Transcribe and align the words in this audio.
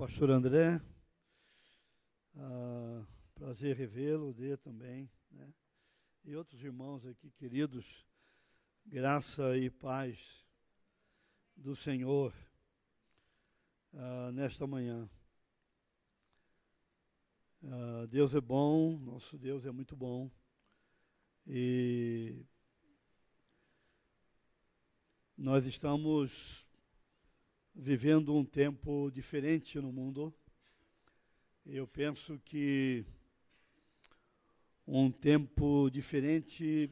pastor 0.00 0.30
André. 0.30 0.80
Ah, 2.34 3.04
prazer 3.34 3.76
revê-lo, 3.76 4.32
Dê 4.32 4.56
também, 4.56 5.10
né? 5.30 5.52
E 6.24 6.34
outros 6.34 6.64
irmãos 6.64 7.04
aqui 7.04 7.30
queridos, 7.32 8.06
graça 8.86 9.58
e 9.58 9.68
paz 9.68 10.42
do 11.54 11.76
Senhor 11.76 12.32
ah, 13.92 14.32
nesta 14.32 14.66
manhã. 14.66 15.06
Ah, 17.62 18.06
Deus 18.08 18.34
é 18.34 18.40
bom, 18.40 18.98
nosso 19.00 19.36
Deus 19.36 19.66
é 19.66 19.70
muito 19.70 19.94
bom. 19.94 20.30
E 21.46 22.42
nós 25.36 25.66
estamos 25.66 26.69
vivendo 27.74 28.34
um 28.34 28.44
tempo 28.44 29.10
diferente 29.10 29.78
no 29.80 29.92
mundo. 29.92 30.34
Eu 31.64 31.86
penso 31.86 32.38
que 32.44 33.04
um 34.86 35.10
tempo 35.10 35.88
diferente 35.90 36.90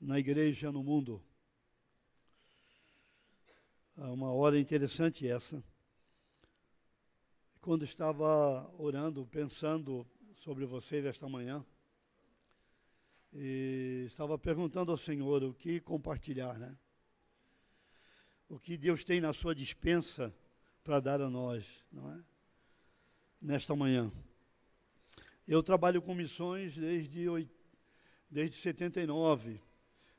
na 0.00 0.18
igreja 0.18 0.70
no 0.70 0.82
mundo. 0.82 1.22
É 3.96 4.04
uma 4.04 4.30
hora 4.30 4.58
interessante 4.58 5.26
essa. 5.26 5.62
Quando 7.60 7.84
estava 7.84 8.72
orando, 8.78 9.26
pensando 9.26 10.06
sobre 10.32 10.64
vocês 10.64 11.04
esta 11.04 11.28
manhã, 11.28 11.66
e 13.32 14.04
estava 14.06 14.38
perguntando 14.38 14.90
ao 14.92 14.96
Senhor 14.96 15.42
o 15.42 15.52
que 15.52 15.80
compartilhar, 15.80 16.58
né? 16.58 16.76
O 18.48 18.58
que 18.58 18.76
Deus 18.76 19.04
tem 19.04 19.20
na 19.20 19.32
sua 19.32 19.54
dispensa 19.54 20.34
para 20.82 21.00
dar 21.00 21.20
a 21.20 21.28
nós, 21.28 21.64
não 21.92 22.10
é? 22.12 22.24
Nesta 23.40 23.76
manhã. 23.76 24.10
Eu 25.46 25.62
trabalho 25.62 26.00
com 26.00 26.14
missões 26.14 26.76
desde, 26.76 27.26
desde 28.30 28.56
79. 28.56 29.60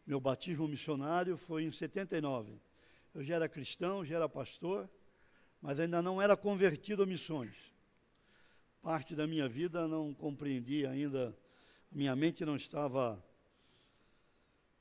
Meu 0.05 0.19
batismo 0.19 0.67
missionário 0.67 1.37
foi 1.37 1.63
em 1.63 1.71
79. 1.71 2.53
Eu 3.13 3.23
já 3.23 3.35
era 3.35 3.49
cristão, 3.49 4.05
já 4.05 4.17
era 4.17 4.29
pastor, 4.29 4.89
mas 5.61 5.79
ainda 5.79 6.01
não 6.01 6.21
era 6.21 6.37
convertido 6.37 7.03
a 7.03 7.05
missões. 7.05 7.73
Parte 8.81 9.15
da 9.15 9.27
minha 9.27 9.49
vida 9.49 9.87
não 9.87 10.13
compreendia 10.13 10.91
ainda, 10.91 11.35
minha 11.91 12.15
mente 12.15 12.45
não 12.45 12.55
estava 12.55 13.21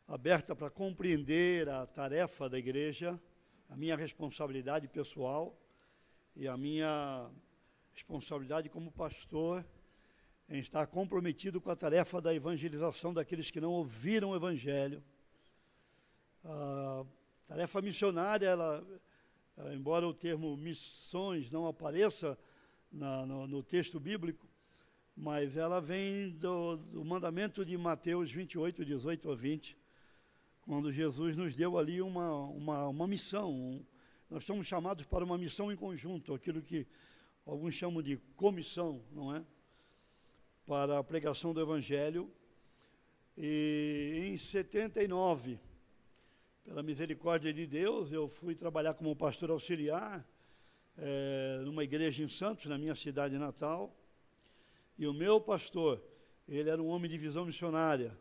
aberta 0.07 0.55
para 0.55 0.71
compreender 0.71 1.69
a 1.69 1.85
tarefa 1.87 2.49
da 2.49 2.59
igreja 2.59 3.21
a 3.69 3.77
minha 3.77 3.97
responsabilidade 3.97 4.89
pessoal 4.89 5.57
e 6.35 6.49
a 6.49 6.57
minha 6.57 7.31
responsabilidade 7.93 8.69
como 8.69 8.91
pastor 8.91 9.65
em 10.49 10.59
estar 10.61 10.87
comprometido 10.87 11.61
com 11.61 11.71
a 11.71 11.77
tarefa 11.77 12.21
da 12.21 12.35
evangelização 12.35 13.13
daqueles 13.13 13.51
que 13.51 13.61
não 13.61 13.73
ouviram 13.73 14.31
o 14.31 14.37
evangelho. 14.37 15.03
A 16.43 17.05
tarefa 17.47 17.83
missionária, 17.83 18.47
ela, 18.47 18.87
embora 19.75 20.07
o 20.07 20.15
termo 20.15 20.57
missões 20.57 21.51
não 21.51 21.67
apareça 21.67 22.39
na, 22.91 23.27
no, 23.27 23.47
no, 23.47 23.63
texto 23.63 24.01
bíblico, 24.01 24.49
mas 25.15 25.57
ela 25.57 25.81
vem 25.81 26.31
do, 26.31 26.77
do 26.77 27.05
mandamento 27.05 27.65
de 27.65 27.77
Mateus 27.77 28.33
28, 28.33 28.85
18 28.85 29.31
a 29.31 29.35
20, 29.35 29.77
quando 30.69 30.93
Jesus 30.93 31.35
nos 31.35 31.55
deu 31.55 31.79
ali 31.79 32.03
uma, 32.03 32.43
uma, 32.43 32.89
uma 32.89 33.07
missão. 33.07 33.51
Um, 33.51 33.83
nós 34.29 34.45
somos 34.45 34.67
chamados 34.67 35.07
para 35.07 35.25
uma 35.25 35.39
missão 35.39 35.73
em 35.73 35.77
conjunto, 35.77 36.35
aquilo 36.35 36.61
que 36.61 36.87
alguns 37.47 37.75
chamam 37.75 38.03
de 38.03 38.19
comissão, 38.37 39.03
não 39.11 39.35
é? 39.35 39.43
Para 40.67 40.99
a 40.99 41.03
pregação 41.03 41.55
do 41.55 41.61
Evangelho. 41.63 42.31
E 43.35 44.27
em 44.31 44.37
79, 44.37 45.59
pela 46.63 46.83
misericórdia 46.83 47.51
de 47.51 47.67
Deus, 47.67 48.13
eu 48.13 48.29
fui 48.29 48.55
trabalhar 48.55 48.93
como 48.93 49.17
pastor 49.17 49.51
auxiliar 49.51 50.23
é, 50.99 51.63
numa 51.65 51.83
igreja 51.83 52.23
em 52.23 52.29
Santos, 52.29 52.67
na 52.67 52.77
minha 52.77 52.95
cidade 52.95 53.39
natal. 53.39 53.97
E 54.99 55.07
o 55.07 55.15
meu 55.15 55.41
pastor, 55.41 56.05
ele 56.47 56.69
era 56.69 56.83
um 56.83 56.89
homem 56.89 57.11
de 57.11 57.17
visão 57.17 57.47
missionária 57.47 58.15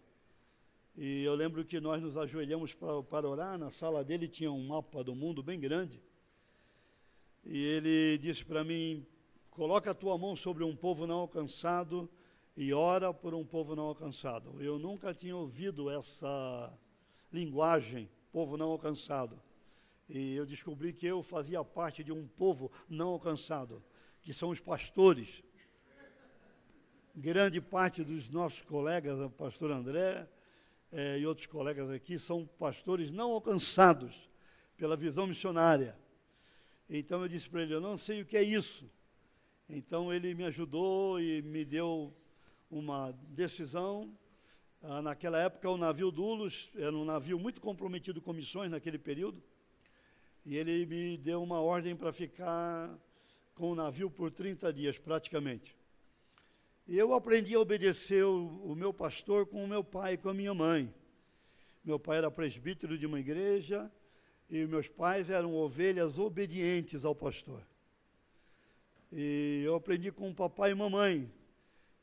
e 0.97 1.23
eu 1.23 1.35
lembro 1.35 1.63
que 1.63 1.79
nós 1.79 2.01
nos 2.01 2.17
ajoelhamos 2.17 2.73
para, 2.73 3.29
orar, 3.29 3.55
na 3.55 3.69
sala 3.69 4.03
dele 4.03 4.27
tinha 4.27 4.51
um 4.51 4.65
mapa 4.65 5.03
do 5.03 5.13
mundo 5.13 5.43
bem 5.43 5.59
grande. 5.59 6.01
E 7.45 7.55
ele 7.55 8.17
disse 8.17 8.43
para 8.43 8.63
mim: 8.63 9.05
coloca 9.51 9.91
a 9.91 9.93
tua 9.93 10.17
mão 10.17 10.35
sobre 10.35 10.63
um 10.63 10.75
povo 10.75 11.05
não 11.05 11.19
alcançado 11.19 12.09
e 12.55 12.73
ora 12.73 13.13
por 13.13 13.35
um 13.35 13.45
povo 13.45 13.75
não 13.75 13.83
alcançado. 13.83 14.59
Eu 14.59 14.79
nunca 14.79 15.13
tinha 15.13 15.37
ouvido 15.37 15.87
essa 15.87 16.73
linguagem, 17.31 18.09
povo 18.31 18.57
não 18.57 18.71
alcançado. 18.71 19.39
E 20.09 20.33
eu 20.33 20.47
descobri 20.47 20.93
que 20.93 21.05
eu 21.05 21.21
fazia 21.21 21.63
parte 21.63 22.03
de 22.03 22.11
um 22.11 22.27
povo 22.27 22.71
não 22.89 23.09
alcançado, 23.09 23.83
que 24.23 24.33
são 24.33 24.49
os 24.49 24.59
pastores. 24.59 25.43
Grande 27.15 27.61
parte 27.61 28.03
dos 28.03 28.31
nossos 28.31 28.63
colegas, 28.63 29.19
o 29.19 29.29
pastor 29.29 29.69
André, 29.69 30.27
é, 30.91 31.19
e 31.19 31.25
outros 31.25 31.45
colegas 31.45 31.89
aqui 31.89 32.17
são 32.17 32.45
pastores 32.45 33.11
não 33.11 33.31
alcançados 33.31 34.29
pela 34.77 34.95
visão 34.95 35.27
missionária. 35.27 35.97
Então 36.89 37.21
eu 37.21 37.27
disse 37.27 37.49
para 37.49 37.61
ele: 37.63 37.73
Eu 37.73 37.81
não 37.81 37.97
sei 37.97 38.21
o 38.21 38.25
que 38.25 38.37
é 38.37 38.43
isso. 38.43 38.89
Então 39.69 40.13
ele 40.13 40.33
me 40.33 40.45
ajudou 40.45 41.19
e 41.19 41.41
me 41.41 41.65
deu 41.65 42.13
uma 42.71 43.11
decisão. 43.29 44.17
Ah, 44.81 45.01
naquela 45.01 45.39
época, 45.39 45.69
o 45.69 45.77
navio 45.77 46.11
Dulos 46.11 46.69
era 46.75 46.95
um 46.95 47.03
navio 47.03 47.37
muito 47.37 47.59
comprometido 47.59 48.21
com 48.21 48.31
missões 48.31 48.71
naquele 48.71 48.97
período. 48.97 49.43
E 50.45 50.55
ele 50.55 50.85
me 50.85 51.17
deu 51.17 51.43
uma 51.43 51.59
ordem 51.59 51.95
para 51.95 52.13
ficar 52.13 52.97
com 53.53 53.71
o 53.71 53.75
navio 53.75 54.09
por 54.09 54.31
30 54.31 54.71
dias, 54.71 54.97
praticamente. 54.97 55.76
Eu 56.89 57.13
aprendi 57.13 57.53
a 57.53 57.59
obedecer 57.59 58.23
o, 58.23 58.47
o 58.63 58.73
meu 58.73 58.93
pastor 58.93 59.45
com 59.45 59.61
o 59.61 59.67
meu 59.67 59.83
pai 59.83 60.13
e 60.13 60.17
com 60.17 60.29
a 60.29 60.33
minha 60.33 60.53
mãe. 60.53 60.93
Meu 61.83 61.99
pai 61.99 62.19
era 62.19 62.31
presbítero 62.31 62.97
de 62.97 63.05
uma 63.05 63.19
igreja 63.19 63.91
e 64.49 64.65
meus 64.65 64.87
pais 64.87 65.29
eram 65.29 65.53
ovelhas 65.53 66.17
obedientes 66.17 67.03
ao 67.03 67.13
pastor. 67.13 67.61
E 69.11 69.63
eu 69.65 69.75
aprendi 69.75 70.13
com 70.13 70.29
o 70.29 70.33
papai 70.33 70.71
e 70.71 70.75
mamãe 70.75 71.29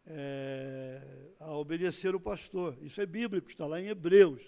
é, 0.06 1.00
a 1.40 1.56
obedecer 1.56 2.14
o 2.14 2.20
pastor. 2.20 2.76
Isso 2.82 3.00
é 3.00 3.06
bíblico, 3.06 3.48
está 3.48 3.66
lá 3.66 3.80
em 3.80 3.86
Hebreus. 3.86 4.42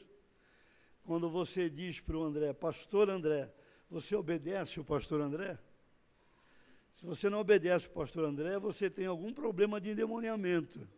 Quando 1.03 1.31
você 1.31 1.71
diz 1.71 1.99
para 1.99 2.17
o 2.17 2.23
André, 2.23 2.53
pastor 2.53 3.09
André, 3.09 3.51
você 3.89 4.15
obedece 4.15 4.79
o 4.81 4.85
pastor 4.85 5.23
André? 5.23 5.59
Se 6.97 7.05
você 7.05 7.29
não 7.29 7.41
obedece 7.41 7.89
o 7.89 7.91
pastor 7.91 8.25
André, 8.25 8.59
você 8.59 8.89
tem 8.89 9.05
algum 9.05 9.31
problema 9.31 9.79
de 9.79 9.91
endemoniamento. 9.91 10.89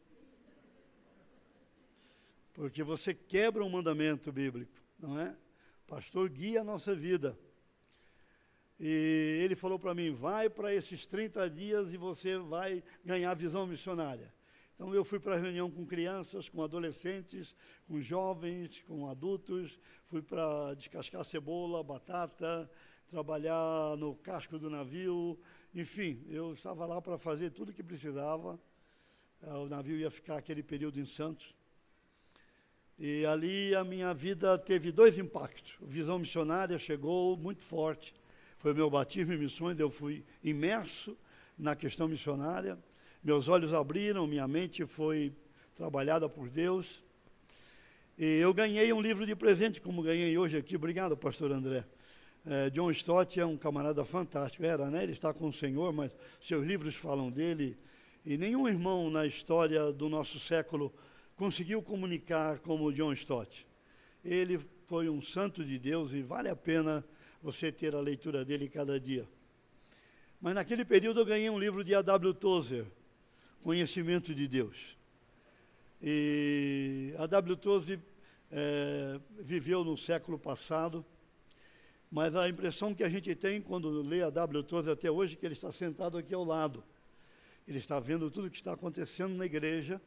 Porque 2.54 2.84
você 2.84 3.12
quebra 3.12 3.64
um 3.64 3.68
mandamento 3.68 4.30
bíblico, 4.30 4.80
não 4.96 5.18
é? 5.18 5.36
Pastor 5.88 6.28
guia 6.28 6.60
a 6.60 6.64
nossa 6.64 6.94
vida. 6.94 7.36
E 8.78 9.40
ele 9.42 9.56
falou 9.56 9.76
para 9.76 9.92
mim: 9.92 10.12
vai 10.12 10.48
para 10.48 10.72
esses 10.72 11.04
30 11.04 11.50
dias 11.50 11.92
e 11.92 11.96
você 11.96 12.38
vai 12.38 12.80
ganhar 13.04 13.34
visão 13.34 13.66
missionária. 13.66 14.32
Então 14.76 14.94
eu 14.94 15.02
fui 15.04 15.18
para 15.18 15.34
a 15.34 15.38
reunião 15.38 15.68
com 15.68 15.84
crianças, 15.84 16.48
com 16.48 16.62
adolescentes, 16.62 17.56
com 17.88 18.00
jovens, 18.00 18.80
com 18.82 19.10
adultos, 19.10 19.80
fui 20.04 20.22
para 20.22 20.74
descascar 20.74 21.24
cebola, 21.24 21.82
batata, 21.82 22.70
trabalhar 23.08 23.96
no 23.96 24.14
casco 24.16 24.58
do 24.58 24.68
navio, 24.68 25.38
enfim, 25.74 26.22
eu 26.28 26.52
estava 26.52 26.84
lá 26.84 27.00
para 27.00 27.16
fazer 27.16 27.50
tudo 27.50 27.70
o 27.70 27.72
que 27.72 27.82
precisava. 27.82 28.60
Eh, 29.42 29.54
o 29.54 29.66
navio 29.66 29.96
ia 29.96 30.10
ficar 30.10 30.36
aquele 30.36 30.62
período 30.62 31.00
em 31.00 31.06
Santos. 31.06 31.54
E 32.98 33.24
ali 33.24 33.74
a 33.74 33.84
minha 33.84 34.12
vida 34.12 34.58
teve 34.58 34.92
dois 34.92 35.16
impactos. 35.16 35.78
A 35.82 35.86
visão 35.86 36.18
missionária 36.18 36.78
chegou 36.78 37.36
muito 37.36 37.62
forte. 37.62 38.14
Foi 38.58 38.72
o 38.72 38.74
meu 38.74 38.90
batismo 38.90 39.32
em 39.32 39.38
missões, 39.38 39.78
eu 39.78 39.88
fui 39.88 40.24
imerso 40.42 41.16
na 41.56 41.74
questão 41.74 42.08
missionária. 42.08 42.78
Meus 43.22 43.48
olhos 43.48 43.72
abriram, 43.72 44.26
minha 44.26 44.46
mente 44.46 44.84
foi 44.84 45.32
trabalhada 45.74 46.28
por 46.28 46.50
Deus. 46.50 47.02
E 48.18 48.24
eu 48.40 48.52
ganhei 48.52 48.92
um 48.92 49.00
livro 49.00 49.24
de 49.24 49.34
presente, 49.34 49.80
como 49.80 50.02
ganhei 50.02 50.36
hoje 50.36 50.58
aqui. 50.58 50.76
Obrigado, 50.76 51.16
pastor 51.16 51.52
André. 51.52 51.86
É, 52.46 52.70
John 52.70 52.90
Stott 52.90 53.38
é 53.38 53.44
um 53.44 53.56
camarada 53.56 54.04
fantástico, 54.04 54.64
era, 54.64 54.90
né? 54.90 55.02
Ele 55.02 55.12
está 55.12 55.34
com 55.34 55.48
o 55.48 55.52
Senhor, 55.52 55.92
mas 55.92 56.16
seus 56.40 56.66
livros 56.66 56.94
falam 56.94 57.30
dele. 57.30 57.76
E 58.24 58.36
nenhum 58.36 58.68
irmão 58.68 59.10
na 59.10 59.26
história 59.26 59.92
do 59.92 60.08
nosso 60.08 60.38
século 60.38 60.92
conseguiu 61.36 61.82
comunicar 61.82 62.58
como 62.58 62.92
John 62.92 63.12
Stott. 63.12 63.66
Ele 64.24 64.58
foi 64.86 65.08
um 65.08 65.22
santo 65.22 65.64
de 65.64 65.78
Deus 65.78 66.12
e 66.12 66.22
vale 66.22 66.48
a 66.48 66.56
pena 66.56 67.04
você 67.42 67.70
ter 67.70 67.94
a 67.94 68.00
leitura 68.00 68.44
dele 68.44 68.68
cada 68.68 68.98
dia. 68.98 69.28
Mas 70.40 70.54
naquele 70.54 70.84
período 70.84 71.20
eu 71.20 71.26
ganhei 71.26 71.50
um 71.50 71.58
livro 71.58 71.84
de 71.84 71.94
A.W. 71.94 72.34
Tozer, 72.34 72.86
Conhecimento 73.62 74.34
de 74.34 74.46
Deus. 74.46 74.96
E 76.02 77.12
A.W. 77.18 77.56
Tozer 77.56 77.98
é, 78.50 79.20
viveu 79.38 79.84
no 79.84 79.96
século 79.96 80.38
passado, 80.38 81.04
mas 82.10 82.34
a 82.34 82.48
impressão 82.48 82.94
que 82.94 83.04
a 83.04 83.08
gente 83.08 83.34
tem 83.34 83.60
quando 83.60 84.02
lê 84.02 84.22
A.W. 84.22 84.62
Tozer 84.62 84.94
até 84.94 85.10
hoje 85.10 85.34
é 85.34 85.36
que 85.36 85.46
ele 85.46 85.54
está 85.54 85.70
sentado 85.70 86.16
aqui 86.16 86.34
ao 86.34 86.44
lado. 86.44 86.82
Ele 87.66 87.78
está 87.78 88.00
vendo 88.00 88.30
tudo 88.30 88.46
o 88.46 88.50
que 88.50 88.56
está 88.56 88.72
acontecendo 88.72 89.34
na 89.34 89.44
igreja. 89.44 90.00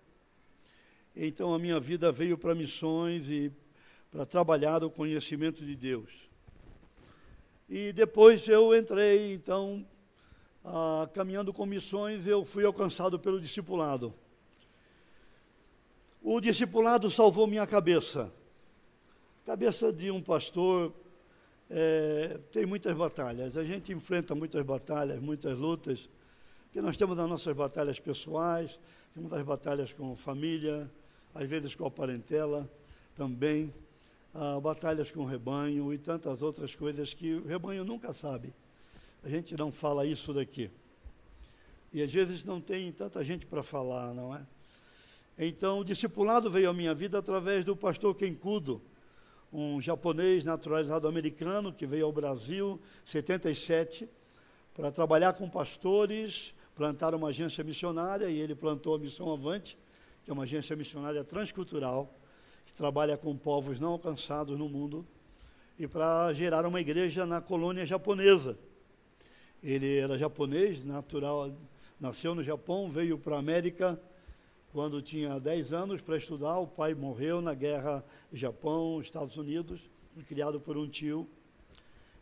Então 1.16 1.54
a 1.54 1.60
minha 1.60 1.80
vida 1.80 2.12
veio 2.12 2.38
para 2.38 2.56
missões 2.56 3.30
e 3.30 3.52
para 4.10 4.26
trabalhar 4.26 4.84
o 4.84 4.90
conhecimento 4.90 5.64
de 5.64 5.76
Deus. 5.76 6.30
E 7.70 7.94
depois 7.94 8.48
eu 8.48 8.76
entrei, 8.76 9.32
então, 9.32 9.86
caminhando 11.14 11.54
com 11.54 11.66
missões, 11.66 12.26
eu 12.26 12.44
fui 12.44 12.66
alcançado 12.66 13.20
pelo 13.20 13.40
discipulado. 13.40 14.14
O 16.22 16.42
discipulado 16.42 17.10
salvou 17.12 17.46
minha 17.48 17.66
cabeça. 17.68 18.32
Cabeça 19.46 19.94
de 19.94 20.12
um 20.12 20.22
pastor 20.22 20.94
é, 21.74 22.38
tem 22.52 22.66
muitas 22.66 22.96
batalhas. 22.96 23.56
A 23.56 23.64
gente 23.64 23.94
enfrenta 23.94 24.36
muitas 24.36 24.62
batalhas, 24.64 25.20
muitas 25.20 25.58
lutas, 25.58 26.10
que 26.74 26.82
nós 26.82 26.98
temos 26.98 27.18
as 27.18 27.30
nossas 27.30 27.56
batalhas 27.56 28.00
pessoais, 28.00 28.78
temos 29.14 29.32
as 29.32 29.42
batalhas 29.42 29.94
com 29.94 30.14
família, 30.16 30.92
às 31.34 31.48
vezes 31.50 31.74
com 31.74 31.86
a 31.86 31.92
parentela 31.92 32.70
também, 33.16 33.74
ah, 34.34 34.60
batalhas 34.60 35.12
com 35.12 35.22
o 35.22 35.26
rebanho 35.26 35.94
e 35.94 35.98
tantas 35.98 36.42
outras 36.42 36.76
coisas 36.76 37.14
que 37.14 37.36
o 37.36 37.48
rebanho 37.48 37.86
nunca 37.86 38.12
sabe. 38.12 38.54
A 39.24 39.30
gente 39.30 39.56
não 39.56 39.72
fala 39.72 40.06
isso 40.06 40.34
daqui. 40.34 40.70
E 41.94 42.02
às 42.02 42.12
vezes 42.12 42.44
não 42.44 42.60
tem 42.60 42.92
tanta 42.92 43.24
gente 43.24 43.46
para 43.46 43.64
falar, 43.64 44.14
não 44.14 44.36
é? 44.36 44.46
Então, 45.38 45.80
o 45.80 45.86
discipulado 45.86 46.50
veio 46.50 46.70
à 46.70 46.74
minha 46.74 46.94
vida 46.94 47.18
através 47.18 47.64
do 47.64 47.76
pastor 47.76 48.14
Kenkudo, 48.16 48.82
um 49.52 49.82
japonês 49.82 50.44
naturalizado 50.44 51.08
americano 51.08 51.74
que 51.74 51.86
veio 51.86 52.06
ao 52.06 52.12
Brasil 52.12 52.80
em 53.04 53.10
77 53.10 54.08
para 54.74 54.92
trabalhar 54.92 55.34
com 55.34 55.50
pastores, 55.50 56.56
plantar 56.76 57.14
uma 57.14 57.30
agência 57.30 57.64
missionária 57.64 58.30
e 58.30 58.38
ele 58.38 58.56
plantou 58.56 58.96
a 58.96 59.00
Missão 59.00 59.32
Avante, 59.32 59.78
que 60.24 60.32
é 60.32 60.34
uma 60.34 60.44
agência 60.44 60.76
missionária 60.76 61.24
transcultural 61.24 62.14
que 62.66 62.74
trabalha 62.74 63.18
com 63.18 63.36
povos 63.36 63.80
não 63.80 63.90
alcançados 63.90 64.58
no 64.58 64.70
mundo 64.70 65.06
e 65.78 65.88
para 65.88 66.32
gerar 66.32 66.66
uma 66.66 66.80
igreja 66.80 67.26
na 67.26 67.42
colônia 67.42 67.86
japonesa. 67.86 68.58
Ele 69.62 69.98
era 69.98 70.18
japonês, 70.18 70.84
natural, 70.84 71.52
nasceu 72.00 72.34
no 72.34 72.42
Japão, 72.42 72.90
veio 72.90 73.18
para 73.18 73.36
a 73.36 73.40
América 73.40 74.00
quando 74.72 75.02
tinha 75.02 75.40
10 75.40 75.74
anos 75.74 76.02
para 76.02 76.18
estudar. 76.18 76.58
O 76.58 76.68
pai 76.68 76.94
morreu 76.94 77.42
na 77.42 77.54
guerra 77.54 78.04
Japão, 78.32 79.02
Estados 79.02 79.38
Unidos, 79.38 79.90
criado 80.28 80.60
por 80.60 80.78
um 80.78 80.88
tio. 80.88 81.28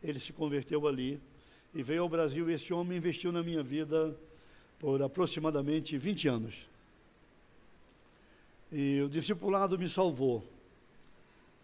Ele 0.01 0.19
se 0.19 0.33
converteu 0.33 0.87
ali 0.87 1.21
e 1.73 1.83
veio 1.83 2.01
ao 2.01 2.09
Brasil. 2.09 2.49
Esse 2.49 2.73
homem 2.73 2.97
investiu 2.97 3.31
na 3.31 3.43
minha 3.43 3.61
vida 3.61 4.15
por 4.79 5.01
aproximadamente 5.01 5.97
20 5.97 6.27
anos. 6.27 6.69
E 8.71 9.01
o 9.01 9.09
discipulado 9.09 9.77
me 9.77 9.87
salvou. 9.87 10.43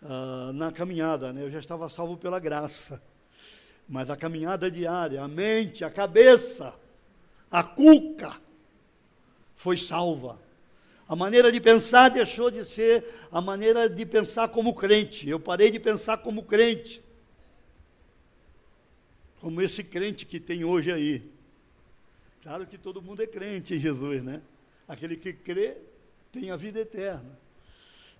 Uh, 0.01 0.53
na 0.53 0.71
caminhada, 0.71 1.33
né? 1.33 1.41
eu 1.41 1.49
já 1.49 1.59
estava 1.59 1.89
salvo 1.89 2.15
pela 2.17 2.39
graça. 2.39 3.01
Mas 3.87 4.09
a 4.09 4.17
caminhada 4.17 4.69
diária, 4.69 5.21
a 5.21 5.27
mente, 5.27 5.83
a 5.83 5.89
cabeça, 5.89 6.73
a 7.49 7.63
cuca 7.63 8.35
foi 9.55 9.77
salva. 9.77 10.44
A 11.07 11.15
maneira 11.15 11.51
de 11.51 11.61
pensar 11.61 12.09
deixou 12.09 12.49
de 12.49 12.65
ser 12.65 13.05
a 13.31 13.39
maneira 13.39 13.87
de 13.87 14.05
pensar 14.05 14.47
como 14.47 14.73
crente. 14.73 15.29
Eu 15.29 15.39
parei 15.39 15.69
de 15.69 15.79
pensar 15.79 16.17
como 16.17 16.43
crente. 16.43 17.03
Como 19.39 19.61
esse 19.61 19.83
crente 19.83 20.25
que 20.25 20.39
tem 20.39 20.65
hoje 20.65 20.91
aí. 20.91 21.31
Claro 22.41 22.65
que 22.65 22.77
todo 22.77 23.01
mundo 23.01 23.21
é 23.21 23.27
crente 23.27 23.75
em 23.75 23.79
Jesus, 23.79 24.23
né? 24.23 24.41
Aquele 24.87 25.15
que 25.15 25.31
crê 25.31 25.77
tem 26.31 26.49
a 26.49 26.55
vida 26.55 26.79
eterna. 26.79 27.39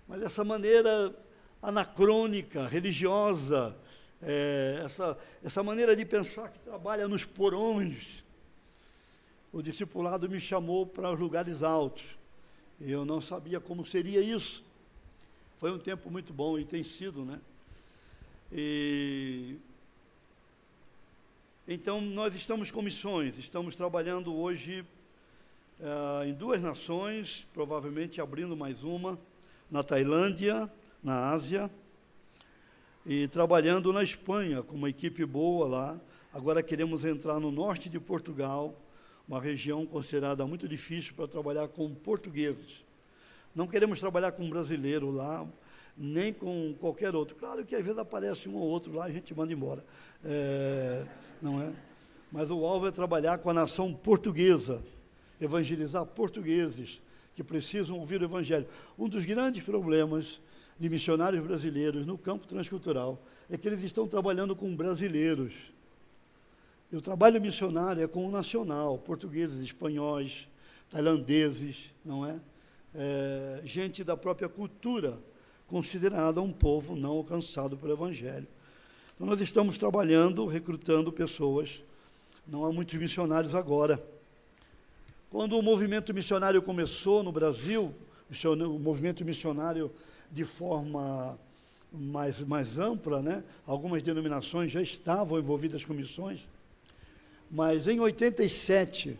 Mas 0.06 0.22
essa 0.22 0.44
maneira 0.44 1.14
anacrônica, 1.60 2.68
religiosa, 2.68 3.76
é, 4.22 4.82
essa, 4.84 5.18
essa 5.42 5.62
maneira 5.62 5.96
de 5.96 6.04
pensar 6.04 6.48
que 6.50 6.60
trabalha 6.60 7.08
nos 7.08 7.24
porões. 7.24 8.24
O 9.52 9.60
discipulado 9.60 10.28
me 10.28 10.38
chamou 10.38 10.86
para 10.86 11.10
os 11.10 11.18
lugares 11.18 11.62
altos. 11.64 12.15
Eu 12.80 13.04
não 13.06 13.20
sabia 13.20 13.58
como 13.58 13.86
seria 13.86 14.20
isso. 14.20 14.62
Foi 15.58 15.72
um 15.72 15.78
tempo 15.78 16.10
muito 16.10 16.32
bom 16.32 16.58
e 16.58 16.64
tem 16.64 16.82
sido, 16.82 17.24
né? 17.24 17.40
E 18.52 19.56
então 21.66 22.00
nós 22.00 22.34
estamos 22.34 22.70
com 22.70 22.80
missões, 22.80 23.38
estamos 23.38 23.74
trabalhando 23.74 24.32
hoje 24.32 24.84
uh, 25.80 26.24
em 26.24 26.32
duas 26.32 26.62
nações, 26.62 27.48
provavelmente 27.52 28.20
abrindo 28.20 28.56
mais 28.56 28.84
uma, 28.84 29.18
na 29.68 29.82
Tailândia, 29.82 30.70
na 31.02 31.30
Ásia, 31.30 31.68
e 33.04 33.26
trabalhando 33.28 33.92
na 33.92 34.02
Espanha 34.02 34.62
com 34.62 34.76
uma 34.76 34.90
equipe 34.90 35.24
boa 35.24 35.66
lá. 35.66 36.00
Agora 36.32 36.62
queremos 36.62 37.04
entrar 37.04 37.40
no 37.40 37.50
norte 37.50 37.88
de 37.88 37.98
Portugal, 37.98 38.74
uma 39.28 39.40
região 39.40 39.84
considerada 39.84 40.46
muito 40.46 40.68
difícil 40.68 41.14
para 41.14 41.26
trabalhar 41.26 41.68
com 41.68 41.92
portugueses. 41.94 42.84
Não 43.54 43.66
queremos 43.66 43.98
trabalhar 43.98 44.32
com 44.32 44.48
brasileiro 44.48 45.10
lá, 45.10 45.46
nem 45.96 46.32
com 46.32 46.74
qualquer 46.78 47.14
outro. 47.14 47.34
Claro 47.36 47.64
que 47.64 47.74
às 47.74 47.82
vezes 47.82 47.98
aparece 47.98 48.48
um 48.48 48.54
ou 48.54 48.62
outro 48.62 48.92
lá 48.92 49.08
e 49.08 49.12
a 49.12 49.14
gente 49.14 49.34
manda 49.34 49.52
embora. 49.52 49.84
É, 50.24 51.04
não 51.40 51.60
é? 51.60 51.72
Mas 52.30 52.50
o 52.50 52.64
alvo 52.64 52.86
é 52.86 52.90
trabalhar 52.90 53.38
com 53.38 53.48
a 53.48 53.54
nação 53.54 53.92
portuguesa, 53.92 54.82
evangelizar 55.40 56.04
portugueses 56.04 57.00
que 57.34 57.42
precisam 57.42 57.98
ouvir 57.98 58.20
o 58.20 58.24
evangelho. 58.24 58.66
Um 58.98 59.08
dos 59.08 59.24
grandes 59.24 59.62
problemas 59.62 60.40
de 60.78 60.88
missionários 60.88 61.42
brasileiros 61.42 62.04
no 62.04 62.18
campo 62.18 62.46
transcultural 62.46 63.22
é 63.48 63.56
que 63.56 63.66
eles 63.66 63.82
estão 63.82 64.06
trabalhando 64.06 64.54
com 64.54 64.74
brasileiros. 64.74 65.54
E 66.90 66.96
o 66.96 67.00
trabalho 67.00 67.40
missionário 67.40 68.02
é 68.02 68.06
com 68.06 68.26
o 68.26 68.30
nacional, 68.30 68.98
portugueses, 68.98 69.62
espanhóis, 69.62 70.48
tailandeses, 70.88 71.90
não 72.04 72.24
é? 72.24 72.38
é 72.94 73.60
gente 73.64 74.04
da 74.04 74.16
própria 74.16 74.48
cultura, 74.48 75.18
considerada 75.66 76.40
um 76.40 76.52
povo 76.52 76.94
não 76.94 77.10
alcançado 77.10 77.76
pelo 77.76 77.92
Evangelho. 77.92 78.46
Então, 79.14 79.26
nós 79.26 79.40
estamos 79.40 79.78
trabalhando, 79.78 80.46
recrutando 80.46 81.10
pessoas. 81.10 81.82
Não 82.46 82.64
há 82.64 82.72
muitos 82.72 82.94
missionários 82.94 83.54
agora. 83.54 84.02
Quando 85.30 85.58
o 85.58 85.62
movimento 85.62 86.14
missionário 86.14 86.62
começou 86.62 87.22
no 87.22 87.32
Brasil, 87.32 87.92
o 88.44 88.78
movimento 88.78 89.24
missionário 89.24 89.90
de 90.30 90.44
forma 90.44 91.38
mais, 91.92 92.40
mais 92.42 92.78
ampla, 92.78 93.22
né? 93.22 93.42
algumas 93.66 94.02
denominações 94.02 94.70
já 94.70 94.82
estavam 94.82 95.38
envolvidas 95.38 95.84
com 95.84 95.94
missões, 95.94 96.48
mas 97.50 97.86
em 97.86 98.00
87, 98.00 99.18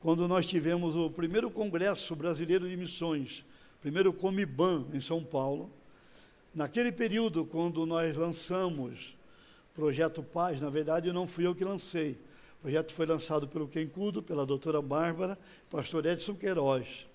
quando 0.00 0.28
nós 0.28 0.46
tivemos 0.46 0.94
o 0.94 1.10
primeiro 1.10 1.50
Congresso 1.50 2.14
Brasileiro 2.14 2.68
de 2.68 2.76
Missões, 2.76 3.44
primeiro 3.80 4.12
Comiban 4.12 4.86
em 4.92 5.00
São 5.00 5.24
Paulo, 5.24 5.70
naquele 6.54 6.92
período, 6.92 7.44
quando 7.44 7.84
nós 7.84 8.16
lançamos 8.16 9.16
Projeto 9.74 10.22
Paz, 10.22 10.60
na 10.60 10.70
verdade 10.70 11.12
não 11.12 11.26
fui 11.26 11.46
eu 11.46 11.54
que 11.54 11.64
lancei, 11.64 12.12
o 12.58 12.62
projeto 12.62 12.94
foi 12.94 13.06
lançado 13.06 13.48
pelo 13.48 13.66
Quencudo, 13.66 14.22
pela 14.22 14.46
doutora 14.46 14.80
Bárbara, 14.80 15.36
pastor 15.68 16.06
Edson 16.06 16.34
Queiroz. 16.34 17.08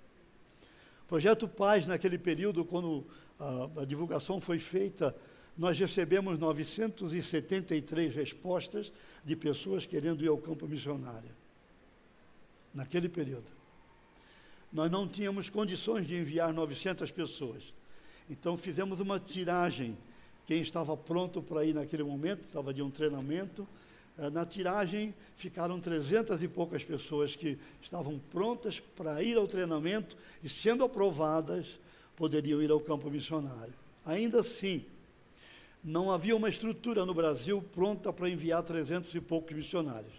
Projeto 1.08 1.48
Paz, 1.48 1.88
naquele 1.88 2.18
período, 2.18 2.66
quando 2.66 3.06
a, 3.40 3.82
a 3.82 3.86
divulgação 3.86 4.42
foi 4.42 4.60
feita, 4.60 5.16
nós 5.60 5.78
recebemos 5.78 6.40
973 6.40 8.16
respostas 8.16 8.94
de 9.26 9.36
pessoas 9.36 9.86
querendo 9.86 10.24
ir 10.24 10.30
ao 10.30 10.38
campo 10.38 10.66
missionário. 10.66 11.32
Naquele 12.74 13.10
período. 13.10 13.52
Nós 14.72 14.90
não 14.90 15.06
tínhamos 15.06 15.50
condições 15.50 16.08
de 16.08 16.16
enviar 16.16 16.54
900 16.54 17.12
pessoas. 17.12 17.74
Então 18.30 18.56
fizemos 18.56 19.02
uma 19.02 19.20
tiragem. 19.20 19.98
Quem 20.48 20.62
estava 20.62 20.96
pronto 20.96 21.42
para 21.42 21.66
ir 21.66 21.76
naquele 21.76 22.04
momento, 22.04 22.46
estava 22.46 22.74
de 22.74 22.82
um 22.82 22.90
treinamento, 22.90 23.68
eh, 24.18 24.30
na 24.30 24.46
tiragem 24.46 25.14
ficaram 25.36 25.78
trezentas 25.82 26.42
e 26.42 26.48
poucas 26.48 26.86
pessoas 26.86 27.36
que 27.36 27.60
estavam 27.82 28.18
prontas 28.32 28.80
para 28.80 29.22
ir 29.22 29.36
ao 29.36 29.46
treinamento 29.46 30.16
e, 30.42 30.48
sendo 30.48 30.86
aprovadas, 30.86 31.78
poderiam 32.16 32.62
ir 32.62 32.72
ao 32.72 32.80
campo 32.80 33.12
missionário. 33.12 33.74
Ainda 34.06 34.40
assim, 34.40 34.86
não 35.84 36.12
havia 36.12 36.36
uma 36.36 36.50
estrutura 36.50 37.06
no 37.06 37.14
Brasil 37.14 37.62
pronta 37.74 38.12
para 38.12 38.30
enviar 38.30 38.62
trezentos 38.64 39.14
e 39.16 39.22
poucos 39.22 39.56
missionários. 39.56 40.14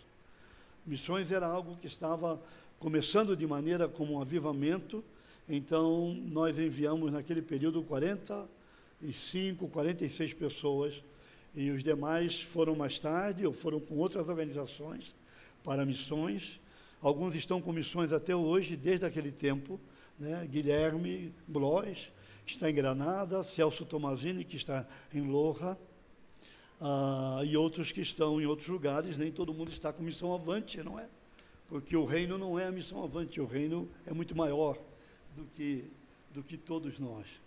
Missões 0.87 1.31
era 1.31 1.47
algo 1.47 1.77
que 1.77 1.87
estava 1.87 2.41
começando 2.79 3.37
de 3.37 3.47
maneira 3.47 3.87
como 3.87 4.15
um 4.15 4.21
avivamento, 4.21 5.05
então 5.49 6.15
nós 6.27 6.59
enviamos 6.59 7.13
naquele 7.13 7.43
período 7.43 7.83
45, 7.83 9.69
46 9.69 10.33
pessoas, 10.33 11.03
e 11.55 11.71
os 11.71 11.83
demais 11.83 12.41
foram 12.41 12.75
mais 12.75 12.99
tarde 12.99 13.47
ou 13.47 13.53
foram 13.53 13.81
com 13.81 13.97
outras 13.97 14.29
organizações 14.29 15.15
para 15.63 15.85
missões. 15.85 16.61
Alguns 17.03 17.35
estão 17.35 17.61
com 17.61 17.73
missões 17.73 18.13
até 18.13 18.35
hoje, 18.35 18.77
desde 18.77 19.05
aquele 19.05 19.33
tempo. 19.33 19.81
Né? 20.19 20.47
Guilherme 20.51 21.33
Blois, 21.47 22.13
está 22.47 22.71
em 22.71 22.75
Granada, 22.75 23.43
Celso 23.43 23.85
Tomazini, 23.85 24.45
que 24.45 24.57
está 24.57 24.87
em 25.13 25.23
Loja, 25.23 25.77
uh, 26.81 27.45
e 27.45 27.57
outros 27.57 27.93
que 27.93 28.01
estão 28.01 28.41
em 28.41 28.47
outros 28.47 28.69
lugares. 28.69 29.19
Nem 29.19 29.31
todo 29.31 29.53
mundo 29.53 29.71
está 29.71 29.93
com 29.93 30.03
missão 30.03 30.35
avante, 30.35 30.83
não 30.83 30.99
é? 30.99 31.09
Porque 31.69 31.97
o 31.97 32.05
reino 32.05 32.37
não 32.37 32.59
é 32.59 32.67
a 32.67 32.73
missão 32.73 33.05
avante, 33.05 33.41
o 33.41 33.47
reino 33.47 33.89
é 34.07 34.13
muito 34.13 34.37
maior 34.37 34.77
do 35.37 35.45
que, 35.55 35.85
do 36.33 36.43
que 36.43 36.57
todos 36.57 36.99
nós. 36.99 37.41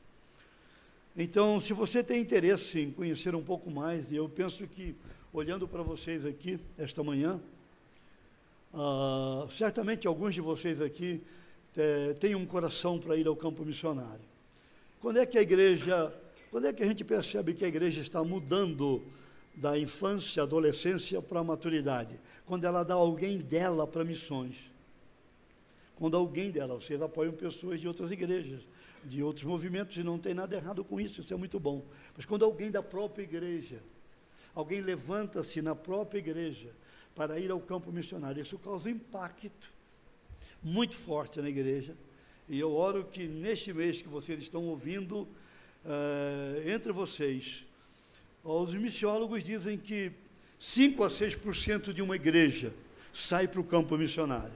Então, 1.16 1.60
se 1.60 1.74
você 1.74 2.04
tem 2.04 2.22
interesse 2.22 2.80
em 2.80 2.92
conhecer 2.92 3.36
um 3.36 3.44
pouco 3.44 3.70
mais, 3.70 4.12
e 4.12 4.16
eu 4.16 4.28
penso 4.28 4.66
que, 4.68 4.96
olhando 5.32 5.68
para 5.68 5.84
vocês 5.84 6.26
aqui 6.26 6.60
esta 6.78 7.04
manhã, 7.04 7.40
uh, 8.74 9.50
certamente 9.52 10.08
alguns 10.08 10.34
de 10.34 10.42
vocês 10.42 10.82
aqui 10.82 11.22
é, 11.78 12.14
têm 12.14 12.36
um 12.36 12.46
coração 12.46 13.00
para 13.00 13.16
ir 13.16 13.28
ao 13.28 13.36
campo 13.36 13.66
missionário. 13.66 14.33
Quando 15.04 15.20
é 15.20 15.26
que 15.26 15.38
a 15.38 15.42
igreja, 15.42 16.16
quando 16.50 16.66
é 16.66 16.72
que 16.72 16.82
a 16.82 16.86
gente 16.86 17.04
percebe 17.04 17.54
que 17.54 17.66
a 17.66 17.68
igreja 17.68 18.00
está 18.00 18.24
mudando 18.24 19.04
da 19.54 19.78
infância, 19.78 20.42
adolescência 20.42 21.22
para 21.22 21.42
a 21.42 21.44
maturidade? 21.44 22.18
Quando 22.46 22.64
ela 22.64 22.86
dá 22.86 22.94
alguém 22.94 23.40
dela 23.40 23.86
para 23.86 24.06
missões. 24.06 24.56
Quando 25.98 26.16
alguém 26.16 26.52
dela, 26.52 26.76
vocês 26.76 27.02
apoiam 27.02 27.34
pessoas 27.34 27.82
de 27.82 27.88
outras 27.88 28.12
igrejas 28.12 28.62
de 29.04 29.22
outros 29.22 29.46
movimentos 29.46 29.98
e 29.98 30.04
não 30.04 30.18
tem 30.18 30.34
nada 30.34 30.56
errado 30.56 30.86
com 30.86 31.02
isso, 31.02 31.20
isso 31.20 31.34
é 31.34 31.36
muito 31.36 31.60
bom. 31.60 31.84
Mas 32.16 32.26
quando 32.26 32.46
alguém 32.46 32.72
da 32.72 32.82
própria 32.82 33.24
igreja, 33.24 33.84
alguém 34.56 34.80
levanta-se 34.80 35.62
na 35.62 35.76
própria 35.76 36.20
igreja 36.20 36.74
para 37.14 37.38
ir 37.38 37.52
ao 37.52 37.60
campo 37.60 37.92
missionário, 37.92 38.42
isso 38.42 38.58
causa 38.58 38.90
impacto 38.90 39.70
muito 40.64 40.96
forte 40.96 41.42
na 41.42 41.50
igreja. 41.50 41.94
E 42.54 42.60
eu 42.60 42.72
oro 42.72 43.04
que 43.12 43.26
neste 43.26 43.74
mês 43.74 44.04
que 44.04 44.08
vocês 44.08 44.40
estão 44.40 44.66
ouvindo, 44.66 45.22
uh, 45.84 46.70
entre 46.70 46.92
vocês, 46.92 47.66
os 48.44 48.76
missiólogos 48.76 49.44
dizem 49.44 49.76
que 49.76 50.12
5 50.60 51.04
a 51.04 51.08
6% 51.08 51.92
de 51.92 52.04
uma 52.04 52.16
igreja 52.16 52.72
sai 53.12 53.48
para 53.48 53.60
o 53.60 53.64
campo 53.64 53.98
missionário. 53.98 54.54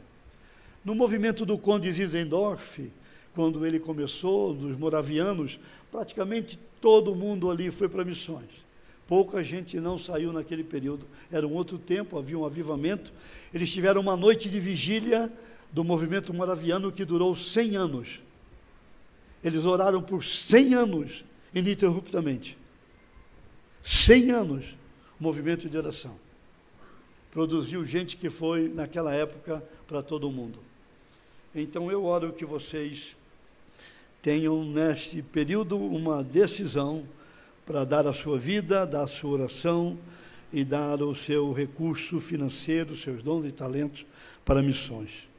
No 0.86 0.94
movimento 0.94 1.44
do 1.44 1.58
Conde 1.58 1.92
Zizendorf, 1.92 2.88
quando 3.34 3.66
ele 3.66 3.80
começou, 3.80 4.54
dos 4.54 4.78
moravianos, 4.78 5.60
praticamente 5.92 6.60
todo 6.80 7.16
mundo 7.16 7.50
ali 7.50 7.72
foi 7.72 7.90
para 7.90 8.06
missões. 8.06 8.64
Pouca 9.08 9.44
gente 9.44 9.80
não 9.80 9.98
saiu 9.98 10.32
naquele 10.32 10.64
período. 10.64 11.08
Era 11.32 11.48
um 11.48 11.54
outro 11.54 11.80
tempo, 11.80 12.20
havia 12.20 12.38
um 12.38 12.46
avivamento. 12.46 13.12
Eles 13.52 13.74
tiveram 13.74 14.02
uma 14.02 14.16
noite 14.16 14.50
de 14.50 14.60
vigília 14.60 15.34
do 15.72 15.84
movimento 15.84 16.34
moraviano 16.34 16.92
que 16.92 17.06
durou 17.06 17.36
100 17.36 17.76
anos. 17.76 18.22
Eles 19.44 19.66
oraram 19.66 20.02
por 20.02 20.24
100 20.24 20.74
anos, 20.74 21.26
ininterruptamente. 21.54 22.58
100 23.82 24.32
anos, 24.32 24.78
movimento 25.20 25.70
de 25.70 25.78
oração. 25.78 26.16
Produziu 27.32 27.86
gente 27.86 28.18
que 28.18 28.30
foi, 28.30 28.68
naquela 28.68 29.14
época, 29.14 29.64
para 29.88 30.02
todo 30.02 30.32
mundo. 30.32 30.60
Então 31.54 31.92
eu 31.92 32.04
oro 32.04 32.34
que 32.34 32.46
vocês 32.46 33.16
tenham 34.22 34.64
neste 34.66 35.22
período 35.22 35.78
uma 35.78 36.24
decisão 36.24 37.08
para 37.66 37.84
dar 37.84 38.08
a 38.08 38.14
sua 38.14 38.40
vida, 38.40 38.86
dar 38.86 39.04
a 39.04 39.08
sua 39.08 39.32
oração 39.32 39.98
e 40.52 40.64
dar 40.64 41.02
o 41.02 41.14
seu 41.14 41.52
recurso 41.54 42.20
financeiro, 42.20 42.96
seus 42.96 43.22
dons 43.22 43.46
e 43.46 43.52
talentos 43.52 44.06
para 44.44 44.62
missões. 44.62 45.30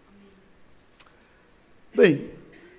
Bem, 1.95 2.31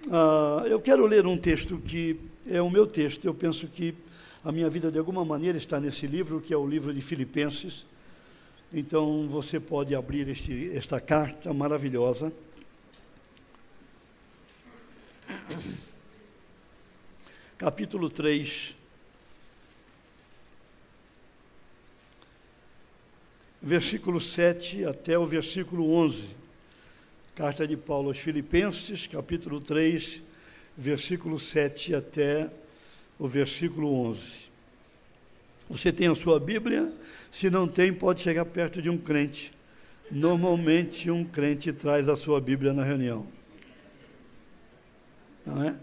uh, 0.08 0.66
eu 0.68 0.80
quero 0.80 1.06
ler 1.06 1.26
um 1.26 1.38
texto 1.38 1.78
que 1.78 2.20
é 2.48 2.62
o 2.62 2.70
meu 2.70 2.88
texto. 2.88 3.26
Eu 3.26 3.34
penso 3.34 3.68
que 3.68 3.94
a 4.44 4.52
minha 4.52 4.70
vida, 4.70 4.92
de 4.92 4.98
alguma 4.98 5.26
maneira, 5.26 5.58
está 5.58 5.80
nesse 5.80 6.08
livro, 6.08 6.40
que 6.40 6.54
é 6.54 6.58
o 6.58 6.68
livro 6.68 6.94
de 6.94 7.02
Filipenses. 7.02 7.86
Então, 8.72 9.28
você 9.28 9.60
pode 9.60 9.96
abrir 9.96 10.28
este, 10.30 10.72
esta 10.74 11.00
carta 11.00 11.54
maravilhosa 11.54 12.32
capítulo 17.60 18.10
3, 18.10 18.74
versículo 23.62 24.22
7 24.22 24.86
até 24.86 25.20
o 25.20 25.26
versículo 25.26 25.92
11. 25.92 26.38
Carta 27.40 27.66
de 27.66 27.78
Paulo 27.78 28.10
aos 28.10 28.18
Filipenses, 28.18 29.08
capítulo 29.08 29.62
3, 29.62 30.22
versículo 30.78 31.40
7 31.40 31.96
até 31.96 32.52
o 33.18 33.30
versículo 33.30 33.94
11. 34.10 34.50
Você 35.70 35.94
tem 35.94 36.10
a 36.10 36.16
sua 36.16 36.38
Bíblia? 36.38 36.92
Se 37.32 37.50
não 37.50 37.66
tem, 37.66 37.94
pode 37.94 38.20
chegar 38.20 38.44
perto 38.44 38.82
de 38.82 38.90
um 38.90 38.98
crente. 38.98 39.54
Normalmente, 40.12 41.10
um 41.10 41.24
crente 41.24 41.72
traz 41.72 42.10
a 42.10 42.18
sua 42.18 42.42
Bíblia 42.42 42.74
na 42.74 42.84
reunião. 42.84 43.26
Não 45.46 45.64
é? 45.64 45.78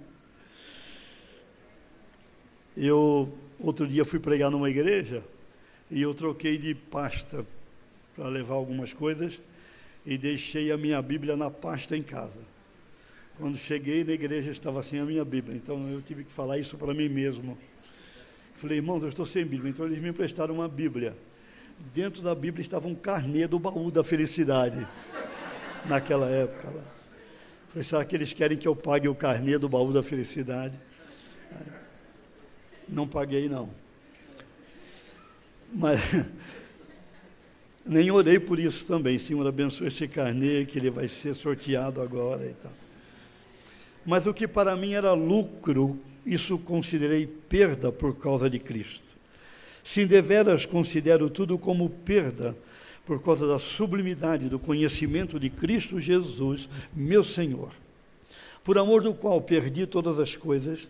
Eu, 2.77 3.35
outro 3.59 3.87
dia, 3.87 4.05
fui 4.05 4.19
pregar 4.19 4.51
numa 4.51 4.69
igreja 4.69 5.25
e 5.91 6.03
eu 6.03 6.13
troquei 6.13 6.59
de 6.59 6.75
pasta 6.75 7.47
para 8.15 8.29
levar 8.29 8.57
algumas 8.57 8.93
coisas 8.93 9.41
e 10.07 10.17
deixei 10.17 10.71
a 10.71 10.77
minha 10.77 11.03
Bíblia 11.03 11.37
na 11.37 11.51
pasta 11.51 11.97
em 11.97 12.03
casa. 12.03 12.41
Quando 13.39 13.57
cheguei 13.59 14.05
na 14.05 14.13
igreja 14.13 14.51
estava 14.51 14.83
sem 14.83 15.01
a 15.01 15.05
minha 15.05 15.25
Bíblia, 15.25 15.57
então 15.57 15.91
eu 15.91 16.01
tive 16.01 16.25
que 16.25 16.33
falar 16.33 16.59
isso 16.59 16.79
para 16.79 16.95
mim 16.95 17.09
mesmo. 17.09 17.59
Falei, 18.55 18.79
irmãos, 18.79 19.03
eu 19.03 19.09
estou 19.09 19.27
sem 19.27 19.45
Bíblia, 19.45 19.71
então 19.71 19.85
eles 19.85 19.99
me 19.99 20.09
emprestaram 20.09 20.55
uma 20.55 20.69
Bíblia. 20.69 21.15
Dentro 21.93 22.23
da 22.23 22.35
Bíblia 22.35 22.63
estava 22.63 22.89
um 22.89 22.95
carnê 22.95 23.47
do 23.47 23.59
baú 23.59 23.91
da 23.91 24.03
felicidade, 24.03 24.87
naquela 25.85 26.31
época. 26.31 26.73
Falei, 27.69 27.83
será 27.83 28.05
que 28.05 28.17
eles 28.17 28.33
querem 28.33 28.57
que 28.57 28.67
eu 28.67 28.75
pague 28.75 29.09
o 29.09 29.15
carnê 29.15 29.59
do 29.59 29.69
baú 29.69 29.93
da 29.93 30.03
felicidade? 30.03 30.81
Não 32.89 33.07
paguei, 33.07 33.49
não. 33.49 33.75
Mas 35.75 36.01
nem 37.87 38.11
orei 38.11 38.39
por 38.39 38.59
isso 38.59 38.85
também. 38.85 39.19
Senhor, 39.19 39.47
abençoe 39.47 39.89
esse 39.89 40.09
carnê 40.09 40.65
que 40.65 40.79
ele 40.79 40.91
vai 40.91 41.09
ser 41.09 41.35
sorteado 41.35 42.01
agora 42.01 42.45
e 42.45 42.55
tal. 42.55 42.73
Mas 44.05 44.27
o 44.27 44.35
que 44.35 44.47
para 44.47 44.77
mim 44.77 44.93
era 44.93 45.13
lucro, 45.13 45.99
isso 46.25 46.59
considerei 46.59 47.27
perda 47.27 47.91
por 47.91 48.17
causa 48.17 48.49
de 48.49 48.59
Cristo. 48.59 49.07
Se 49.83 50.05
deveras 50.05 50.67
considero 50.67 51.31
tudo 51.31 51.57
como 51.59 51.89
perda 51.89 52.57
por 53.05 53.23
causa 53.23 53.47
da 53.47 53.59
sublimidade 53.59 54.49
do 54.49 54.59
conhecimento 54.59 55.39
de 55.39 55.49
Cristo 55.49 56.01
Jesus, 56.01 56.69
meu 56.93 57.23
Senhor, 57.23 57.71
por 58.65 58.77
amor 58.79 59.01
do 59.01 59.15
qual 59.15 59.41
perdi 59.41 59.87
todas 59.87 60.19
as 60.19 60.35
coisas 60.35 60.89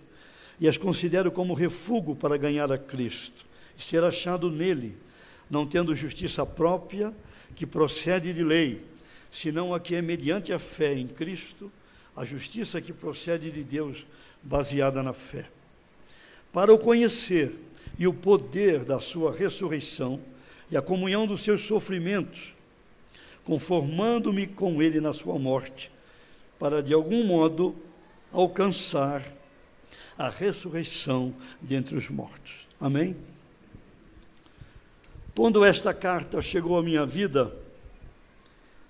e 0.58 0.66
as 0.66 0.78
considero 0.78 1.30
como 1.30 1.52
refúgio 1.52 2.16
para 2.16 2.38
ganhar 2.38 2.72
a 2.72 2.78
Cristo 2.78 3.44
e 3.78 3.82
ser 3.82 4.02
achado 4.02 4.50
nele, 4.50 4.96
não 5.50 5.66
tendo 5.66 5.94
justiça 5.94 6.44
própria 6.44 7.12
que 7.54 7.66
procede 7.66 8.32
de 8.32 8.42
lei, 8.42 8.84
senão 9.30 9.74
a 9.74 9.80
que 9.80 9.94
é 9.94 10.02
mediante 10.02 10.52
a 10.52 10.58
fé 10.58 10.94
em 10.94 11.06
Cristo, 11.06 11.70
a 12.14 12.24
justiça 12.24 12.80
que 12.80 12.92
procede 12.92 13.50
de 13.50 13.62
Deus, 13.62 14.06
baseada 14.42 15.02
na 15.02 15.12
fé. 15.12 15.48
Para 16.52 16.72
o 16.72 16.78
conhecer 16.78 17.52
e 17.98 18.06
o 18.06 18.14
poder 18.14 18.84
da 18.84 19.00
sua 19.00 19.34
ressurreição 19.34 20.20
e 20.70 20.76
a 20.76 20.82
comunhão 20.82 21.26
dos 21.26 21.42
seus 21.42 21.62
sofrimentos, 21.62 22.54
conformando-me 23.44 24.46
com 24.46 24.82
ele 24.82 25.00
na 25.00 25.12
sua 25.12 25.38
morte, 25.38 25.90
para 26.58 26.82
de 26.82 26.92
algum 26.92 27.24
modo 27.24 27.76
alcançar 28.32 29.22
a 30.18 30.28
ressurreição 30.28 31.34
dentre 31.60 31.96
os 31.96 32.08
mortos. 32.08 32.66
Amém? 32.80 33.16
Quando 35.36 35.62
esta 35.66 35.92
carta 35.92 36.40
chegou 36.40 36.78
à 36.78 36.82
minha 36.82 37.04
vida, 37.04 37.54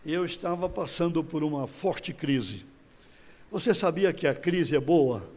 eu 0.05 0.25
estava 0.25 0.69
passando 0.69 1.25
por 1.25 1.43
uma 1.43 1.67
forte 1.67 2.13
crise. 2.13 2.65
Você 3.51 3.75
sabia 3.75 4.13
que 4.13 4.29
a 4.29 4.35
crise 4.35 4.77
é 4.77 4.81
boa? 4.81 5.29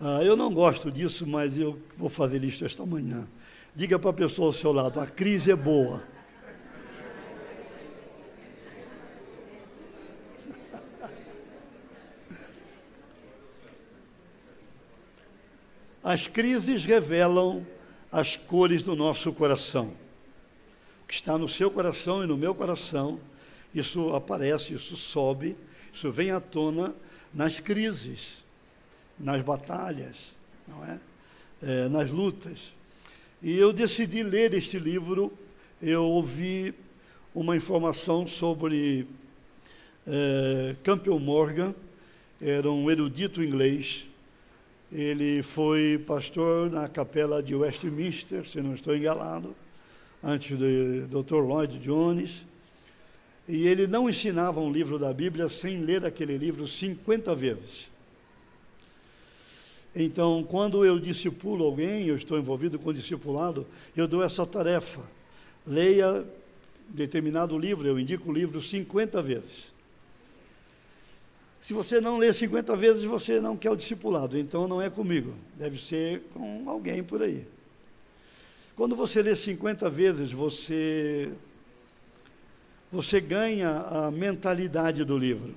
Ah, 0.00 0.22
eu 0.24 0.36
não 0.36 0.54
gosto 0.54 0.90
disso, 0.90 1.26
mas 1.26 1.58
eu 1.58 1.78
vou 1.98 2.08
fazer 2.08 2.42
isso 2.42 2.64
esta 2.64 2.86
manhã. 2.86 3.28
Diga 3.76 3.98
para 3.98 4.08
a 4.08 4.14
pessoa 4.14 4.48
ao 4.48 4.52
seu 4.54 4.72
lado: 4.72 4.98
a 4.98 5.06
crise 5.06 5.50
é 5.50 5.56
boa. 5.56 6.02
As 16.02 16.26
crises 16.26 16.86
revelam 16.86 17.66
as 18.12 18.36
cores 18.36 18.82
do 18.82 18.94
nosso 18.94 19.32
coração. 19.32 19.94
O 21.02 21.06
que 21.08 21.14
está 21.14 21.38
no 21.38 21.48
seu 21.48 21.70
coração 21.70 22.22
e 22.22 22.26
no 22.26 22.36
meu 22.36 22.54
coração, 22.54 23.18
isso 23.74 24.14
aparece, 24.14 24.74
isso 24.74 24.96
sobe, 24.96 25.56
isso 25.90 26.12
vem 26.12 26.30
à 26.30 26.38
tona 26.38 26.94
nas 27.32 27.58
crises, 27.58 28.44
nas 29.18 29.40
batalhas, 29.40 30.34
não 30.68 30.84
é? 30.84 31.00
é 31.62 31.88
nas 31.88 32.10
lutas. 32.10 32.74
E 33.42 33.56
eu 33.56 33.72
decidi 33.72 34.22
ler 34.22 34.52
este 34.52 34.78
livro, 34.78 35.32
eu 35.80 36.04
ouvi 36.04 36.74
uma 37.34 37.56
informação 37.56 38.26
sobre 38.26 39.06
é, 40.06 40.76
Campbell 40.84 41.18
Morgan, 41.18 41.74
era 42.40 42.70
um 42.70 42.90
erudito 42.90 43.42
inglês, 43.42 44.06
ele 44.92 45.42
foi 45.42 45.98
pastor 46.06 46.70
na 46.70 46.86
capela 46.86 47.42
de 47.42 47.54
Westminster, 47.54 48.46
se 48.46 48.60
não 48.60 48.74
estou 48.74 48.94
enganado, 48.94 49.56
antes 50.22 50.56
do 50.58 51.22
Dr. 51.22 51.36
Lloyd 51.36 51.78
Jones. 51.78 52.46
E 53.48 53.66
ele 53.66 53.86
não 53.86 54.08
ensinava 54.08 54.60
um 54.60 54.70
livro 54.70 54.98
da 54.98 55.12
Bíblia 55.12 55.48
sem 55.48 55.80
ler 55.80 56.04
aquele 56.04 56.36
livro 56.36 56.68
50 56.68 57.34
vezes. 57.34 57.90
Então, 59.96 60.44
quando 60.44 60.84
eu 60.84 60.98
discipulo 60.98 61.64
alguém, 61.64 62.06
eu 62.06 62.16
estou 62.16 62.38
envolvido 62.38 62.78
com 62.78 62.92
discipulado, 62.92 63.66
eu 63.96 64.06
dou 64.06 64.22
essa 64.22 64.46
tarefa. 64.46 65.00
Leia 65.66 66.24
determinado 66.88 67.58
livro, 67.58 67.86
eu 67.88 67.98
indico 67.98 68.30
o 68.30 68.32
livro 68.32 68.60
50 68.60 69.22
vezes. 69.22 69.71
Se 71.62 71.72
você 71.72 72.00
não 72.00 72.18
lê 72.18 72.32
50 72.32 72.74
vezes, 72.74 73.04
você 73.04 73.40
não 73.40 73.56
quer 73.56 73.70
o 73.70 73.76
discipulado, 73.76 74.36
então 74.36 74.66
não 74.66 74.82
é 74.82 74.90
comigo, 74.90 75.32
deve 75.54 75.80
ser 75.80 76.20
com 76.34 76.68
alguém 76.68 77.04
por 77.04 77.22
aí. 77.22 77.46
Quando 78.74 78.96
você 78.96 79.22
lê 79.22 79.36
50 79.36 79.88
vezes, 79.88 80.32
você 80.32 81.32
você 82.90 83.20
ganha 83.20 83.78
a 83.78 84.10
mentalidade 84.10 85.04
do 85.04 85.16
livro. 85.16 85.54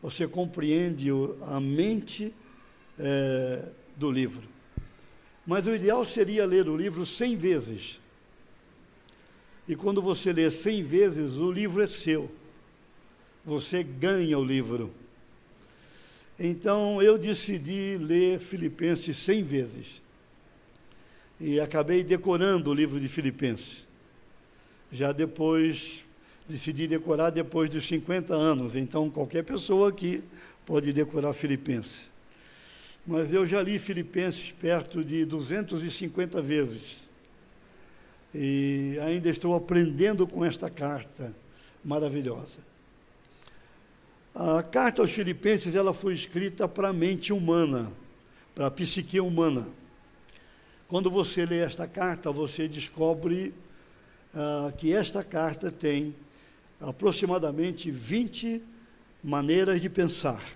Você 0.00 0.28
compreende 0.28 1.10
a 1.42 1.58
mente 1.58 2.32
é, 2.96 3.64
do 3.96 4.12
livro. 4.12 4.46
Mas 5.44 5.66
o 5.66 5.74
ideal 5.74 6.04
seria 6.04 6.46
ler 6.46 6.68
o 6.68 6.76
livro 6.76 7.04
100 7.04 7.36
vezes. 7.36 8.00
E 9.66 9.74
quando 9.74 10.00
você 10.00 10.32
lê 10.32 10.48
100 10.48 10.82
vezes, 10.84 11.36
o 11.38 11.50
livro 11.50 11.82
é 11.82 11.88
seu. 11.88 12.30
Você 13.44 13.82
ganha 13.82 14.38
o 14.38 14.44
livro. 14.44 14.94
Então 16.38 17.02
eu 17.02 17.18
decidi 17.18 17.96
ler 17.98 18.38
Filipenses 18.38 19.16
cem 19.16 19.42
vezes. 19.42 20.00
E 21.40 21.58
acabei 21.58 22.04
decorando 22.04 22.70
o 22.70 22.74
livro 22.74 23.00
de 23.00 23.08
Filipenses. 23.08 23.86
Já 24.90 25.12
depois, 25.12 26.06
decidi 26.48 26.86
decorar 26.86 27.30
depois 27.30 27.68
dos 27.68 27.86
50 27.86 28.34
anos. 28.34 28.76
Então 28.76 29.10
qualquer 29.10 29.42
pessoa 29.42 29.88
aqui 29.88 30.22
pode 30.64 30.92
decorar 30.92 31.32
Filipenses. 31.32 32.10
Mas 33.06 33.32
eu 33.32 33.46
já 33.46 33.62
li 33.62 33.78
Filipenses 33.78 34.52
perto 34.52 35.02
de 35.02 35.24
250 35.24 36.40
vezes. 36.42 37.08
E 38.34 38.98
ainda 39.02 39.28
estou 39.28 39.56
aprendendo 39.56 40.26
com 40.26 40.44
esta 40.44 40.68
carta 40.68 41.34
maravilhosa. 41.84 42.67
A 44.40 44.62
carta 44.62 45.02
aos 45.02 45.10
Filipenses 45.10 45.74
ela 45.74 45.92
foi 45.92 46.14
escrita 46.14 46.68
para 46.68 46.90
a 46.90 46.92
mente 46.92 47.32
humana, 47.32 47.92
para 48.54 48.68
a 48.68 48.70
psique 48.70 49.18
humana. 49.18 49.66
Quando 50.86 51.10
você 51.10 51.44
lê 51.44 51.58
esta 51.58 51.88
carta, 51.88 52.30
você 52.30 52.68
descobre 52.68 53.52
ah, 54.32 54.72
que 54.78 54.94
esta 54.94 55.24
carta 55.24 55.72
tem 55.72 56.14
aproximadamente 56.80 57.90
20 57.90 58.62
maneiras 59.24 59.82
de 59.82 59.90
pensar. 59.90 60.48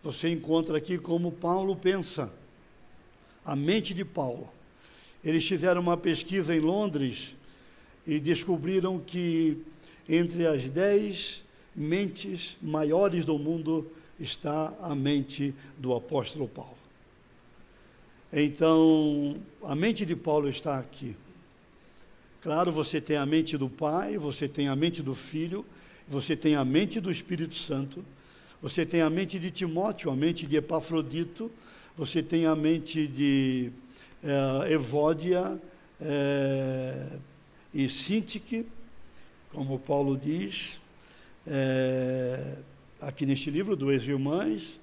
Você 0.00 0.28
encontra 0.28 0.78
aqui 0.78 0.98
como 0.98 1.32
Paulo 1.32 1.74
pensa, 1.74 2.32
a 3.44 3.56
mente 3.56 3.92
de 3.92 4.04
Paulo. 4.04 4.48
Eles 5.24 5.44
fizeram 5.44 5.80
uma 5.80 5.96
pesquisa 5.96 6.54
em 6.54 6.60
Londres 6.60 7.36
e 8.06 8.20
descobriram 8.20 9.00
que 9.00 9.60
entre 10.08 10.46
as 10.46 10.70
dez 10.70 11.42
mentes 11.74 12.56
maiores 12.60 13.24
do 13.24 13.38
mundo 13.38 13.90
está 14.18 14.72
a 14.80 14.94
mente 14.94 15.54
do 15.78 15.94
apóstolo 15.94 16.48
Paulo. 16.48 16.78
Então, 18.32 19.36
a 19.62 19.74
mente 19.74 20.04
de 20.04 20.14
Paulo 20.14 20.48
está 20.48 20.78
aqui. 20.78 21.16
Claro, 22.40 22.70
você 22.70 23.00
tem 23.00 23.16
a 23.16 23.26
mente 23.26 23.58
do 23.58 23.68
Pai, 23.68 24.16
você 24.16 24.48
tem 24.48 24.68
a 24.68 24.76
mente 24.76 25.02
do 25.02 25.14
Filho, 25.14 25.64
você 26.08 26.36
tem 26.36 26.54
a 26.54 26.64
mente 26.64 27.00
do 27.00 27.10
Espírito 27.10 27.54
Santo, 27.54 28.04
você 28.62 28.86
tem 28.86 29.02
a 29.02 29.10
mente 29.10 29.38
de 29.38 29.50
Timóteo, 29.50 30.10
a 30.10 30.16
mente 30.16 30.46
de 30.46 30.56
Epafrodito, 30.56 31.50
você 31.96 32.22
tem 32.22 32.46
a 32.46 32.54
mente 32.54 33.06
de 33.06 33.72
é, 34.22 34.72
Evódia 34.72 35.60
é, 36.00 37.18
e 37.74 37.88
Sintique, 37.88 38.66
como 39.52 39.78
Paulo 39.78 40.16
diz, 40.16 40.78
é, 41.46 42.56
aqui 43.00 43.24
neste 43.24 43.50
livro, 43.50 43.76
do 43.76 43.90
Ex-Irmãs, 43.90 44.78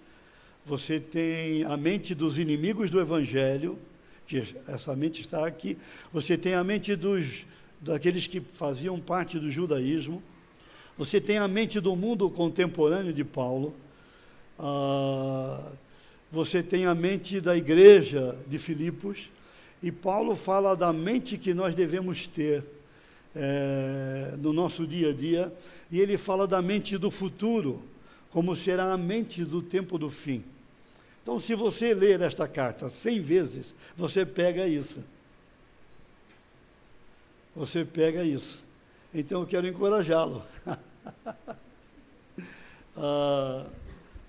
você 0.65 0.99
tem 0.99 1.63
a 1.63 1.77
mente 1.77 2.13
dos 2.13 2.37
inimigos 2.37 2.89
do 2.89 2.99
Evangelho, 2.99 3.77
que 4.25 4.43
essa 4.67 4.95
mente 4.95 5.21
está 5.21 5.47
aqui. 5.47 5.77
Você 6.11 6.37
tem 6.37 6.53
a 6.53 6.63
mente 6.63 6.95
dos, 6.95 7.45
daqueles 7.79 8.27
que 8.27 8.41
faziam 8.41 8.99
parte 8.99 9.39
do 9.39 9.49
judaísmo. 9.49 10.21
Você 10.97 11.21
tem 11.21 11.37
a 11.37 11.47
mente 11.47 11.79
do 11.79 11.95
mundo 11.95 12.29
contemporâneo 12.29 13.13
de 13.13 13.23
Paulo. 13.23 13.73
Ah, 14.59 15.71
você 16.29 16.61
tem 16.61 16.85
a 16.85 16.93
mente 16.93 17.39
da 17.39 17.55
igreja 17.55 18.37
de 18.47 18.57
Filipos. 18.57 19.31
E 19.81 19.91
Paulo 19.91 20.35
fala 20.35 20.75
da 20.75 20.91
mente 20.91 21.37
que 21.37 21.53
nós 21.53 21.75
devemos 21.75 22.27
ter 22.27 22.63
é, 23.37 24.35
no 24.37 24.51
nosso 24.51 24.87
dia 24.87 25.11
a 25.11 25.13
dia, 25.13 25.53
e 25.91 25.99
ele 25.99 26.17
fala 26.17 26.47
da 26.47 26.61
mente 26.61 26.97
do 26.97 27.11
futuro, 27.11 27.83
como 28.31 28.55
será 28.55 28.91
a 28.91 28.97
mente 28.97 29.45
do 29.45 29.61
tempo 29.61 29.97
do 29.97 30.09
fim. 30.09 30.43
Então, 31.21 31.39
se 31.39 31.53
você 31.55 31.93
ler 31.93 32.21
esta 32.21 32.47
carta 32.47 32.89
cem 32.89 33.21
vezes, 33.21 33.75
você 33.95 34.25
pega 34.25 34.67
isso. 34.67 35.03
Você 37.55 37.85
pega 37.85 38.23
isso. 38.23 38.63
Então, 39.13 39.41
eu 39.41 39.47
quero 39.47 39.67
encorajá-lo 39.67 40.43
a, 42.95 43.65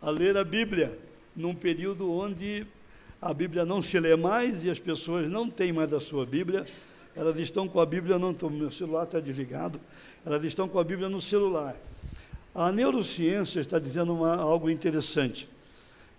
a 0.03 0.11
ler 0.11 0.37
a 0.37 0.45
Bíblia 0.45 0.99
num 1.35 1.55
período 1.55 2.11
onde 2.11 2.67
a 3.23 3.33
Bíblia 3.33 3.65
não 3.65 3.83
se 3.83 3.99
lê 3.99 4.17
mais 4.17 4.65
e 4.65 4.71
as 4.71 4.79
pessoas 4.79 5.29
não 5.31 5.49
têm 5.49 5.73
mais 5.73 5.93
a 5.93 6.01
sua 6.01 6.27
Bíblia 6.27 6.67
elas 7.19 7.37
estão 7.41 7.67
com 7.67 7.81
a 7.81 7.87
Bíblia, 7.87 8.17
não 8.17 8.31
estou, 8.31 8.49
meu 8.49 8.71
celular 8.71 9.03
está 9.03 9.19
desligado, 9.19 9.81
elas 10.25 10.45
estão 10.45 10.69
com 10.69 10.79
a 10.79 10.85
Bíblia 10.85 11.09
no 11.09 11.21
celular. 11.21 11.75
A 12.55 12.71
neurociência 12.71 13.61
está 13.61 13.77
dizendo 13.79 14.15
uma, 14.15 14.37
algo 14.37 14.71
interessante. 14.71 15.49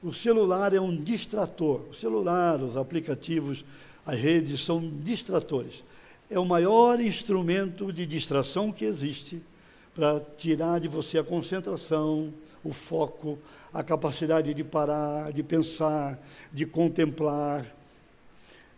O 0.04 0.14
celular 0.14 0.74
é 0.74 0.80
um 0.80 0.96
distrator. 0.96 1.86
O 1.90 1.94
celular, 1.94 2.62
os 2.62 2.76
aplicativos, 2.76 3.64
as 4.06 4.20
redes 4.20 4.62
são 4.62 4.92
distratores. 5.02 5.84
É 6.30 6.38
o 6.38 6.46
maior 6.46 7.00
instrumento 7.00 7.94
de 7.94 8.06
distração 8.06 8.70
que 8.70 8.84
existe 8.84 9.42
para 9.96 10.20
tirar 10.38 10.80
de 10.80 10.90
você 10.90 11.18
a 11.18 11.24
concentração, 11.24 12.34
o 12.62 12.74
foco, 12.74 13.40
a 13.74 13.84
capacidade 13.84 14.54
de 14.54 14.64
parar, 14.66 15.32
de 15.32 15.44
pensar, 15.44 16.20
de 16.52 16.66
contemplar, 16.66 17.66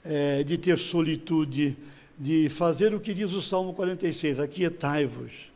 é, 0.03 0.43
de 0.43 0.57
ter 0.57 0.77
solitude, 0.77 1.77
de 2.21 2.49
fazer 2.49 2.93
o 2.93 2.99
que 2.99 3.15
diz 3.15 3.33
o 3.33 3.41
Salmo 3.41 3.73
46, 3.73 4.39
aquietai-vos 4.39 5.51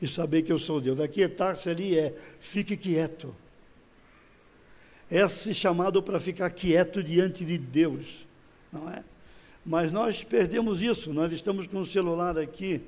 e 0.00 0.06
saber 0.06 0.42
que 0.42 0.52
eu 0.52 0.58
sou 0.58 0.78
Deus. 0.78 1.00
Aquietar-se 1.00 1.70
ali 1.70 1.98
é, 1.98 2.14
fique 2.38 2.76
quieto. 2.76 3.34
Esse 5.10 5.54
chamado 5.54 6.02
para 6.02 6.20
ficar 6.20 6.50
quieto 6.50 7.02
diante 7.02 7.46
de 7.46 7.56
Deus, 7.56 8.26
não 8.70 8.90
é? 8.90 9.02
Mas 9.64 9.90
nós 9.90 10.22
perdemos 10.22 10.82
isso, 10.82 11.14
nós 11.14 11.32
estamos 11.32 11.66
com 11.66 11.80
o 11.80 11.86
celular 11.86 12.36
aqui 12.36 12.82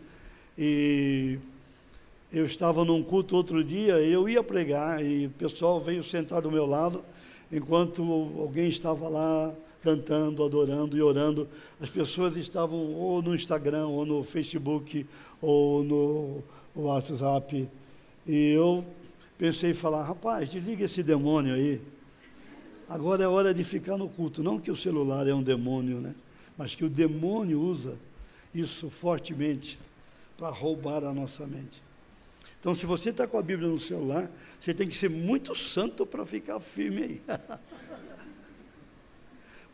e 0.59 1.39
eu 2.31 2.45
estava 2.45 2.85
num 2.85 3.03
culto 3.03 3.37
outro 3.37 3.65
dia, 3.65 3.95
eu 4.03 4.29
ia 4.29 4.43
pregar 4.43 5.03
e 5.03 5.29
o 5.29 5.31
pessoal 5.31 5.81
veio 5.81 6.05
sentar 6.05 6.43
do 6.43 6.51
meu 6.51 6.67
lado, 6.67 7.03
enquanto 7.51 8.03
alguém 8.39 8.69
estava 8.69 9.09
lá 9.09 9.55
cantando, 9.85 10.43
adorando 10.43 10.97
e 10.97 11.03
orando. 11.03 11.47
As 11.79 11.91
pessoas 11.91 12.37
estavam 12.37 12.79
ou 12.95 13.21
no 13.21 13.35
Instagram, 13.35 13.87
ou 13.87 14.07
no 14.07 14.25
Facebook, 14.25 15.07
ou 15.43 15.85
no 15.85 16.43
WhatsApp. 16.75 17.69
E 18.27 18.51
eu 18.53 18.85
pensei 19.37 19.73
em 19.73 19.75
falar, 19.75 20.03
rapaz, 20.03 20.51
desliga 20.51 20.87
esse 20.87 21.03
demônio 21.03 21.55
aí. 21.55 21.83
Agora 22.89 23.23
é 23.23 23.29
hora 23.29 23.53
de 23.53 23.63
ficar 23.63 23.99
no 23.99 24.09
culto. 24.09 24.43
Não 24.43 24.59
que 24.59 24.71
o 24.71 24.77
celular 24.77 25.29
é 25.29 25.35
um 25.35 25.43
demônio, 25.43 26.01
né? 26.01 26.15
Mas 26.57 26.75
que 26.75 26.85
o 26.85 26.89
demônio 26.89 27.61
usa 27.61 27.99
isso 28.55 28.89
fortemente 28.89 29.79
para 30.39 30.49
roubar 30.49 31.05
a 31.05 31.13
nossa 31.13 31.47
mente. 31.47 31.83
Então, 32.59 32.75
se 32.75 32.87
você 32.87 33.11
está 33.11 33.27
com 33.27 33.37
a 33.37 33.43
Bíblia 33.43 33.69
no 33.69 33.79
celular, 33.79 34.31
você 34.59 34.73
tem 34.73 34.89
que 34.89 34.97
ser 34.97 35.11
muito 35.11 35.55
santo 35.55 36.07
para 36.07 36.25
ficar 36.25 36.59
firme 36.61 37.03
aí. 37.03 37.23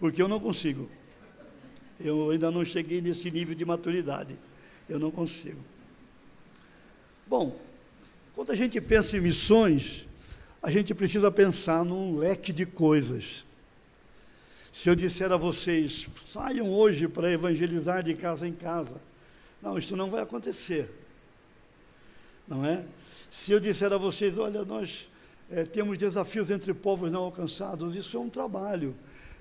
Porque 0.00 0.22
eu 0.22 0.26
não 0.26 0.40
consigo. 0.40 0.88
Eu 2.00 2.30
ainda 2.30 2.50
não 2.50 2.64
cheguei 2.64 3.02
nesse 3.02 3.30
nível 3.30 3.54
de 3.54 3.66
maturidade. 3.66 4.34
Eu 4.88 4.98
não 4.98 5.10
consigo. 5.10 5.60
Bom, 7.26 7.60
quando 8.34 8.50
a 8.50 8.54
gente 8.54 8.80
pensa 8.80 9.18
em 9.18 9.20
missões, 9.20 10.08
a 10.62 10.70
gente 10.70 10.94
precisa 10.94 11.30
pensar 11.30 11.84
num 11.84 12.16
leque 12.16 12.50
de 12.50 12.64
coisas. 12.64 13.44
Se 14.72 14.88
eu 14.88 14.94
disser 14.94 15.30
a 15.32 15.36
vocês, 15.36 16.06
saiam 16.26 16.72
hoje 16.72 17.06
para 17.06 17.30
evangelizar 17.30 18.02
de 18.02 18.14
casa 18.14 18.48
em 18.48 18.54
casa, 18.54 19.02
não, 19.60 19.76
isso 19.76 19.94
não 19.94 20.08
vai 20.08 20.22
acontecer. 20.22 20.90
Não 22.48 22.64
é? 22.64 22.86
Se 23.30 23.52
eu 23.52 23.60
disser 23.60 23.92
a 23.92 23.98
vocês, 23.98 24.38
olha, 24.38 24.64
nós 24.64 25.10
é, 25.50 25.64
temos 25.64 25.98
desafios 25.98 26.50
entre 26.50 26.72
povos 26.72 27.12
não 27.12 27.24
alcançados, 27.24 27.94
isso 27.94 28.16
é 28.16 28.20
um 28.20 28.30
trabalho 28.30 28.96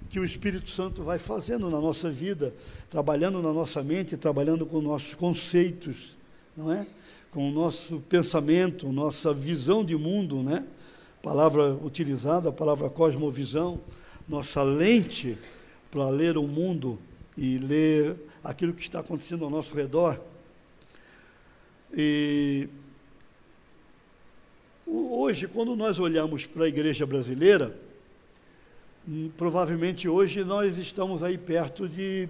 que 0.10 0.20
o 0.20 0.26
Espírito 0.26 0.70
Santo 0.70 1.04
vai 1.04 1.20
fazendo 1.20 1.70
na 1.70 1.80
nossa 1.80 2.10
vida, 2.10 2.54
trabalhando 2.90 3.42
na 3.42 3.54
nossa 3.54 3.84
mente, 3.84 4.18
trabalhando 4.18 4.66
com 4.66 4.82
nossos 4.82 5.14
conceitos, 5.14 6.16
não 6.56 6.72
é? 6.72 6.86
Com 7.32 7.50
o 7.50 7.52
nosso 7.52 8.00
pensamento, 8.02 8.92
nossa 8.92 9.34
visão 9.34 9.84
de 9.84 9.96
mundo, 9.96 10.42
né? 10.42 10.66
Palavra 11.22 11.74
utilizada, 11.74 12.50
a 12.50 12.52
palavra 12.52 12.90
cosmovisão, 12.90 13.82
nossa 14.28 14.64
lente 14.64 15.38
para 15.92 16.10
ler 16.10 16.38
o 16.38 16.48
mundo 16.48 17.00
e 17.38 17.58
ler 17.58 18.16
aquilo 18.44 18.74
que 18.74 18.82
está 18.82 19.00
acontecendo 19.00 19.44
ao 19.44 19.52
nosso 19.52 19.76
redor. 19.76 20.20
E 21.96 22.68
hoje, 24.86 25.48
quando 25.48 25.76
nós 25.76 26.00
olhamos 26.00 26.46
para 26.46 26.66
a 26.66 26.68
igreja 26.68 27.06
brasileira, 27.06 27.78
provavelmente 29.38 30.08
hoje 30.08 30.44
nós 30.44 30.78
estamos 30.78 31.24
aí 31.24 31.38
perto 31.38 31.88
de 31.88 32.30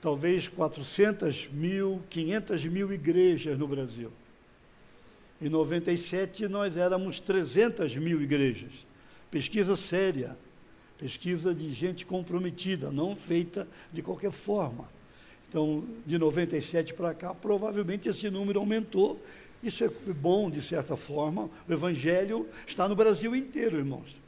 talvez 0.00 0.48
400 0.48 1.48
mil, 1.52 2.02
500 2.10 2.64
mil 2.66 2.92
igrejas 2.92 3.58
no 3.58 3.66
Brasil. 3.66 4.12
Em 5.40 5.48
97 5.48 6.46
nós 6.46 6.76
éramos 6.76 7.18
300 7.18 7.96
mil 7.96 8.22
igrejas. 8.22 8.86
Pesquisa 9.30 9.74
séria, 9.74 10.36
pesquisa 10.98 11.52
de 11.54 11.72
gente 11.72 12.06
comprometida, 12.06 12.92
não 12.92 13.16
feita 13.16 13.66
de 13.92 14.02
qualquer 14.02 14.30
forma. 14.30 14.88
Então, 15.48 15.84
de 16.06 16.16
97 16.16 16.94
para 16.94 17.12
cá, 17.12 17.34
provavelmente 17.34 18.08
esse 18.08 18.30
número 18.30 18.60
aumentou. 18.60 19.20
Isso 19.62 19.84
é 19.84 19.88
bom, 20.12 20.50
de 20.50 20.62
certa 20.62 20.96
forma. 20.96 21.50
O 21.68 21.72
Evangelho 21.72 22.48
está 22.66 22.88
no 22.88 22.96
Brasil 22.96 23.34
inteiro, 23.34 23.76
irmãos. 23.76 24.21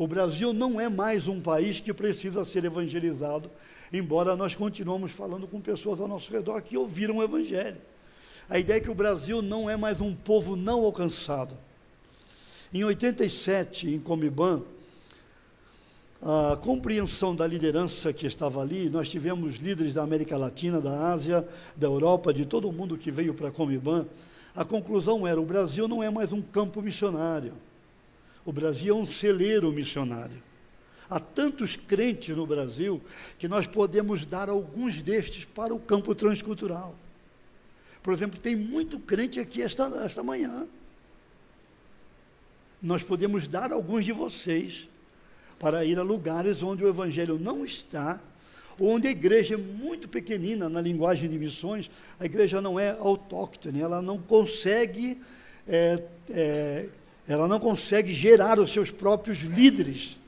O 0.00 0.06
Brasil 0.06 0.54
não 0.54 0.80
é 0.80 0.88
mais 0.88 1.28
um 1.28 1.42
país 1.42 1.78
que 1.78 1.92
precisa 1.92 2.42
ser 2.42 2.64
evangelizado, 2.64 3.50
embora 3.92 4.34
nós 4.34 4.54
continuamos 4.54 5.12
falando 5.12 5.46
com 5.46 5.60
pessoas 5.60 6.00
ao 6.00 6.08
nosso 6.08 6.32
redor 6.32 6.62
que 6.62 6.74
ouviram 6.74 7.18
o 7.18 7.22
Evangelho. 7.22 7.76
A 8.48 8.58
ideia 8.58 8.78
é 8.78 8.80
que 8.80 8.90
o 8.90 8.94
Brasil 8.94 9.42
não 9.42 9.68
é 9.68 9.76
mais 9.76 10.00
um 10.00 10.14
povo 10.14 10.56
não 10.56 10.86
alcançado. 10.86 11.54
Em 12.72 12.82
87, 12.82 13.90
em 13.90 14.00
Comibã, 14.00 14.62
a 16.22 16.56
compreensão 16.56 17.36
da 17.36 17.46
liderança 17.46 18.10
que 18.10 18.26
estava 18.26 18.62
ali, 18.62 18.88
nós 18.88 19.10
tivemos 19.10 19.56
líderes 19.56 19.92
da 19.92 20.02
América 20.02 20.38
Latina, 20.38 20.80
da 20.80 21.10
Ásia, 21.10 21.46
da 21.76 21.88
Europa, 21.88 22.32
de 22.32 22.46
todo 22.46 22.72
mundo 22.72 22.96
que 22.96 23.10
veio 23.10 23.34
para 23.34 23.50
Comiban. 23.50 24.06
A 24.56 24.64
conclusão 24.64 25.26
era: 25.26 25.38
o 25.38 25.44
Brasil 25.44 25.86
não 25.86 26.02
é 26.02 26.08
mais 26.08 26.32
um 26.32 26.40
campo 26.40 26.80
missionário. 26.80 27.52
O 28.44 28.52
Brasil 28.52 28.96
é 28.96 28.98
um 28.98 29.06
celeiro 29.06 29.70
missionário. 29.70 30.42
Há 31.08 31.18
tantos 31.18 31.76
crentes 31.76 32.36
no 32.36 32.46
Brasil 32.46 33.02
que 33.38 33.48
nós 33.48 33.66
podemos 33.66 34.24
dar 34.24 34.48
alguns 34.48 35.02
destes 35.02 35.44
para 35.44 35.74
o 35.74 35.80
campo 35.80 36.14
transcultural. 36.14 36.94
Por 38.02 38.12
exemplo, 38.12 38.40
tem 38.40 38.56
muito 38.56 38.98
crente 38.98 39.40
aqui 39.40 39.60
esta, 39.60 39.84
esta 40.04 40.22
manhã. 40.22 40.68
Nós 42.80 43.02
podemos 43.02 43.46
dar 43.46 43.72
alguns 43.72 44.04
de 44.04 44.12
vocês 44.12 44.88
para 45.58 45.84
ir 45.84 45.98
a 45.98 46.02
lugares 46.02 46.62
onde 46.62 46.82
o 46.82 46.88
evangelho 46.88 47.38
não 47.38 47.64
está, 47.64 48.18
onde 48.78 49.08
a 49.08 49.10
igreja 49.10 49.54
é 49.54 49.58
muito 49.58 50.08
pequenina 50.08 50.70
na 50.70 50.80
linguagem 50.80 51.28
de 51.28 51.38
missões, 51.38 51.90
a 52.18 52.24
igreja 52.24 52.62
não 52.62 52.80
é 52.80 52.90
autóctone, 52.98 53.80
ela 53.80 54.00
não 54.00 54.16
consegue, 54.16 55.20
é, 55.68 56.02
é, 56.30 56.88
ela 57.30 57.46
não 57.46 57.60
consegue 57.60 58.12
gerar 58.12 58.58
os 58.58 58.72
seus 58.72 58.90
próprios 58.90 59.42
líderes. 59.42 60.18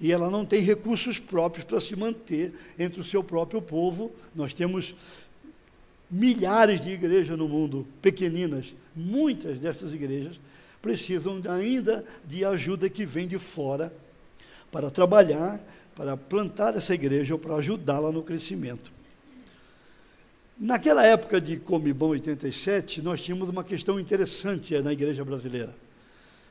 E 0.00 0.10
ela 0.10 0.28
não 0.28 0.44
tem 0.44 0.60
recursos 0.60 1.20
próprios 1.20 1.64
para 1.64 1.80
se 1.80 1.94
manter 1.94 2.52
entre 2.76 3.00
o 3.00 3.04
seu 3.04 3.22
próprio 3.22 3.62
povo. 3.62 4.10
Nós 4.34 4.52
temos 4.52 4.92
milhares 6.10 6.80
de 6.80 6.90
igrejas 6.90 7.38
no 7.38 7.48
mundo, 7.48 7.86
pequeninas, 8.02 8.74
muitas 8.92 9.60
dessas 9.60 9.94
igrejas 9.94 10.40
precisam 10.82 11.40
ainda 11.48 12.04
de 12.24 12.44
ajuda 12.44 12.90
que 12.90 13.06
vem 13.06 13.28
de 13.28 13.38
fora 13.38 13.92
para 14.72 14.90
trabalhar, 14.90 15.60
para 15.94 16.16
plantar 16.16 16.76
essa 16.76 16.92
igreja 16.92 17.34
ou 17.34 17.38
para 17.38 17.54
ajudá-la 17.54 18.10
no 18.10 18.22
crescimento. 18.24 18.97
Naquela 20.58 21.04
época 21.04 21.40
de 21.40 21.56
Comibão 21.56 22.10
87, 22.10 23.00
nós 23.00 23.22
tínhamos 23.22 23.48
uma 23.48 23.62
questão 23.62 23.98
interessante 24.00 24.78
na 24.80 24.92
igreja 24.92 25.24
brasileira. 25.24 25.74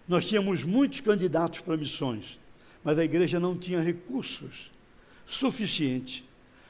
Nós 0.07 0.27
tínhamos 0.27 0.63
muitos 0.63 1.01
candidatos 1.01 1.59
para 1.59 1.75
missões, 1.75 2.39
mas 2.83 2.97
a 2.97 3.03
igreja 3.03 3.39
não 3.39 3.57
tinha 3.57 3.81
recursos 3.81 4.71
suficientes 5.25 6.23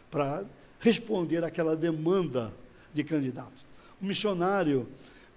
para 0.10 0.44
responder 0.80 1.44
àquela 1.44 1.76
demanda 1.76 2.52
de 2.92 3.04
candidatos. 3.04 3.64
O 4.02 4.06
missionário 4.06 4.88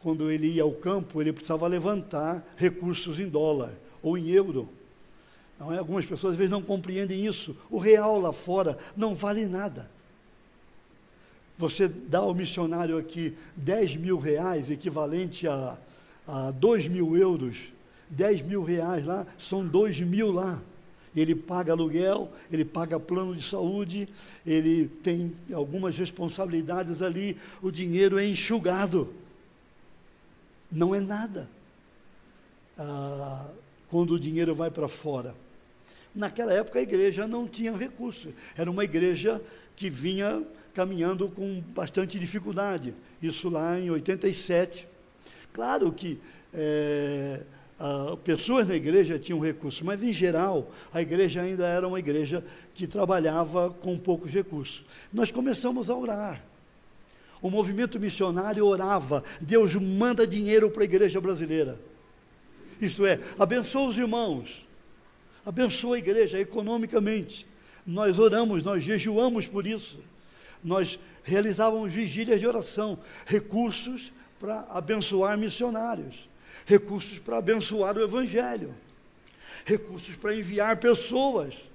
quando 0.00 0.30
ele 0.30 0.48
ia 0.48 0.62
ao 0.62 0.72
campo, 0.72 1.20
ele 1.20 1.32
precisava 1.32 1.66
levantar 1.66 2.44
recursos 2.56 3.20
em 3.20 3.28
dólar 3.28 3.74
ou 4.02 4.16
em 4.16 4.30
euro. 4.30 4.68
É? 5.72 5.78
Algumas 5.78 6.06
pessoas 6.06 6.32
às 6.32 6.38
vezes 6.38 6.50
não 6.50 6.62
compreendem 6.62 7.26
isso. 7.26 7.54
O 7.70 7.78
real 7.78 8.18
lá 8.18 8.32
fora 8.32 8.78
não 8.96 9.14
vale 9.14 9.46
nada. 9.46 9.90
Você 11.60 11.86
dá 11.86 12.18
ao 12.18 12.34
missionário 12.34 12.98
aqui 12.98 13.36
10 13.54 13.96
mil 13.96 14.18
reais, 14.18 14.70
equivalente 14.70 15.46
a, 15.46 15.78
a 16.26 16.50
2 16.50 16.88
mil 16.88 17.16
euros, 17.16 17.72
10 18.08 18.42
mil 18.42 18.64
reais 18.64 19.06
lá, 19.06 19.26
são 19.38 19.64
2 19.64 20.00
mil 20.00 20.32
lá. 20.32 20.60
Ele 21.14 21.34
paga 21.34 21.72
aluguel, 21.72 22.32
ele 22.50 22.64
paga 22.64 22.98
plano 22.98 23.34
de 23.34 23.42
saúde, 23.42 24.08
ele 24.46 24.88
tem 25.02 25.32
algumas 25.52 25.96
responsabilidades 25.96 27.02
ali, 27.02 27.36
o 27.62 27.70
dinheiro 27.70 28.18
é 28.18 28.26
enxugado 28.26 29.12
não 30.70 30.94
é 30.94 31.00
nada 31.00 31.50
ah, 32.78 33.48
quando 33.88 34.12
o 34.12 34.20
dinheiro 34.20 34.54
vai 34.54 34.70
para 34.70 34.88
fora. 34.88 35.34
Naquela 36.14 36.52
época 36.52 36.78
a 36.78 36.82
igreja 36.82 37.26
não 37.26 37.46
tinha 37.46 37.76
recursos, 37.76 38.32
era 38.56 38.70
uma 38.70 38.84
igreja 38.84 39.40
que 39.76 39.88
vinha 39.88 40.44
caminhando 40.74 41.28
com 41.28 41.62
bastante 41.74 42.18
dificuldade. 42.18 42.94
Isso 43.22 43.48
lá 43.48 43.78
em 43.78 43.90
87. 43.90 44.88
Claro 45.52 45.92
que 45.92 46.18
é, 46.52 47.42
pessoas 48.24 48.66
na 48.68 48.74
igreja 48.74 49.18
tinham 49.18 49.40
recursos, 49.40 49.80
mas 49.82 50.02
em 50.02 50.12
geral 50.12 50.70
a 50.92 51.00
igreja 51.00 51.42
ainda 51.42 51.66
era 51.66 51.86
uma 51.86 51.98
igreja 51.98 52.44
que 52.74 52.86
trabalhava 52.86 53.70
com 53.70 53.98
poucos 53.98 54.32
recursos. 54.32 54.84
Nós 55.12 55.30
começamos 55.30 55.88
a 55.90 55.96
orar. 55.96 56.44
O 57.40 57.50
movimento 57.50 57.98
missionário 57.98 58.66
orava: 58.66 59.24
Deus 59.40 59.74
manda 59.74 60.26
dinheiro 60.26 60.70
para 60.70 60.82
a 60.82 60.84
igreja 60.84 61.20
brasileira. 61.20 61.80
Isto 62.80 63.06
é, 63.06 63.18
abençoa 63.38 63.88
os 63.88 63.98
irmãos, 63.98 64.66
abençoa 65.44 65.96
a 65.96 65.98
igreja 65.98 66.38
economicamente. 66.38 67.46
Nós 67.86 68.18
oramos, 68.18 68.62
nós 68.62 68.82
jejuamos 68.82 69.46
por 69.46 69.66
isso. 69.66 69.98
Nós 70.62 70.98
realizávamos 71.24 71.92
vigílias 71.92 72.40
de 72.40 72.46
oração, 72.46 72.98
recursos 73.26 74.12
para 74.38 74.66
abençoar 74.70 75.36
missionários, 75.36 76.28
recursos 76.66 77.18
para 77.18 77.38
abençoar 77.38 77.96
o 77.96 78.02
evangelho, 78.02 78.74
recursos 79.64 80.16
para 80.16 80.34
enviar 80.34 80.76
pessoas. 80.78 81.68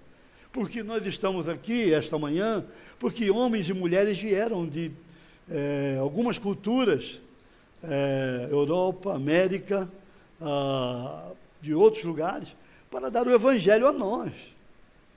Porque 0.52 0.82
nós 0.84 1.06
estamos 1.06 1.50
aqui 1.50 1.94
esta 1.94 2.18
manhã, 2.18 2.66
porque 2.98 3.30
homens 3.30 3.68
e 3.68 3.74
mulheres 3.74 4.18
vieram 4.20 4.66
de 4.68 4.92
é, 5.50 5.98
algumas 6.00 6.40
culturas, 6.40 7.22
é, 7.84 8.48
Europa, 8.50 9.14
América, 9.14 9.90
ah, 10.42 11.32
de 11.62 11.74
outros 11.74 12.04
lugares, 12.04 12.56
para 12.90 13.10
dar 13.10 13.28
o 13.28 13.34
Evangelho 13.34 13.88
a 13.88 13.92
nós. 13.92 14.56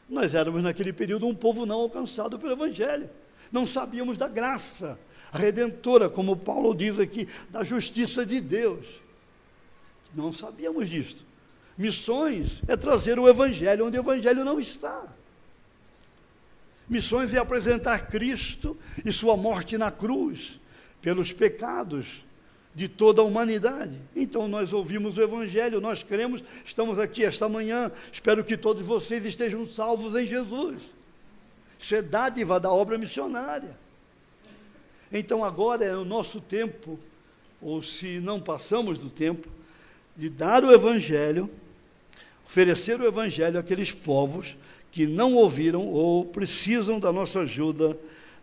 Nós 0.08 0.34
éramos 0.34 0.62
naquele 0.62 0.92
período 0.92 1.26
um 1.26 1.34
povo 1.34 1.66
não 1.66 1.80
alcançado 1.80 2.38
pelo 2.38 2.52
Evangelho. 2.52 3.08
Não 3.52 3.66
sabíamos 3.66 4.16
da 4.16 4.28
graça 4.28 4.98
redentora, 5.32 6.08
como 6.08 6.36
Paulo 6.36 6.74
diz 6.74 6.98
aqui, 6.98 7.28
da 7.50 7.62
justiça 7.62 8.24
de 8.24 8.40
Deus. 8.40 9.00
Não 10.14 10.32
sabíamos 10.32 10.88
disso. 10.88 11.26
Missões 11.76 12.62
é 12.66 12.76
trazer 12.76 13.18
o 13.18 13.28
Evangelho 13.28 13.86
onde 13.86 13.98
o 13.98 14.00
Evangelho 14.00 14.44
não 14.44 14.58
está. 14.58 15.06
Missões 16.88 17.34
é 17.34 17.38
apresentar 17.38 18.08
Cristo 18.08 18.76
e 19.04 19.12
sua 19.12 19.36
morte 19.36 19.76
na 19.76 19.90
cruz 19.90 20.58
pelos 21.02 21.32
pecados 21.32 22.24
de 22.78 22.86
toda 22.86 23.20
a 23.20 23.24
humanidade. 23.24 23.98
Então 24.14 24.46
nós 24.46 24.72
ouvimos 24.72 25.16
o 25.16 25.20
Evangelho, 25.20 25.80
nós 25.80 26.04
cremos, 26.04 26.44
estamos 26.64 26.96
aqui 26.96 27.24
esta 27.24 27.48
manhã. 27.48 27.90
Espero 28.12 28.44
que 28.44 28.56
todos 28.56 28.86
vocês 28.86 29.24
estejam 29.24 29.66
salvos 29.66 30.14
em 30.14 30.24
Jesus. 30.24 30.76
Isso 31.76 31.96
é 31.96 32.00
dádiva 32.00 32.60
da 32.60 32.70
obra 32.70 32.96
missionária. 32.96 33.76
Então 35.12 35.42
agora 35.42 35.84
é 35.84 35.96
o 35.96 36.04
nosso 36.04 36.40
tempo, 36.40 37.00
ou 37.60 37.82
se 37.82 38.20
não 38.20 38.40
passamos 38.40 38.96
do 38.96 39.10
tempo, 39.10 39.48
de 40.14 40.30
dar 40.30 40.62
o 40.62 40.72
Evangelho, 40.72 41.50
oferecer 42.46 43.00
o 43.00 43.04
Evangelho 43.04 43.58
àqueles 43.58 43.90
povos 43.90 44.56
que 44.92 45.04
não 45.04 45.34
ouviram 45.34 45.84
ou 45.84 46.24
precisam 46.26 47.00
da 47.00 47.12
nossa 47.12 47.40
ajuda 47.40 47.98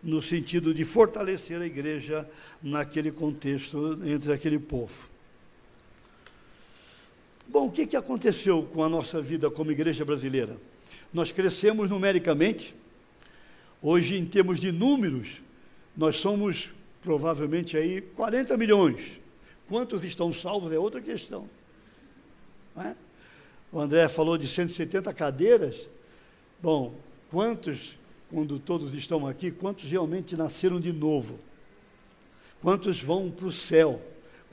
no 0.06 0.22
sentido 0.22 0.72
de 0.72 0.84
fortalecer 0.84 1.60
a 1.60 1.66
igreja 1.66 2.28
naquele 2.62 3.10
contexto 3.10 3.98
entre 4.04 4.32
aquele 4.32 4.56
povo. 4.56 5.08
Bom, 7.48 7.66
o 7.66 7.72
que, 7.72 7.88
que 7.88 7.96
aconteceu 7.96 8.62
com 8.62 8.84
a 8.84 8.88
nossa 8.88 9.20
vida 9.20 9.50
como 9.50 9.72
igreja 9.72 10.04
brasileira? 10.04 10.56
Nós 11.12 11.32
crescemos 11.32 11.90
numericamente, 11.90 12.72
hoje, 13.82 14.16
em 14.16 14.24
termos 14.24 14.60
de 14.60 14.70
números, 14.70 15.42
nós 15.96 16.16
somos 16.18 16.70
provavelmente 17.02 17.76
aí 17.76 18.00
40 18.00 18.56
milhões. 18.56 19.20
Quantos 19.68 20.04
estão 20.04 20.32
salvos 20.32 20.72
é 20.72 20.78
outra 20.78 21.00
questão. 21.00 21.50
É? 22.76 22.94
O 23.72 23.80
André 23.80 24.08
falou 24.08 24.38
de 24.38 24.46
170 24.46 25.12
cadeiras. 25.12 25.88
Bom, 26.62 26.94
quantos, 27.28 27.98
quando 28.36 28.58
todos 28.58 28.92
estão 28.92 29.26
aqui, 29.26 29.50
quantos 29.50 29.90
realmente 29.90 30.36
nasceram 30.36 30.78
de 30.78 30.92
novo? 30.92 31.38
Quantos 32.60 33.02
vão 33.02 33.30
para 33.30 33.46
o 33.46 33.50
céu? 33.50 33.98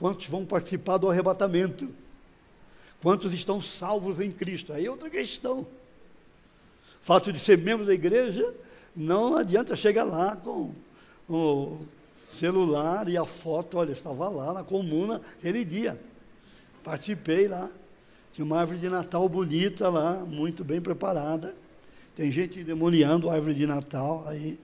Quantos 0.00 0.26
vão 0.26 0.46
participar 0.46 0.96
do 0.96 1.10
arrebatamento? 1.10 1.94
Quantos 3.02 3.34
estão 3.34 3.60
salvos 3.60 4.20
em 4.20 4.32
Cristo? 4.32 4.72
Aí 4.72 4.86
é 4.86 4.90
outra 4.90 5.10
questão. 5.10 5.66
Fato 7.02 7.30
de 7.30 7.38
ser 7.38 7.58
membro 7.58 7.84
da 7.84 7.92
igreja 7.92 8.54
não 8.96 9.36
adianta 9.36 9.76
chegar 9.76 10.04
lá 10.04 10.34
com 10.34 10.72
o 11.28 11.80
celular 12.32 13.06
e 13.06 13.18
a 13.18 13.26
foto, 13.26 13.76
olha, 13.76 13.92
estava 13.92 14.30
lá 14.30 14.54
na 14.54 14.64
comuna 14.64 15.20
aquele 15.38 15.62
dia. 15.62 16.00
Participei 16.82 17.48
lá. 17.48 17.70
Tinha 18.32 18.46
uma 18.46 18.60
árvore 18.60 18.78
de 18.78 18.88
Natal 18.88 19.28
bonita 19.28 19.90
lá, 19.90 20.24
muito 20.24 20.64
bem 20.64 20.80
preparada. 20.80 21.54
Tem 22.14 22.30
gente 22.30 22.62
demoniando 22.62 23.28
a 23.28 23.34
árvore 23.34 23.54
de 23.54 23.66
Natal, 23.66 24.24
aí 24.26 24.58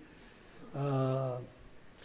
ah, 0.74 1.40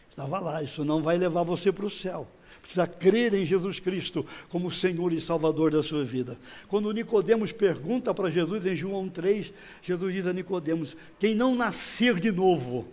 estava 0.09 0.39
lá. 0.39 0.63
Isso 0.63 0.83
não 0.83 1.01
vai 1.01 1.17
levar 1.17 1.43
você 1.43 1.71
para 1.71 1.85
o 1.85 1.89
céu. 1.89 2.27
Precisa 2.61 2.87
crer 2.87 3.33
em 3.35 3.45
Jesus 3.45 3.79
Cristo 3.79 4.25
como 4.49 4.71
Senhor 4.71 5.13
e 5.13 5.21
Salvador 5.21 5.69
da 5.69 5.83
sua 5.83 6.03
vida. 6.03 6.35
Quando 6.67 6.91
Nicodemos 6.91 7.51
pergunta 7.51 8.11
para 8.11 8.31
Jesus 8.31 8.65
em 8.65 8.75
João 8.75 9.07
3, 9.07 9.53
Jesus 9.83 10.13
diz 10.13 10.25
a 10.25 10.33
Nicodemos: 10.33 10.97
quem 11.19 11.35
não 11.35 11.53
nascer 11.53 12.19
de 12.19 12.31
novo 12.31 12.87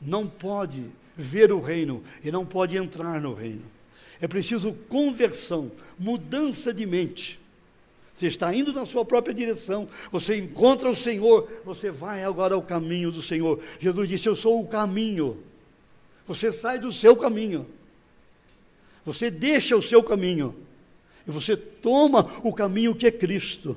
não 0.00 0.26
pode 0.26 0.84
ver 1.16 1.52
o 1.52 1.60
reino 1.60 2.02
e 2.24 2.32
não 2.32 2.44
pode 2.44 2.76
entrar 2.76 3.20
no 3.20 3.32
reino. 3.32 3.62
É 4.20 4.26
preciso 4.26 4.72
conversão, 4.88 5.70
mudança 5.96 6.74
de 6.74 6.84
mente. 6.84 7.41
Você 8.14 8.26
está 8.26 8.54
indo 8.54 8.72
na 8.72 8.84
sua 8.84 9.04
própria 9.04 9.34
direção, 9.34 9.88
você 10.10 10.36
encontra 10.36 10.90
o 10.90 10.96
Senhor, 10.96 11.50
você 11.64 11.90
vai 11.90 12.22
agora 12.24 12.54
ao 12.54 12.62
caminho 12.62 13.10
do 13.10 13.22
Senhor. 13.22 13.60
Jesus 13.80 14.08
disse: 14.08 14.28
Eu 14.28 14.36
sou 14.36 14.60
o 14.60 14.68
caminho. 14.68 15.42
Você 16.26 16.52
sai 16.52 16.78
do 16.78 16.92
seu 16.92 17.16
caminho, 17.16 17.66
você 19.04 19.30
deixa 19.30 19.76
o 19.76 19.82
seu 19.82 20.02
caminho, 20.02 20.54
e 21.26 21.30
você 21.30 21.56
toma 21.56 22.26
o 22.44 22.52
caminho 22.52 22.94
que 22.94 23.06
é 23.06 23.10
Cristo, 23.10 23.76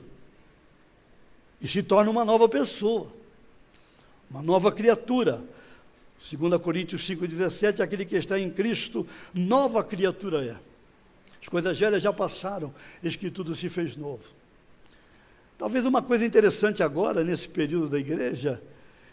e 1.62 1.68
se 1.68 1.82
torna 1.82 2.12
uma 2.12 2.24
nova 2.24 2.48
pessoa, 2.48 3.12
uma 4.30 4.42
nova 4.42 4.72
criatura, 4.72 5.44
2 6.32 6.62
Coríntios 6.62 7.08
5,17, 7.08 7.82
aquele 7.82 8.06
que 8.06 8.16
está 8.16 8.40
em 8.40 8.50
Cristo, 8.50 9.08
nova 9.34 9.84
criatura 9.84 10.46
é. 10.46 10.75
As 11.46 11.50
coisas 11.50 11.78
velhas 11.78 12.02
já 12.02 12.12
passaram, 12.12 12.74
eis 13.04 13.16
que 13.16 13.30
tudo 13.30 13.56
se 13.56 13.70
fez 13.70 13.96
novo. 13.96 14.34
Talvez 15.60 15.86
uma 15.86 16.02
coisa 16.02 16.26
interessante 16.26 16.82
agora, 16.82 17.24
nesse 17.24 17.48
período 17.48 17.88
da 17.88 18.00
igreja, 18.00 18.60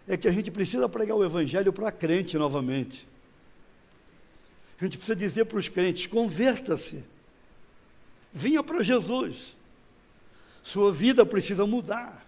é 0.08 0.16
que 0.16 0.26
a 0.26 0.32
gente 0.32 0.50
precisa 0.50 0.88
pregar 0.88 1.14
o 1.14 1.22
evangelho 1.22 1.70
para 1.74 1.92
crente 1.92 2.38
novamente. 2.38 3.06
A 4.80 4.84
gente 4.84 4.96
precisa 4.96 5.14
dizer 5.14 5.44
para 5.44 5.58
os 5.58 5.68
crentes: 5.68 6.06
converta-se, 6.06 7.04
vinha 8.32 8.62
para 8.62 8.82
Jesus, 8.82 9.54
sua 10.62 10.90
vida 10.90 11.26
precisa 11.26 11.66
mudar. 11.66 12.26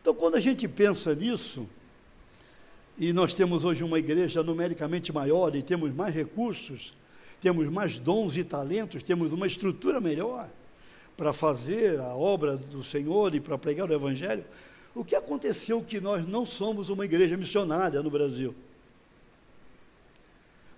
Então, 0.00 0.14
quando 0.14 0.36
a 0.36 0.40
gente 0.40 0.66
pensa 0.66 1.14
nisso, 1.14 1.68
e 2.96 3.12
nós 3.12 3.34
temos 3.34 3.64
hoje 3.64 3.84
uma 3.84 3.98
igreja 3.98 4.42
numericamente 4.42 5.12
maior 5.12 5.54
e 5.54 5.62
temos 5.62 5.92
mais 5.92 6.14
recursos, 6.14 6.94
temos 7.44 7.68
mais 7.68 7.98
dons 7.98 8.38
e 8.38 8.42
talentos, 8.42 9.02
temos 9.02 9.30
uma 9.30 9.46
estrutura 9.46 10.00
melhor 10.00 10.48
para 11.14 11.30
fazer 11.30 12.00
a 12.00 12.14
obra 12.14 12.56
do 12.56 12.82
Senhor 12.82 13.34
e 13.34 13.40
para 13.40 13.58
pregar 13.58 13.90
o 13.90 13.92
Evangelho. 13.92 14.42
O 14.94 15.04
que 15.04 15.14
aconteceu 15.14 15.82
que 15.82 16.00
nós 16.00 16.26
não 16.26 16.46
somos 16.46 16.88
uma 16.88 17.04
igreja 17.04 17.36
missionária 17.36 18.02
no 18.02 18.10
Brasil? 18.10 18.54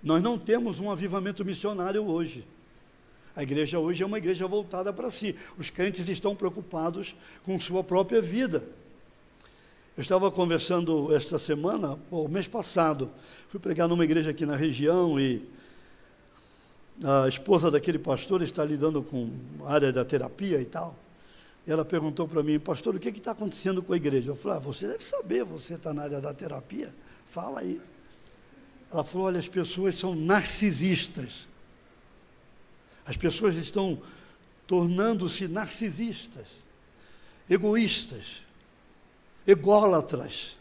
Nós 0.03 0.21
não 0.21 0.37
temos 0.37 0.81
um 0.81 0.91
avivamento 0.91 1.45
missionário 1.45 2.05
hoje. 2.05 2.45
A 3.37 3.45
igreja 3.45 3.79
hoje 3.79 4.03
é 4.03 4.07
uma 4.07 4.19
igreja 4.19 4.49
voltada 4.49 4.93
para 4.93 5.09
si. 5.09 5.37
Os 5.57 5.71
crentes 5.71 6.09
estão 6.09 6.35
preocupados 6.35 7.15
com 7.45 7.61
sua 7.61 7.85
própria 7.85 8.21
vida. 8.21 8.65
Eu 9.97 10.03
estava 10.03 10.33
conversando 10.33 11.15
esta 11.15 11.39
semana, 11.39 11.97
o 12.11 12.27
mês 12.27 12.49
passado, 12.49 13.09
fui 13.49 13.61
pregar 13.61 13.87
numa 13.87 14.03
igreja 14.03 14.31
aqui 14.31 14.45
na 14.45 14.57
região 14.57 15.21
e 15.21 15.55
a 17.05 17.29
esposa 17.29 17.71
daquele 17.71 17.99
pastor 17.99 18.43
está 18.43 18.65
lidando 18.65 19.03
com 19.03 19.31
a 19.65 19.73
área 19.73 19.93
da 19.93 20.05
terapia 20.05 20.61
e 20.61 20.65
tal. 20.65 20.97
E 21.67 21.71
ela 21.71 21.85
perguntou 21.85 22.29
para 22.29 22.43
mim, 22.43 22.59
pastor, 22.59 22.95
o 22.95 22.99
que 22.99 23.09
está 23.09 23.33
acontecendo 23.33 23.83
com 23.83 23.93
a 23.93 23.97
igreja? 23.97 24.31
Eu 24.31 24.37
falei, 24.37 24.59
ah, 24.59 24.61
você 24.61 24.87
deve 24.87 25.03
saber, 25.03 25.45
você 25.45 25.75
está 25.75 25.93
na 25.93 26.03
área 26.03 26.21
da 26.21 26.33
terapia, 26.33 26.95
fala 27.27 27.61
aí. 27.61 27.81
Ela 28.91 29.03
falou, 29.03 29.27
olha, 29.27 29.39
as 29.39 29.49
pessoas 29.49 29.97
são 29.97 30.15
narcisistas. 30.15 31.49
As 33.05 33.17
pessoas 33.17 33.57
estão 33.57 34.01
tornando-se 34.67 35.49
narcisistas, 35.49 36.47
egoístas 37.49 38.47
ególatras. 39.47 40.57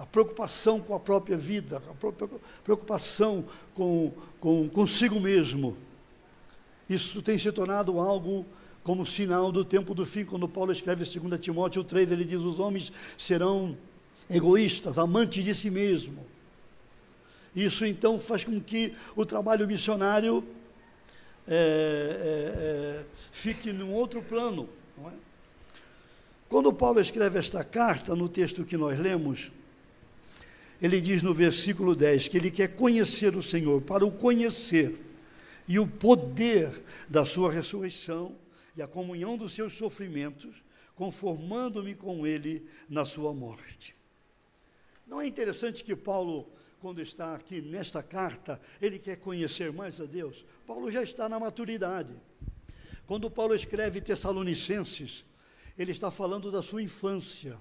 A 0.00 0.06
preocupação 0.06 0.80
com 0.80 0.94
a 0.94 0.98
própria 0.98 1.36
vida, 1.36 1.76
a 1.76 2.62
preocupação 2.64 3.44
com, 3.74 4.10
com 4.40 4.66
consigo 4.70 5.20
mesmo. 5.20 5.76
Isso 6.88 7.20
tem 7.20 7.36
se 7.36 7.52
tornado 7.52 8.00
algo 8.00 8.46
como 8.82 9.04
sinal 9.04 9.52
do 9.52 9.62
tempo 9.62 9.94
do 9.94 10.06
fim, 10.06 10.24
quando 10.24 10.48
Paulo 10.48 10.72
escreve 10.72 11.04
2 11.04 11.38
Timóteo 11.38 11.84
3, 11.84 12.10
ele 12.10 12.24
diz: 12.24 12.40
os 12.40 12.58
homens 12.58 12.90
serão 13.18 13.76
egoístas, 14.30 14.96
amantes 14.96 15.44
de 15.44 15.54
si 15.54 15.70
mesmo. 15.70 16.26
Isso 17.54 17.84
então 17.84 18.18
faz 18.18 18.42
com 18.42 18.58
que 18.58 18.94
o 19.14 19.26
trabalho 19.26 19.66
missionário 19.66 20.42
é, 21.46 21.52
é, 21.52 23.02
é, 23.02 23.04
fique 23.30 23.70
num 23.70 23.92
outro 23.92 24.22
plano. 24.22 24.66
É? 25.04 25.10
Quando 26.48 26.72
Paulo 26.72 27.00
escreve 27.02 27.38
esta 27.38 27.62
carta, 27.62 28.16
no 28.16 28.30
texto 28.30 28.64
que 28.64 28.78
nós 28.78 28.98
lemos, 28.98 29.52
ele 30.80 31.00
diz 31.00 31.22
no 31.22 31.34
versículo 31.34 31.94
10 31.94 32.28
que 32.28 32.36
ele 32.36 32.50
quer 32.50 32.68
conhecer 32.74 33.36
o 33.36 33.42
Senhor, 33.42 33.82
para 33.82 34.04
o 34.04 34.10
conhecer 34.10 34.98
e 35.68 35.78
o 35.78 35.86
poder 35.86 36.82
da 37.08 37.24
sua 37.24 37.52
ressurreição 37.52 38.36
e 38.76 38.82
a 38.82 38.88
comunhão 38.88 39.36
dos 39.36 39.52
seus 39.52 39.74
sofrimentos, 39.74 40.64
conformando-me 40.94 41.94
com 41.94 42.26
ele 42.26 42.66
na 42.88 43.04
sua 43.04 43.32
morte. 43.34 43.94
Não 45.06 45.20
é 45.20 45.26
interessante 45.26 45.84
que 45.84 45.94
Paulo, 45.94 46.48
quando 46.80 47.02
está 47.02 47.34
aqui 47.34 47.60
nesta 47.60 48.02
carta, 48.02 48.60
ele 48.80 48.98
quer 48.98 49.16
conhecer 49.16 49.72
mais 49.72 50.00
a 50.00 50.04
Deus? 50.04 50.44
Paulo 50.66 50.90
já 50.90 51.02
está 51.02 51.28
na 51.28 51.38
maturidade. 51.38 52.14
Quando 53.06 53.30
Paulo 53.30 53.54
escreve 53.54 54.00
Tessalonicenses, 54.00 55.24
ele 55.76 55.92
está 55.92 56.10
falando 56.10 56.50
da 56.50 56.62
sua 56.62 56.82
infância. 56.82 57.60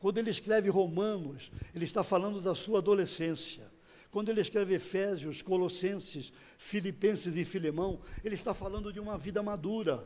Quando 0.00 0.18
ele 0.18 0.30
escreve 0.30 0.70
Romanos, 0.70 1.52
ele 1.74 1.84
está 1.84 2.02
falando 2.02 2.40
da 2.40 2.54
sua 2.54 2.78
adolescência. 2.78 3.70
Quando 4.10 4.30
ele 4.30 4.40
escreve 4.40 4.74
Efésios, 4.74 5.42
Colossenses, 5.42 6.32
Filipenses 6.58 7.36
e 7.36 7.44
Filemão, 7.44 8.00
ele 8.24 8.34
está 8.34 8.52
falando 8.52 8.92
de 8.92 8.98
uma 8.98 9.16
vida 9.16 9.42
madura. 9.42 10.04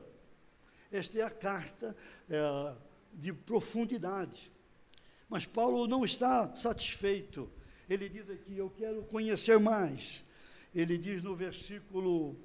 Esta 0.90 1.18
é 1.18 1.22
a 1.22 1.30
carta 1.30 1.96
é, 2.28 2.74
de 3.14 3.32
profundidade. 3.32 4.52
Mas 5.28 5.46
Paulo 5.46 5.86
não 5.86 6.04
está 6.04 6.54
satisfeito. 6.54 7.50
Ele 7.88 8.08
diz 8.08 8.28
aqui: 8.28 8.56
Eu 8.56 8.70
quero 8.70 9.02
conhecer 9.04 9.58
mais. 9.58 10.24
Ele 10.74 10.98
diz 10.98 11.22
no 11.22 11.34
versículo 11.34 12.36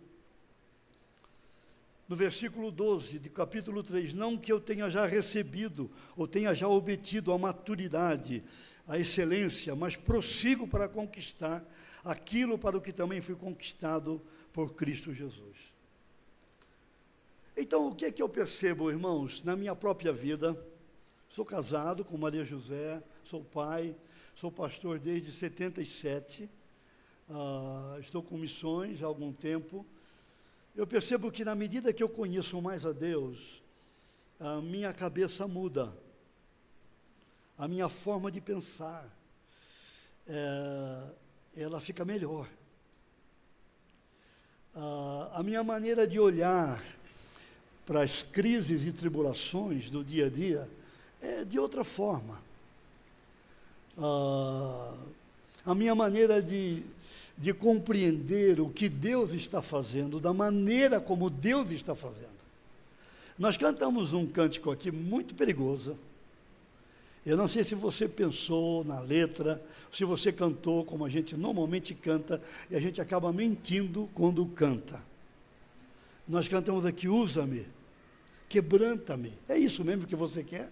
no 2.10 2.16
versículo 2.16 2.72
12 2.72 3.20
de 3.20 3.30
capítulo 3.30 3.84
3, 3.84 4.16
não 4.16 4.36
que 4.36 4.52
eu 4.52 4.60
tenha 4.60 4.90
já 4.90 5.06
recebido 5.06 5.92
ou 6.18 6.28
tenha 6.28 6.56
já 6.56 6.68
obtido 6.68 7.32
a 7.32 7.38
maturidade, 7.38 8.44
a 8.88 8.98
excelência, 8.98 9.76
mas 9.76 9.96
prossigo 9.96 10.68
para 10.68 10.90
conquistar 10.90 11.64
aquilo 12.04 12.58
para 12.58 12.76
o 12.76 12.82
que 12.82 12.92
também 12.92 13.22
fui 13.22 13.36
conquistado 13.36 14.20
por 14.52 14.74
Cristo 14.74 15.14
Jesus. 15.14 15.56
Então, 17.56 17.90
o 17.90 17.96
que 17.96 18.06
é 18.06 18.12
que 18.12 18.24
eu 18.24 18.30
percebo, 18.30 18.90
irmãos, 18.90 19.44
na 19.44 19.56
minha 19.56 19.76
própria 19.76 20.12
vida? 20.12 20.58
Sou 21.28 21.46
casado 21.46 22.04
com 22.04 22.18
Maria 22.18 22.44
José, 22.44 23.04
sou 23.24 23.44
pai, 23.44 23.96
sou 24.34 24.52
pastor 24.52 24.98
desde 24.98 25.32
77, 25.32 26.46
uh, 26.46 26.50
ah, 27.30 27.98
estou 28.00 28.24
com 28.24 28.36
missões 28.36 29.04
há 29.04 29.06
algum 29.06 29.32
tempo. 29.32 29.86
Eu 30.80 30.88
percebo 30.88 31.30
que 31.30 31.44
na 31.44 31.54
medida 31.54 31.92
que 31.92 32.02
eu 32.02 32.08
conheço 32.08 32.62
mais 32.62 32.86
a 32.86 32.94
Deus, 32.94 33.62
a 34.40 34.62
minha 34.62 34.94
cabeça 34.94 35.46
muda 35.46 35.94
a 37.58 37.68
minha 37.68 37.90
forma 37.90 38.32
de 38.32 38.40
pensar, 38.40 39.06
é, 40.26 41.04
ela 41.58 41.82
fica 41.82 42.06
melhor. 42.06 42.48
a 45.34 45.44
minha 45.44 45.62
maneira 45.66 46.08
de 46.08 46.18
olhar 46.18 46.82
para 47.86 48.02
as 48.02 48.24
crises 48.24 48.86
e 48.86 48.94
tribulações 48.94 49.90
do 49.90 50.02
dia 50.02 50.28
a 50.28 50.30
dia 50.30 50.70
é 51.22 51.44
de 51.44 51.60
outra 51.60 51.84
forma. 51.84 52.42
a 55.66 55.76
minha 55.76 55.94
maneira 55.94 56.42
de, 56.42 56.86
de 57.40 57.54
compreender 57.54 58.60
o 58.60 58.70
que 58.70 58.90
Deus 58.90 59.32
está 59.32 59.62
fazendo, 59.62 60.20
da 60.20 60.34
maneira 60.34 61.00
como 61.00 61.30
Deus 61.30 61.72
está 61.72 61.96
fazendo. 61.96 62.28
Nós 63.38 63.56
cantamos 63.56 64.14
um 64.14 64.28
cântico 64.28 64.70
aqui 64.70 64.92
muito 64.92 65.34
perigoso 65.34 65.98
eu 67.26 67.36
não 67.36 67.48
sei 67.48 67.64
se 67.64 67.76
você 67.76 68.08
pensou 68.08 68.84
na 68.84 69.00
letra, 69.00 69.64
se 69.92 70.06
você 70.06 70.32
cantou 70.32 70.86
como 70.86 71.06
a 71.06 71.10
gente 71.10 71.36
normalmente 71.36 71.94
canta, 71.94 72.42
e 72.72 72.76
a 72.76 72.80
gente 72.80 73.02
acaba 73.02 73.32
mentindo 73.32 74.10
quando 74.14 74.46
canta. 74.46 75.02
Nós 76.28 76.48
cantamos 76.48 76.86
aqui: 76.86 77.08
usa-me, 77.08 77.68
quebranta-me. 78.48 79.34
É 79.48 79.58
isso 79.58 79.84
mesmo 79.84 80.08
que 80.08 80.16
você 80.16 80.44
quer? 80.44 80.72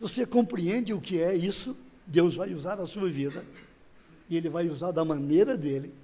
Você 0.00 0.24
compreende 0.24 0.92
o 0.92 1.00
que 1.00 1.20
é 1.20 1.34
isso? 1.34 1.76
Deus 2.06 2.34
vai 2.34 2.54
usar 2.54 2.80
a 2.80 2.86
sua 2.86 3.08
vida, 3.08 3.44
e 4.28 4.36
Ele 4.36 4.48
vai 4.48 4.68
usar 4.68 4.90
da 4.90 5.04
maneira 5.04 5.56
dele, 5.56 5.94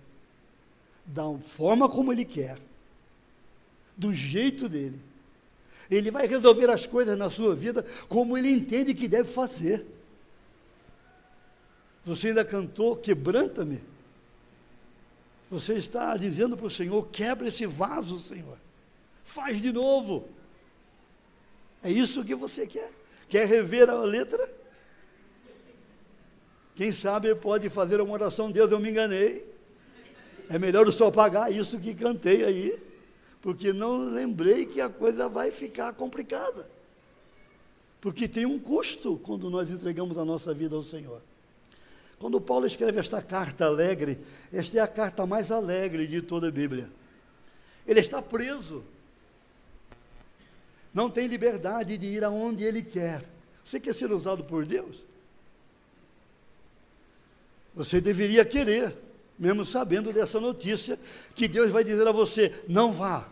da 1.04 1.24
forma 1.38 1.88
como 1.88 2.12
Ele 2.12 2.24
quer, 2.24 2.58
do 3.96 4.14
jeito 4.14 4.68
dele. 4.68 5.08
Ele 5.90 6.10
vai 6.10 6.26
resolver 6.26 6.68
as 6.70 6.86
coisas 6.86 7.16
na 7.18 7.30
sua 7.30 7.54
vida 7.54 7.84
como 8.08 8.36
ele 8.36 8.50
entende 8.50 8.92
que 8.92 9.08
deve 9.08 9.28
fazer. 9.28 9.86
Você 12.04 12.28
ainda 12.28 12.44
cantou, 12.44 12.96
quebranta-me. 12.96 13.82
Você 15.50 15.74
está 15.74 16.16
dizendo 16.16 16.56
para 16.56 16.66
o 16.66 16.70
Senhor: 16.70 17.08
quebra 17.10 17.48
esse 17.48 17.66
vaso, 17.66 18.18
Senhor. 18.18 18.58
Faz 19.24 19.60
de 19.60 19.72
novo. 19.72 20.28
É 21.82 21.90
isso 21.90 22.24
que 22.24 22.34
você 22.34 22.66
quer? 22.66 22.90
Quer 23.28 23.46
rever 23.46 23.88
a 23.88 23.98
letra? 24.02 24.57
Quem 26.78 26.92
sabe 26.92 27.34
pode 27.34 27.68
fazer 27.68 28.00
uma 28.00 28.14
oração, 28.14 28.50
Deus, 28.50 28.70
eu 28.70 28.78
me 28.78 28.88
enganei. 28.88 29.44
É 30.48 30.58
melhor 30.58 30.86
o 30.86 30.92
senhor 30.92 31.12
pagar 31.12 31.52
isso 31.52 31.78
que 31.78 31.92
cantei 31.92 32.44
aí 32.44 32.88
porque 33.42 33.72
não 33.72 33.98
lembrei 33.98 34.64
que 34.64 34.80
a 34.80 34.88
coisa 34.88 35.28
vai 35.28 35.50
ficar 35.50 35.92
complicada. 35.94 36.70
Porque 38.00 38.28
tem 38.28 38.46
um 38.46 38.60
custo 38.60 39.18
quando 39.24 39.50
nós 39.50 39.68
entregamos 39.70 40.16
a 40.16 40.24
nossa 40.24 40.54
vida 40.54 40.76
ao 40.76 40.82
Senhor. 40.84 41.20
Quando 42.20 42.40
Paulo 42.40 42.64
escreve 42.64 43.00
esta 43.00 43.20
carta 43.20 43.64
alegre, 43.64 44.20
esta 44.52 44.78
é 44.78 44.80
a 44.80 44.86
carta 44.86 45.26
mais 45.26 45.50
alegre 45.50 46.06
de 46.06 46.22
toda 46.22 46.46
a 46.46 46.52
Bíblia. 46.52 46.88
Ele 47.84 47.98
está 47.98 48.22
preso. 48.22 48.84
Não 50.94 51.10
tem 51.10 51.26
liberdade 51.26 51.98
de 51.98 52.06
ir 52.06 52.22
aonde 52.22 52.62
ele 52.62 52.82
quer. 52.82 53.24
Você 53.64 53.80
quer 53.80 53.96
ser 53.96 54.12
usado 54.12 54.44
por 54.44 54.64
Deus? 54.64 55.07
Você 57.78 57.98
deveria 57.98 58.44
querer 58.44 58.94
mesmo 59.38 59.64
sabendo 59.64 60.12
dessa 60.12 60.40
notícia, 60.40 60.98
que 61.34 61.46
Deus 61.46 61.70
vai 61.70 61.84
dizer 61.84 62.06
a 62.06 62.12
você: 62.12 62.64
não 62.68 62.90
vá, 62.90 63.28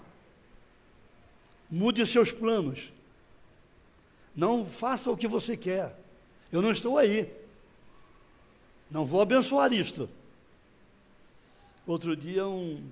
mude 1.68 2.00
os 2.00 2.10
seus 2.10 2.30
planos, 2.30 2.92
não 4.34 4.64
faça 4.64 5.10
o 5.10 5.16
que 5.16 5.26
você 5.26 5.56
quer, 5.56 5.98
eu 6.52 6.62
não 6.62 6.70
estou 6.70 6.96
aí, 6.96 7.30
não 8.90 9.04
vou 9.04 9.20
abençoar 9.20 9.72
isto. 9.72 10.08
Outro 11.84 12.16
dia, 12.16 12.46
um, 12.46 12.82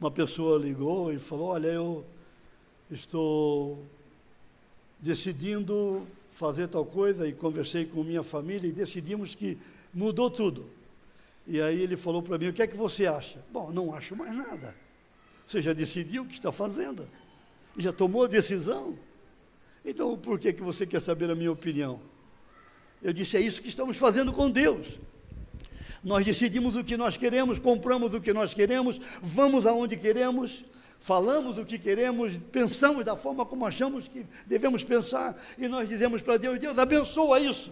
uma 0.00 0.10
pessoa 0.10 0.58
ligou 0.58 1.12
e 1.12 1.18
falou: 1.18 1.48
Olha, 1.48 1.68
eu 1.68 2.04
estou 2.90 3.84
decidindo 4.98 6.04
fazer 6.30 6.66
tal 6.66 6.84
coisa, 6.84 7.28
e 7.28 7.32
conversei 7.32 7.84
com 7.84 8.02
minha 8.02 8.24
família 8.24 8.66
e 8.66 8.72
decidimos 8.72 9.36
que 9.36 9.56
mudou 9.94 10.30
tudo. 10.30 10.68
E 11.46 11.60
aí 11.60 11.80
ele 11.80 11.96
falou 11.96 12.22
para 12.22 12.38
mim: 12.38 12.48
O 12.48 12.52
que 12.52 12.62
é 12.62 12.66
que 12.66 12.76
você 12.76 13.06
acha? 13.06 13.44
Bom, 13.52 13.70
não 13.70 13.94
acho 13.94 14.16
mais 14.16 14.34
nada. 14.34 14.74
Você 15.46 15.60
já 15.60 15.72
decidiu 15.72 16.22
o 16.22 16.26
que 16.26 16.34
está 16.34 16.50
fazendo? 16.50 17.08
Já 17.76 17.92
tomou 17.92 18.24
a 18.24 18.28
decisão? 18.28 18.98
Então, 19.84 20.16
por 20.16 20.38
que, 20.38 20.52
que 20.52 20.62
você 20.62 20.86
quer 20.86 21.00
saber 21.00 21.30
a 21.30 21.34
minha 21.34 21.52
opinião? 21.52 22.00
Eu 23.02 23.12
disse: 23.12 23.36
É 23.36 23.40
isso 23.40 23.60
que 23.60 23.68
estamos 23.68 23.96
fazendo 23.96 24.32
com 24.32 24.50
Deus. 24.50 24.98
Nós 26.02 26.24
decidimos 26.24 26.76
o 26.76 26.84
que 26.84 26.96
nós 26.96 27.16
queremos, 27.16 27.58
compramos 27.58 28.12
o 28.14 28.20
que 28.20 28.32
nós 28.32 28.52
queremos, 28.52 29.00
vamos 29.22 29.66
aonde 29.66 29.96
queremos, 29.96 30.62
falamos 31.00 31.56
o 31.56 31.64
que 31.64 31.78
queremos, 31.78 32.36
pensamos 32.52 33.04
da 33.04 33.16
forma 33.16 33.46
como 33.46 33.64
achamos 33.64 34.06
que 34.06 34.26
devemos 34.46 34.84
pensar, 34.84 35.34
e 35.56 35.66
nós 35.66 35.88
dizemos 35.88 36.22
para 36.22 36.36
Deus: 36.36 36.58
Deus 36.58 36.78
abençoa 36.78 37.40
isso. 37.40 37.70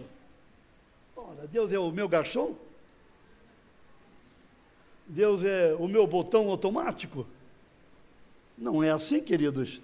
Deus 1.51 1.71
é 1.71 1.79
o 1.79 1.91
meu 1.91 2.07
garçom? 2.07 2.55
Deus 5.07 5.43
é 5.43 5.75
o 5.77 5.87
meu 5.87 6.07
botão 6.07 6.49
automático? 6.49 7.25
Não 8.57 8.83
é 8.83 8.91
assim, 8.91 9.21
queridos. 9.21 9.81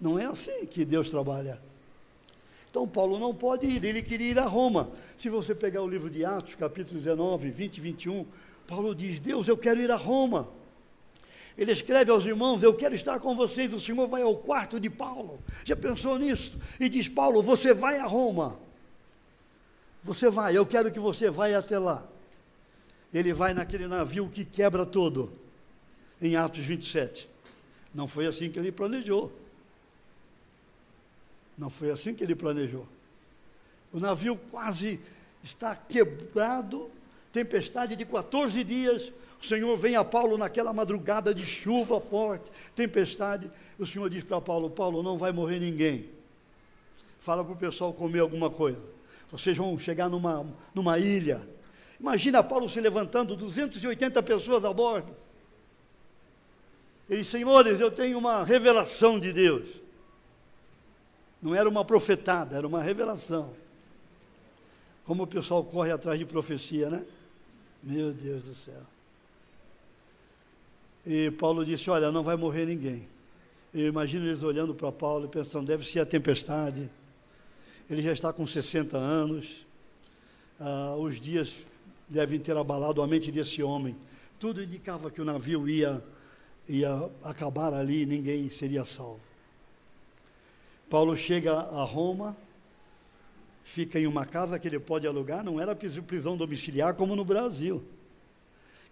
Não 0.00 0.18
é 0.18 0.26
assim 0.26 0.66
que 0.66 0.84
Deus 0.84 1.10
trabalha. 1.10 1.60
Então 2.70 2.86
Paulo 2.86 3.18
não 3.18 3.34
pode 3.34 3.66
ir, 3.66 3.84
ele 3.84 4.02
queria 4.02 4.30
ir 4.30 4.38
a 4.38 4.46
Roma. 4.46 4.90
Se 5.16 5.28
você 5.28 5.54
pegar 5.54 5.82
o 5.82 5.88
livro 5.88 6.08
de 6.08 6.24
Atos, 6.24 6.54
capítulo 6.54 6.98
19, 6.98 7.50
20 7.50 7.76
e 7.76 7.80
21, 7.80 8.26
Paulo 8.66 8.94
diz: 8.94 9.18
Deus, 9.20 9.48
eu 9.48 9.58
quero 9.58 9.80
ir 9.80 9.90
a 9.90 9.96
Roma. 9.96 10.48
Ele 11.58 11.72
escreve 11.72 12.10
aos 12.10 12.24
irmãos: 12.24 12.62
Eu 12.62 12.72
quero 12.72 12.94
estar 12.94 13.18
com 13.18 13.34
vocês. 13.34 13.74
O 13.74 13.80
Senhor 13.80 14.06
vai 14.06 14.22
ao 14.22 14.36
quarto 14.36 14.78
de 14.78 14.88
Paulo. 14.88 15.40
Já 15.64 15.76
pensou 15.76 16.18
nisso? 16.18 16.56
E 16.78 16.88
diz: 16.88 17.08
Paulo, 17.08 17.42
você 17.42 17.74
vai 17.74 17.98
a 17.98 18.06
Roma. 18.06 18.58
Você 20.02 20.30
vai, 20.30 20.56
eu 20.56 20.64
quero 20.64 20.90
que 20.90 21.00
você 21.00 21.30
vá 21.30 21.46
até 21.56 21.78
lá 21.78 22.10
ele 23.12 23.32
vai 23.32 23.52
naquele 23.52 23.86
navio 23.86 24.28
que 24.28 24.44
quebra 24.44 24.86
todo, 24.86 25.32
em 26.22 26.36
Atos 26.36 26.64
27. 26.64 27.28
Não 27.94 28.06
foi 28.06 28.26
assim 28.26 28.50
que 28.50 28.58
ele 28.58 28.70
planejou. 28.70 29.32
Não 31.58 31.68
foi 31.68 31.90
assim 31.90 32.14
que 32.14 32.22
ele 32.22 32.36
planejou. 32.36 32.86
O 33.92 33.98
navio 33.98 34.36
quase 34.50 35.00
está 35.42 35.74
quebrado, 35.74 36.88
tempestade 37.32 37.96
de 37.96 38.04
14 38.04 38.62
dias. 38.62 39.12
O 39.42 39.44
Senhor 39.44 39.76
vem 39.76 39.96
a 39.96 40.04
Paulo 40.04 40.38
naquela 40.38 40.72
madrugada 40.72 41.34
de 41.34 41.44
chuva 41.44 42.00
forte, 42.00 42.50
tempestade. 42.76 43.50
O 43.78 43.86
Senhor 43.86 44.08
diz 44.08 44.22
para 44.22 44.40
Paulo: 44.40 44.70
Paulo, 44.70 45.02
não 45.02 45.18
vai 45.18 45.32
morrer 45.32 45.58
ninguém. 45.58 46.08
Fala 47.18 47.44
para 47.44 47.52
o 47.52 47.56
pessoal 47.56 47.92
comer 47.92 48.20
alguma 48.20 48.48
coisa. 48.48 48.99
Vocês 49.30 49.56
vão 49.56 49.78
chegar 49.78 50.08
numa, 50.08 50.46
numa 50.74 50.98
ilha 50.98 51.46
Imagina 52.00 52.42
Paulo 52.42 52.66
se 52.66 52.80
levantando, 52.80 53.36
280 53.36 54.22
pessoas 54.22 54.64
a 54.64 54.72
bordo. 54.72 55.14
Ele 57.08 57.22
senhores, 57.22 57.78
eu 57.78 57.90
tenho 57.90 58.16
uma 58.16 58.42
revelação 58.42 59.20
de 59.20 59.32
Deus. 59.32 59.68
Não 61.42 61.54
era 61.54 61.68
uma 61.68 61.84
profetada, 61.84 62.56
era 62.56 62.66
uma 62.66 62.82
revelação. 62.82 63.52
Como 65.04 65.24
o 65.24 65.26
pessoal 65.26 65.62
corre 65.62 65.92
atrás 65.92 66.18
de 66.18 66.24
profecia, 66.24 66.88
né? 66.88 67.04
Meu 67.82 68.12
Deus 68.12 68.44
do 68.44 68.54
céu. 68.54 68.82
E 71.04 71.30
Paulo 71.32 71.64
disse: 71.64 71.90
Olha, 71.90 72.10
não 72.10 72.22
vai 72.22 72.36
morrer 72.36 72.64
ninguém. 72.64 73.06
Eu 73.74 73.88
imagino 73.88 74.26
eles 74.26 74.42
olhando 74.42 74.74
para 74.74 74.92
Paulo 74.92 75.26
e 75.26 75.28
pensando: 75.28 75.66
deve 75.66 75.84
ser 75.84 76.00
a 76.00 76.06
tempestade. 76.06 76.88
Ele 77.90 78.02
já 78.02 78.12
está 78.12 78.32
com 78.32 78.46
60 78.46 78.96
anos. 78.96 79.66
Ah, 80.60 80.94
os 80.96 81.20
dias 81.20 81.66
devem 82.08 82.38
ter 82.38 82.56
abalado 82.56 83.02
a 83.02 83.06
mente 83.06 83.32
desse 83.32 83.64
homem. 83.64 83.96
Tudo 84.38 84.62
indicava 84.62 85.10
que 85.10 85.20
o 85.20 85.24
navio 85.24 85.68
ia, 85.68 86.00
ia 86.68 87.10
acabar 87.20 87.74
ali 87.74 88.02
e 88.02 88.06
ninguém 88.06 88.48
seria 88.48 88.84
salvo. 88.84 89.20
Paulo 90.88 91.16
chega 91.16 91.52
a 91.52 91.82
Roma, 91.82 92.36
fica 93.64 93.98
em 93.98 94.06
uma 94.06 94.24
casa 94.24 94.56
que 94.56 94.68
ele 94.68 94.78
pode 94.78 95.06
alugar, 95.06 95.42
não 95.42 95.60
era 95.60 95.74
prisão 95.74 96.36
domiciliar 96.36 96.94
como 96.94 97.16
no 97.16 97.24
Brasil. 97.24 97.82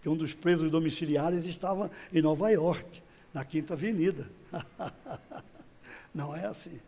Que 0.03 0.09
um 0.09 0.17
dos 0.17 0.35
presos 0.35 0.71
domiciliares 0.73 1.45
estava 1.45 1.89
em 2.13 2.21
Nova 2.21 2.51
York, 2.51 3.01
na 3.33 3.45
Quinta 3.45 3.75
Avenida. 3.75 4.29
não 6.13 6.35
é 6.35 6.47
assim. 6.47 6.81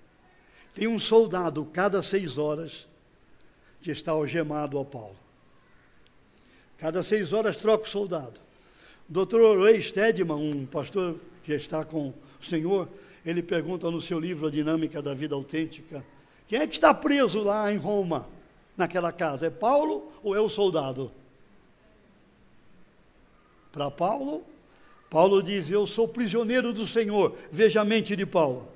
Tem 0.75 0.87
um 0.87 0.99
soldado 0.99 1.65
cada 1.73 2.03
seis 2.03 2.39
horas 2.39 2.87
que 3.81 3.91
está 3.91 4.13
algemado 4.13 4.79
ao 4.79 4.85
Paulo. 4.85 5.17
Cada 6.79 7.03
seis 7.03 7.33
horas 7.33 7.57
troca 7.57 7.85
o 7.85 7.89
soldado. 7.89 8.41
Dr. 9.09 9.59
Ray 9.59 9.83
Stedman, 9.83 10.37
um 10.37 10.67
pastor 10.67 11.17
que 11.43 11.53
está 11.53 11.85
com 11.85 12.09
o 12.09 12.45
Senhor, 12.45 12.89
ele 13.25 13.43
pergunta 13.43 13.91
no 13.91 14.01
seu 14.01 14.19
livro 14.19 14.47
A 14.47 14.51
Dinâmica 14.51 15.03
da 15.03 15.13
Vida 15.15 15.35
Autêntica: 15.35 16.05
quem 16.47 16.59
é 16.59 16.67
que 16.67 16.75
está 16.75 16.95
preso 16.95 17.43
lá 17.43 17.73
em 17.73 17.77
Roma, 17.77 18.29
naquela 18.77 19.13
casa? 19.13 19.47
É 19.47 19.51
Paulo 19.51 20.11
ou 20.23 20.35
é 20.35 20.41
o 20.41 20.49
soldado? 20.49 21.13
Para 23.71 23.91
Paulo, 23.91 24.45
Paulo 25.09 25.43
diz: 25.43 25.71
Eu 25.71 25.87
sou 25.87 26.09
prisioneiro 26.09 26.73
do 26.73 26.87
Senhor. 26.87 27.37
Veja 27.51 27.81
a 27.81 27.85
mente 27.85 28.17
de 28.17 28.27
Paulo. 28.27 28.69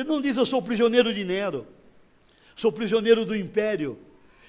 Ele 0.00 0.08
não 0.08 0.20
diz: 0.20 0.36
Eu 0.36 0.46
sou 0.46 0.62
prisioneiro 0.62 1.12
de 1.12 1.24
Nero, 1.24 1.66
sou 2.54 2.72
prisioneiro 2.72 3.24
do 3.24 3.36
império, 3.36 3.98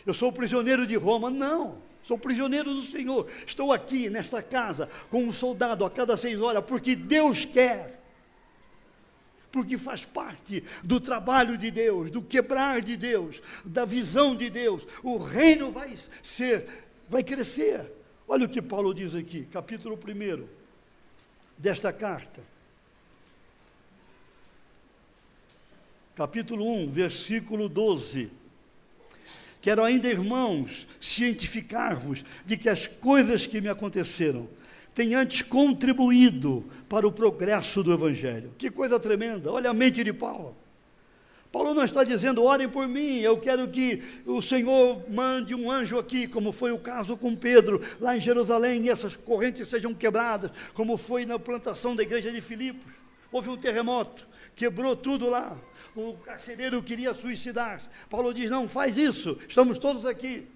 eu 0.05 0.13
sou 0.13 0.31
prisioneiro 0.31 0.87
de 0.87 0.95
Roma. 0.95 1.29
Não. 1.29 1.85
Sou 2.07 2.17
prisioneiro 2.17 2.73
do 2.73 2.81
Senhor. 2.81 3.29
Estou 3.45 3.73
aqui 3.73 4.09
nesta 4.09 4.41
casa 4.41 4.89
com 5.09 5.25
um 5.25 5.33
soldado 5.33 5.83
a 5.83 5.89
cada 5.89 6.15
seis 6.15 6.41
horas, 6.41 6.63
porque 6.63 6.95
Deus 6.95 7.43
quer. 7.43 8.01
Porque 9.51 9.77
faz 9.77 10.05
parte 10.05 10.63
do 10.85 11.01
trabalho 11.01 11.57
de 11.57 11.69
Deus, 11.69 12.09
do 12.09 12.21
quebrar 12.21 12.81
de 12.81 12.95
Deus, 12.95 13.41
da 13.65 13.83
visão 13.83 14.37
de 14.37 14.49
Deus. 14.49 14.87
O 15.03 15.17
reino 15.17 15.69
vai 15.69 15.93
ser, 16.23 16.65
vai 17.09 17.23
crescer. 17.23 17.91
Olha 18.25 18.45
o 18.45 18.49
que 18.49 18.61
Paulo 18.61 18.93
diz 18.93 19.13
aqui, 19.13 19.43
capítulo 19.45 19.97
1 19.97 20.47
desta 21.57 21.91
carta. 21.91 22.41
Capítulo 26.17 26.65
1, 26.81 26.89
versículo 26.89 27.69
12. 27.69 28.31
Quero 29.61 29.83
ainda, 29.83 30.07
irmãos, 30.07 30.87
cientificar-vos 30.99 32.25
de 32.43 32.57
que 32.57 32.67
as 32.67 32.87
coisas 32.87 33.45
que 33.45 33.61
me 33.61 33.69
aconteceram 33.69 34.49
têm 34.95 35.13
antes 35.13 35.43
contribuído 35.43 36.65
para 36.89 37.07
o 37.07 37.11
progresso 37.11 37.83
do 37.83 37.93
Evangelho. 37.93 38.51
Que 38.57 38.71
coisa 38.71 38.99
tremenda! 38.99 39.51
Olha 39.51 39.69
a 39.69 39.75
mente 39.75 40.03
de 40.03 40.11
Paulo. 40.11 40.57
Paulo 41.51 41.75
não 41.75 41.83
está 41.83 42.03
dizendo, 42.03 42.43
orem 42.43 42.67
por 42.67 42.87
mim, 42.87 43.19
eu 43.19 43.37
quero 43.37 43.67
que 43.67 44.01
o 44.25 44.41
Senhor 44.41 45.07
mande 45.11 45.53
um 45.53 45.69
anjo 45.69 45.99
aqui, 45.99 46.27
como 46.27 46.51
foi 46.51 46.71
o 46.71 46.79
caso 46.79 47.15
com 47.15 47.35
Pedro, 47.35 47.79
lá 47.99 48.17
em 48.17 48.19
Jerusalém, 48.19 48.85
e 48.85 48.89
essas 48.89 49.15
correntes 49.15 49.67
sejam 49.67 49.93
quebradas, 49.93 50.49
como 50.73 50.97
foi 50.97 51.27
na 51.27 51.37
plantação 51.37 51.95
da 51.95 52.01
igreja 52.01 52.31
de 52.31 52.41
Filipos. 52.41 53.06
Houve 53.31 53.49
um 53.49 53.57
terremoto, 53.57 54.27
quebrou 54.55 54.95
tudo 54.95 55.29
lá 55.29 55.59
o 55.97 56.13
carcereiro 56.17 56.81
queria 56.83 57.13
suicidar-se. 57.13 57.89
Paulo 58.09 58.33
diz: 58.33 58.49
Não, 58.49 58.67
faz 58.67 58.97
isso, 58.97 59.37
estamos 59.47 59.79
todos 59.79 60.05
aqui. 60.05 60.47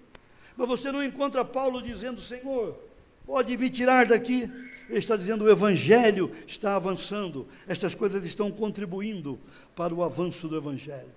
Mas 0.56 0.68
você 0.68 0.92
não 0.92 1.02
encontra 1.02 1.44
Paulo 1.44 1.82
dizendo: 1.82 2.20
Senhor, 2.20 2.78
pode 3.26 3.56
me 3.56 3.68
tirar 3.68 4.06
daqui. 4.06 4.50
Ele 4.88 4.98
está 4.98 5.16
dizendo: 5.16 5.44
o 5.44 5.50
Evangelho 5.50 6.30
está 6.46 6.76
avançando, 6.76 7.48
estas 7.66 7.94
coisas 7.94 8.24
estão 8.24 8.50
contribuindo 8.50 9.38
para 9.74 9.92
o 9.92 10.02
avanço 10.02 10.46
do 10.46 10.56
Evangelho. 10.56 11.12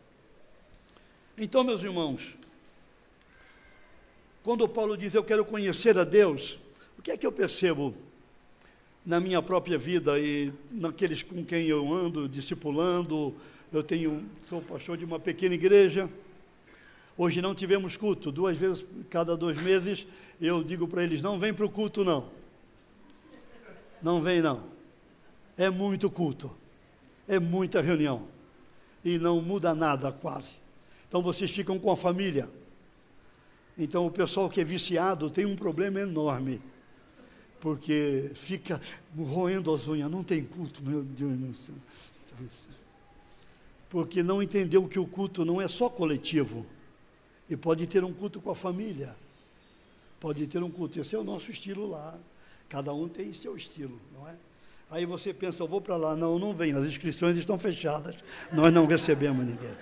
Então, 1.38 1.64
meus 1.64 1.84
irmãos, 1.84 2.36
quando 4.44 4.68
Paulo 4.68 4.98
diz 4.98 5.14
eu 5.14 5.24
quero 5.24 5.46
conhecer 5.46 5.98
a 6.00 6.04
Deus, 6.04 6.58
o 6.98 7.02
que 7.02 7.12
é 7.12 7.18
que 7.18 7.28
eu 7.28 7.32
percebo 7.32 7.94
na 9.06 9.20
minha 9.20 9.42
própria 9.42 9.78
vida 9.78 10.20
e 10.20 10.52
naqueles 10.72 11.22
com 11.22 11.46
quem 11.46 11.68
eu 11.68 11.94
ando, 11.94 12.28
discipulando, 12.28 13.36
eu 13.72 13.84
tenho, 13.84 14.26
sou 14.50 14.62
pastor 14.62 14.98
de 14.98 15.06
uma 15.06 15.20
pequena 15.20 15.54
igreja. 15.54 16.10
Hoje 17.18 17.42
não 17.42 17.54
tivemos 17.54 17.96
culto, 17.96 18.32
duas 18.32 18.58
vezes, 18.58 18.86
cada 19.10 19.38
dois 19.38 19.62
meses, 19.62 20.06
eu 20.42 20.64
digo 20.64 20.88
para 20.88 21.04
eles: 21.04 21.22
não 21.22 21.40
vem 21.40 21.54
para 21.54 21.66
o 21.66 21.70
culto, 21.70 22.04
não. 22.04 22.30
Não 24.02 24.22
vem, 24.22 24.42
não. 24.42 24.64
É 25.58 25.70
muito 25.70 26.10
culto, 26.10 26.52
é 27.28 27.40
muita 27.40 27.82
reunião. 27.82 28.28
E 29.04 29.20
não 29.20 29.40
muda 29.42 29.74
nada 29.76 30.12
quase. 30.12 30.56
Então 31.08 31.22
vocês 31.22 31.52
ficam 31.52 31.80
com 31.80 31.92
a 31.92 31.96
família. 31.96 32.50
Então 33.78 34.06
o 34.06 34.12
pessoal 34.12 34.50
que 34.50 34.60
é 34.60 34.64
viciado 34.64 35.30
tem 35.30 35.46
um 35.46 35.56
problema 35.56 36.00
enorme. 36.00 36.60
Porque 37.60 38.32
fica 38.36 38.80
roendo 39.18 39.74
as 39.74 39.88
unhas, 39.88 40.12
não 40.12 40.24
tem 40.24 40.44
culto, 40.44 40.84
meu 40.84 41.02
Deus 41.04 41.38
do 41.38 41.56
céu 41.56 41.76
porque 43.96 44.22
não 44.22 44.44
entendeu 44.44 44.86
que 44.90 45.00
o 45.00 45.08
culto 45.08 45.46
não 45.46 45.62
é 45.62 45.70
só 45.70 45.90
coletivo. 45.90 46.66
E 47.50 47.56
pode 47.56 47.88
ter 47.88 48.04
um 48.04 48.12
culto 48.12 48.42
com 48.42 48.52
a 48.52 48.56
família. 48.56 49.16
Pode 50.20 50.46
ter 50.48 50.62
um 50.62 50.70
culto. 50.70 51.00
Esse 51.00 51.16
é 51.16 51.18
o 51.18 51.24
nosso 51.24 51.50
estilo 51.50 51.90
lá. 51.90 52.14
Cada 52.68 52.94
um 52.94 53.08
tem 53.08 53.32
seu 53.34 53.56
estilo, 53.56 53.98
não 54.14 54.28
é? 54.28 54.36
Aí 54.92 55.06
você 55.06 55.34
pensa, 55.34 55.64
eu 55.64 55.68
vou 55.68 55.80
para 55.80 55.96
lá. 55.96 56.14
Não, 56.14 56.38
não 56.38 56.54
vem. 56.54 56.74
As 56.74 56.86
inscrições 56.86 57.38
estão 57.38 57.58
fechadas. 57.58 58.18
Nós 58.52 58.74
não 58.74 58.86
recebemos 58.86 59.46
ninguém. 59.46 59.76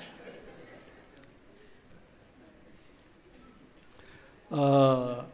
Ah, 4.51 5.25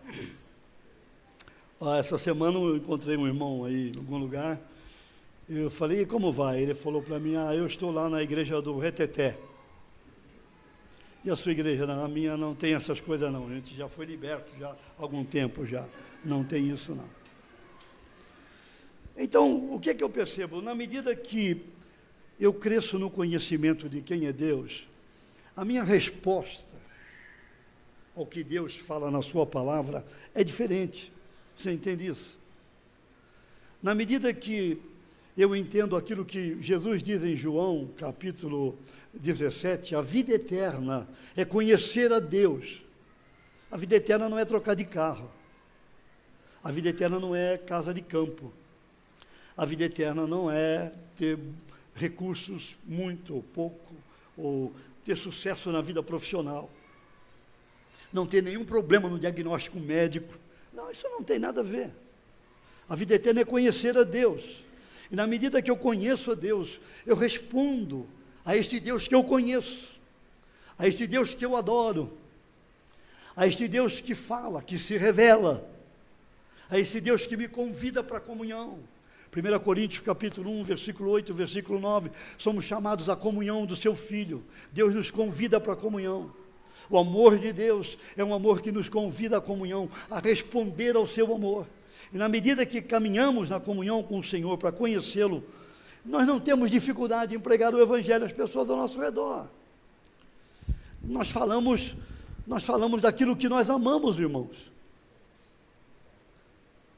essa 1.98 2.18
semana 2.18 2.58
eu 2.58 2.76
encontrei 2.76 3.16
um 3.16 3.28
irmão 3.28 3.64
aí 3.66 3.92
em 3.96 4.00
algum 4.00 4.18
lugar 4.18 4.60
eu 5.50 5.72
falei, 5.72 6.06
como 6.06 6.32
vai? 6.32 6.62
Ele 6.62 6.76
falou 6.76 7.02
para 7.02 7.18
mim, 7.18 7.36
ah, 7.36 7.56
eu 7.56 7.66
estou 7.66 7.90
lá 7.90 8.08
na 8.08 8.22
igreja 8.22 8.62
do 8.62 8.78
Reteté. 8.78 9.36
E 11.26 11.32
a 11.32 11.36
sua 11.36 11.54
igreja? 11.54 11.88
Não, 11.88 12.06
a 12.06 12.08
minha 12.08 12.38
não 12.38 12.54
tem 12.54 12.76
essas 12.76 13.02
coisas 13.02 13.32
não. 13.32 13.48
A 13.48 13.50
gente 13.50 13.76
já 13.76 13.90
foi 13.90 14.06
liberto 14.06 14.52
já 14.60 14.70
há 14.70 14.76
algum 15.00 15.26
tempo 15.26 15.66
já. 15.66 15.88
Não 16.24 16.44
tem 16.44 16.70
isso 16.70 16.94
não. 16.94 17.10
Então, 19.18 19.74
o 19.74 19.80
que 19.80 19.90
é 19.90 19.96
que 19.96 20.04
eu 20.04 20.10
percebo? 20.10 20.62
Na 20.62 20.76
medida 20.76 21.16
que 21.16 21.66
eu 22.40 22.54
cresço 22.54 23.00
no 23.00 23.10
conhecimento 23.10 23.90
de 23.90 24.02
quem 24.02 24.28
é 24.28 24.32
Deus, 24.32 24.88
a 25.58 25.66
minha 25.66 25.84
resposta 25.84 26.78
ao 28.16 28.26
que 28.26 28.44
Deus 28.44 28.76
fala 28.76 29.10
na 29.10 29.24
sua 29.24 29.48
palavra 29.48 30.06
é 30.36 30.44
diferente. 30.44 31.12
Você 31.60 31.74
entende 31.74 32.08
isso? 32.08 32.38
Na 33.84 33.94
medida 33.94 34.34
que 34.34 34.82
eu 35.38 35.54
entendo 35.54 35.98
aquilo 35.98 36.24
que 36.24 36.58
Jesus 36.62 37.04
diz 37.04 37.22
em 37.22 37.36
João, 37.36 37.90
capítulo 37.98 38.80
17: 39.14 39.94
a 39.94 40.02
vida 40.02 40.34
eterna 40.34 41.06
é 41.36 41.44
conhecer 41.44 42.14
a 42.14 42.20
Deus. 42.22 42.82
A 43.70 43.76
vida 43.76 43.98
eterna 43.98 44.30
não 44.30 44.40
é 44.40 44.46
trocar 44.46 44.74
de 44.74 44.86
carro. 44.86 45.30
A 46.64 46.72
vida 46.72 46.88
eterna 46.88 47.20
não 47.20 47.36
é 47.36 47.58
casa 47.58 47.94
de 47.94 48.02
campo. 48.02 48.54
A 49.58 49.66
vida 49.66 49.84
eterna 49.84 50.26
não 50.26 50.50
é 50.50 50.94
ter 51.18 51.38
recursos 51.94 52.78
muito 52.86 53.36
ou 53.36 53.44
pouco, 53.44 53.96
ou 54.38 54.74
ter 55.04 55.18
sucesso 55.18 55.74
na 55.74 55.82
vida 55.82 56.02
profissional. 56.02 56.72
Não 58.14 58.26
ter 58.26 58.42
nenhum 58.42 58.64
problema 58.64 59.10
no 59.10 59.20
diagnóstico 59.20 59.78
médico. 59.78 60.40
Não, 60.74 60.92
isso 60.92 61.08
não 61.10 61.24
tem 61.24 61.40
nada 61.40 61.62
a 61.62 61.64
ver. 61.64 61.92
A 62.88 62.96
vida 62.96 63.16
eterna 63.16 63.42
é 63.42 63.46
conhecer 63.46 63.98
a 63.98 64.04
Deus. 64.04 64.64
E 65.12 65.16
na 65.16 65.26
medida 65.26 65.62
que 65.62 65.72
eu 65.72 65.78
conheço 65.78 66.32
a 66.32 66.36
Deus, 66.36 66.80
eu 67.06 67.16
respondo 67.16 68.08
a 68.46 68.56
este 68.56 68.80
Deus 68.80 69.08
que 69.08 69.16
eu 69.16 69.24
conheço, 69.24 70.00
a 70.78 70.88
este 70.88 71.08
Deus 71.08 71.34
que 71.34 71.46
eu 71.46 71.56
adoro, 71.56 72.18
a 73.36 73.48
este 73.48 73.68
Deus 73.68 74.02
que 74.02 74.14
fala, 74.14 74.62
que 74.62 74.78
se 74.78 74.98
revela, 74.98 75.68
a 76.70 76.78
este 76.78 77.00
Deus 77.00 77.26
que 77.26 77.38
me 77.38 77.48
convida 77.48 78.04
para 78.04 78.18
a 78.18 78.22
comunhão, 78.22 78.80
1 79.36 79.60
Coríntios 79.60 80.04
capítulo 80.04 80.52
1, 80.52 80.64
versículo 80.64 81.12
8, 81.12 81.34
versículo 81.34 81.80
9, 81.80 82.10
somos 82.38 82.66
chamados 82.66 83.10
à 83.10 83.16
comunhão 83.16 83.66
do 83.66 83.76
seu 83.76 83.96
Filho. 83.96 84.44
Deus 84.72 84.94
nos 84.94 85.12
convida 85.12 85.60
para 85.60 85.74
a 85.74 85.76
comunhão. 85.76 86.34
O 86.90 86.98
amor 86.98 87.38
de 87.38 87.54
Deus 87.54 87.98
é 88.18 88.24
um 88.24 88.34
amor 88.34 88.62
que 88.62 88.72
nos 88.72 88.90
convida 88.90 89.38
à 89.38 89.42
comunhão, 89.42 89.88
a 90.10 90.20
responder 90.20 90.96
ao 90.96 91.06
seu 91.06 91.34
amor. 91.34 91.68
E 92.12 92.18
na 92.18 92.28
medida 92.28 92.66
que 92.66 92.82
caminhamos 92.82 93.50
na 93.50 93.60
comunhão 93.60 94.02
com 94.02 94.20
o 94.20 94.24
Senhor 94.24 94.58
para 94.58 94.72
conhecê-lo, 94.72 95.44
nós 96.04 96.26
não 96.26 96.40
temos 96.40 96.72
dificuldade 96.72 97.36
em 97.36 97.40
pregar 97.40 97.74
o 97.74 97.80
Evangelho 97.80 98.26
às 98.26 98.32
pessoas 98.32 98.70
ao 98.70 98.78
nosso 98.78 99.00
redor. 99.00 99.48
Nós 101.04 101.30
falamos, 101.30 101.96
nós 102.48 102.64
falamos 102.64 103.04
daquilo 103.04 103.36
que 103.36 103.48
nós 103.48 103.70
amamos, 103.70 104.18
irmãos. 104.18 104.72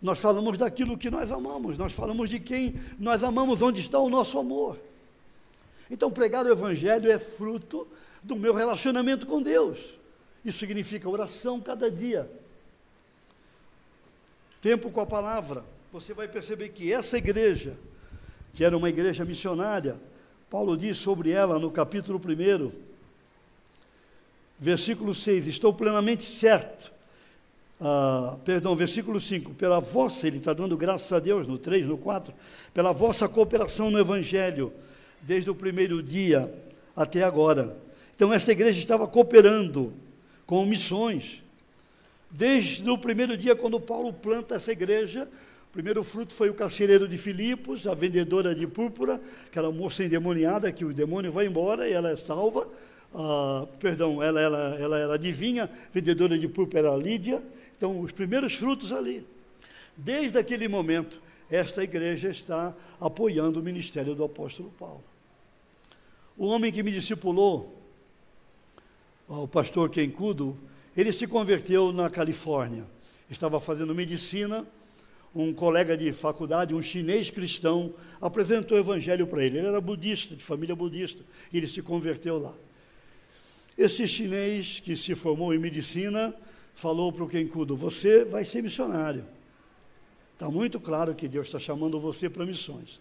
Nós 0.01 0.19
falamos 0.19 0.57
daquilo 0.57 0.97
que 0.97 1.11
nós 1.11 1.31
amamos, 1.31 1.77
nós 1.77 1.93
falamos 1.93 2.29
de 2.29 2.39
quem 2.39 2.79
nós 2.97 3.23
amamos, 3.23 3.61
onde 3.61 3.81
está 3.81 3.99
o 3.99 4.09
nosso 4.09 4.39
amor. 4.39 4.79
Então, 5.91 6.09
pregar 6.09 6.45
o 6.45 6.51
Evangelho 6.51 7.11
é 7.11 7.19
fruto 7.19 7.85
do 8.23 8.35
meu 8.35 8.53
relacionamento 8.53 9.25
com 9.25 9.41
Deus. 9.41 9.95
Isso 10.43 10.59
significa 10.59 11.09
oração 11.09 11.59
cada 11.59 11.89
dia. 11.89 12.29
Tempo 14.61 14.89
com 14.91 15.01
a 15.01 15.05
palavra. 15.05 15.63
Você 15.91 16.13
vai 16.13 16.27
perceber 16.27 16.69
que 16.69 16.91
essa 16.91 17.17
igreja, 17.17 17.77
que 18.53 18.63
era 18.63 18.77
uma 18.77 18.89
igreja 18.89 19.25
missionária, 19.25 19.99
Paulo 20.49 20.77
diz 20.77 20.97
sobre 20.97 21.31
ela 21.31 21.59
no 21.59 21.71
capítulo 21.71 22.19
1, 22.19 22.71
versículo 24.59 25.13
6: 25.13 25.47
Estou 25.47 25.73
plenamente 25.73 26.23
certo 26.23 26.91
ah, 27.83 28.37
perdão, 28.45 28.75
versículo 28.75 29.19
5, 29.19 29.55
pela 29.55 29.79
vossa, 29.79 30.27
ele 30.27 30.37
está 30.37 30.53
dando 30.53 30.77
graças 30.77 31.11
a 31.11 31.19
Deus, 31.19 31.47
no 31.47 31.57
3, 31.57 31.87
no 31.87 31.97
4, 31.97 32.31
pela 32.75 32.91
vossa 32.91 33.27
cooperação 33.27 33.89
no 33.89 33.97
Evangelho, 33.97 34.71
desde 35.19 35.49
o 35.49 35.55
primeiro 35.55 36.03
dia 36.03 36.53
até 36.95 37.23
agora. 37.23 37.75
Então, 38.21 38.31
essa 38.31 38.51
igreja 38.51 38.79
estava 38.79 39.07
cooperando 39.07 39.91
com 40.45 40.63
missões. 40.63 41.41
Desde 42.29 42.87
o 42.87 42.95
primeiro 42.95 43.35
dia, 43.35 43.55
quando 43.55 43.79
Paulo 43.79 44.13
planta 44.13 44.53
essa 44.53 44.71
igreja, 44.71 45.27
o 45.67 45.73
primeiro 45.73 46.03
fruto 46.03 46.31
foi 46.31 46.47
o 46.47 46.53
carcereiro 46.53 47.07
de 47.07 47.17
Filipos, 47.17 47.87
a 47.87 47.95
vendedora 47.95 48.53
de 48.53 48.67
púrpura, 48.67 49.19
aquela 49.47 49.71
moça 49.71 50.03
endemoniada 50.03 50.71
que 50.71 50.85
o 50.85 50.93
demônio 50.93 51.31
vai 51.31 51.47
embora 51.47 51.89
e 51.89 51.93
ela 51.93 52.11
é 52.11 52.15
salva. 52.15 52.69
Ah, 53.11 53.65
perdão, 53.79 54.21
ela, 54.21 54.39
ela, 54.39 54.77
ela 54.79 54.99
era 54.99 55.13
adivinha, 55.15 55.67
vendedora 55.91 56.37
de 56.37 56.47
púrpura 56.47 56.89
era 56.89 56.95
Lídia. 56.95 57.41
Então, 57.75 58.01
os 58.01 58.11
primeiros 58.11 58.53
frutos 58.53 58.91
ali. 58.91 59.25
Desde 59.97 60.37
aquele 60.37 60.67
momento, 60.67 61.19
esta 61.49 61.83
igreja 61.83 62.29
está 62.29 62.71
apoiando 62.99 63.59
o 63.59 63.63
ministério 63.63 64.13
do 64.13 64.23
apóstolo 64.23 64.71
Paulo. 64.77 65.03
O 66.37 66.45
homem 66.45 66.71
que 66.71 66.83
me 66.83 66.91
discipulou, 66.91 67.80
o 69.39 69.47
pastor 69.47 69.89
Kenkudo, 69.89 70.57
ele 70.95 71.13
se 71.13 71.25
converteu 71.25 71.93
na 71.93 72.09
Califórnia. 72.09 72.85
Estava 73.29 73.61
fazendo 73.61 73.95
medicina. 73.95 74.65
Um 75.33 75.53
colega 75.53 75.95
de 75.95 76.11
faculdade, 76.11 76.75
um 76.75 76.81
chinês 76.81 77.29
cristão, 77.29 77.93
apresentou 78.19 78.75
o 78.77 78.81
evangelho 78.81 79.25
para 79.25 79.45
ele. 79.45 79.59
Ele 79.59 79.67
era 79.67 79.79
budista, 79.79 80.35
de 80.35 80.43
família 80.43 80.75
budista, 80.75 81.23
e 81.53 81.57
ele 81.57 81.67
se 81.67 81.81
converteu 81.81 82.37
lá. 82.37 82.53
Esse 83.77 84.05
chinês 84.09 84.81
que 84.81 84.97
se 84.97 85.15
formou 85.15 85.53
em 85.53 85.57
medicina 85.57 86.35
falou 86.73 87.13
para 87.13 87.23
o 87.23 87.29
Kenkudo: 87.29 87.77
Você 87.77 88.25
vai 88.25 88.43
ser 88.43 88.61
missionário. 88.61 89.25
Está 90.33 90.51
muito 90.51 90.77
claro 90.77 91.15
que 91.15 91.29
Deus 91.29 91.47
está 91.47 91.59
chamando 91.59 91.97
você 91.97 92.29
para 92.29 92.45
missões. 92.45 92.99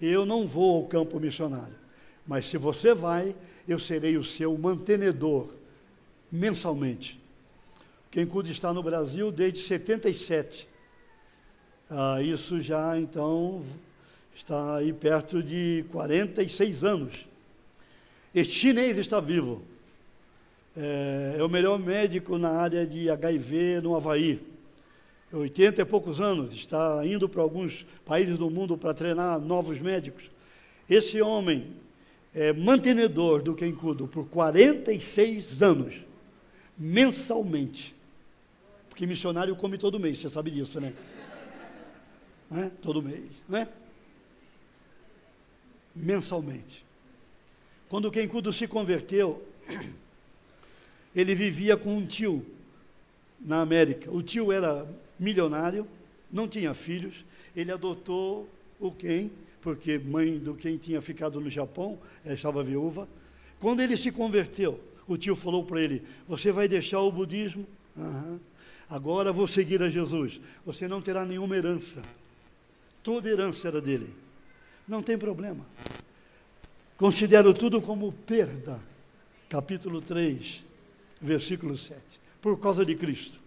Eu 0.00 0.24
não 0.24 0.46
vou 0.46 0.76
ao 0.76 0.86
campo 0.86 1.20
missionário, 1.20 1.76
mas 2.26 2.46
se 2.46 2.56
você 2.56 2.94
vai, 2.94 3.36
eu 3.66 3.78
serei 3.78 4.16
o 4.16 4.24
seu 4.24 4.56
mantenedor 4.56 5.57
mensalmente. 6.30 7.20
Kenkudo 8.10 8.50
está 8.50 8.72
no 8.72 8.82
Brasil 8.82 9.30
desde 9.30 9.60
77. 9.60 10.68
Ah, 11.90 12.22
isso 12.22 12.60
já 12.60 12.98
então 12.98 13.64
está 14.34 14.76
aí 14.76 14.92
perto 14.92 15.42
de 15.42 15.84
46 15.90 16.84
anos. 16.84 17.28
Este 18.34 18.52
chinês 18.54 18.98
está 18.98 19.20
vivo 19.20 19.62
é, 20.80 21.36
é 21.38 21.42
o 21.42 21.48
melhor 21.48 21.76
médico 21.76 22.38
na 22.38 22.50
área 22.50 22.86
de 22.86 23.10
HIV 23.10 23.80
no 23.80 23.96
Havaí. 23.96 24.40
80 25.32 25.82
e 25.82 25.84
poucos 25.84 26.20
anos, 26.20 26.52
está 26.54 27.04
indo 27.04 27.28
para 27.28 27.42
alguns 27.42 27.84
países 28.04 28.38
do 28.38 28.48
mundo 28.48 28.78
para 28.78 28.94
treinar 28.94 29.40
novos 29.40 29.80
médicos. 29.80 30.30
Esse 30.88 31.20
homem 31.20 31.66
é 32.32 32.52
mantenedor 32.52 33.42
do 33.42 33.54
Kenkudo 33.54 34.06
por 34.06 34.26
46 34.28 35.62
anos, 35.62 35.96
mensalmente. 36.78 37.94
Porque 38.88 39.06
missionário 39.06 39.54
come 39.56 39.76
todo 39.76 39.98
mês, 39.98 40.18
você 40.18 40.28
sabe 40.28 40.50
disso, 40.50 40.80
né? 40.80 40.94
É? 42.50 42.70
Todo 42.80 43.02
mês, 43.02 43.30
não 43.48 43.58
é? 43.58 43.68
Mensalmente. 45.94 46.84
Quando 47.88 48.06
o 48.06 48.10
Kenkudo 48.10 48.52
se 48.52 48.66
converteu, 48.66 49.42
ele 51.14 51.34
vivia 51.34 51.76
com 51.76 51.96
um 51.96 52.06
tio 52.06 52.44
na 53.40 53.60
América. 53.60 54.10
O 54.10 54.22
tio 54.22 54.52
era 54.52 54.86
milionário, 55.18 55.86
não 56.30 56.46
tinha 56.46 56.72
filhos, 56.74 57.24
ele 57.56 57.72
adotou 57.72 58.48
o 58.78 58.92
Ken, 58.92 59.30
porque 59.60 59.98
mãe 59.98 60.38
do 60.38 60.54
Ken 60.54 60.76
tinha 60.76 61.00
ficado 61.00 61.40
no 61.40 61.50
Japão, 61.50 61.98
estava 62.24 62.62
viúva. 62.62 63.08
Quando 63.58 63.80
ele 63.80 63.96
se 63.96 64.12
converteu, 64.12 64.80
o 65.08 65.16
tio 65.16 65.34
falou 65.34 65.64
para 65.64 65.80
ele: 65.80 66.04
Você 66.28 66.52
vai 66.52 66.68
deixar 66.68 67.00
o 67.00 67.10
budismo? 67.10 67.66
Uhum. 67.96 68.38
Agora 68.88 69.32
vou 69.32 69.48
seguir 69.48 69.82
a 69.82 69.88
Jesus. 69.88 70.40
Você 70.64 70.86
não 70.86 71.00
terá 71.00 71.24
nenhuma 71.24 71.56
herança. 71.56 72.02
Toda 73.02 73.28
herança 73.28 73.68
era 73.68 73.80
dele. 73.80 74.14
Não 74.86 75.02
tem 75.02 75.18
problema. 75.18 75.66
Considero 76.96 77.52
tudo 77.54 77.80
como 77.80 78.12
perda. 78.12 78.80
Capítulo 79.48 80.00
3, 80.00 80.62
versículo 81.20 81.76
7. 81.76 81.98
Por 82.40 82.58
causa 82.58 82.84
de 82.84 82.94
Cristo. 82.94 83.40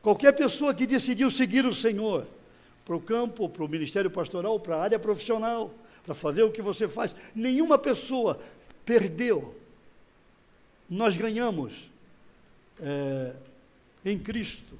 Qualquer 0.00 0.32
pessoa 0.32 0.74
que 0.74 0.86
decidiu 0.86 1.30
seguir 1.30 1.66
o 1.66 1.74
Senhor 1.74 2.26
para 2.84 2.96
o 2.96 3.00
campo, 3.00 3.48
para 3.48 3.64
o 3.64 3.68
ministério 3.68 4.10
pastoral, 4.10 4.58
para 4.58 4.76
a 4.76 4.82
área 4.82 4.98
profissional, 4.98 5.74
para 6.04 6.14
fazer 6.14 6.42
o 6.42 6.50
que 6.50 6.62
você 6.62 6.88
faz, 6.88 7.14
nenhuma 7.34 7.78
pessoa 7.78 8.40
perdeu. 8.84 9.59
Nós 10.90 11.16
ganhamos 11.16 11.88
é, 12.82 13.36
em 14.04 14.18
Cristo. 14.18 14.76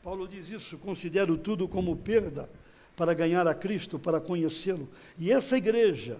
Paulo 0.00 0.28
diz 0.28 0.48
isso: 0.48 0.78
considero 0.78 1.36
tudo 1.36 1.66
como 1.66 1.96
perda 1.96 2.48
para 2.94 3.12
ganhar 3.14 3.46
a 3.48 3.54
Cristo, 3.54 3.98
para 3.98 4.20
conhecê-lo. 4.20 4.88
E 5.18 5.32
essa 5.32 5.56
igreja, 5.58 6.18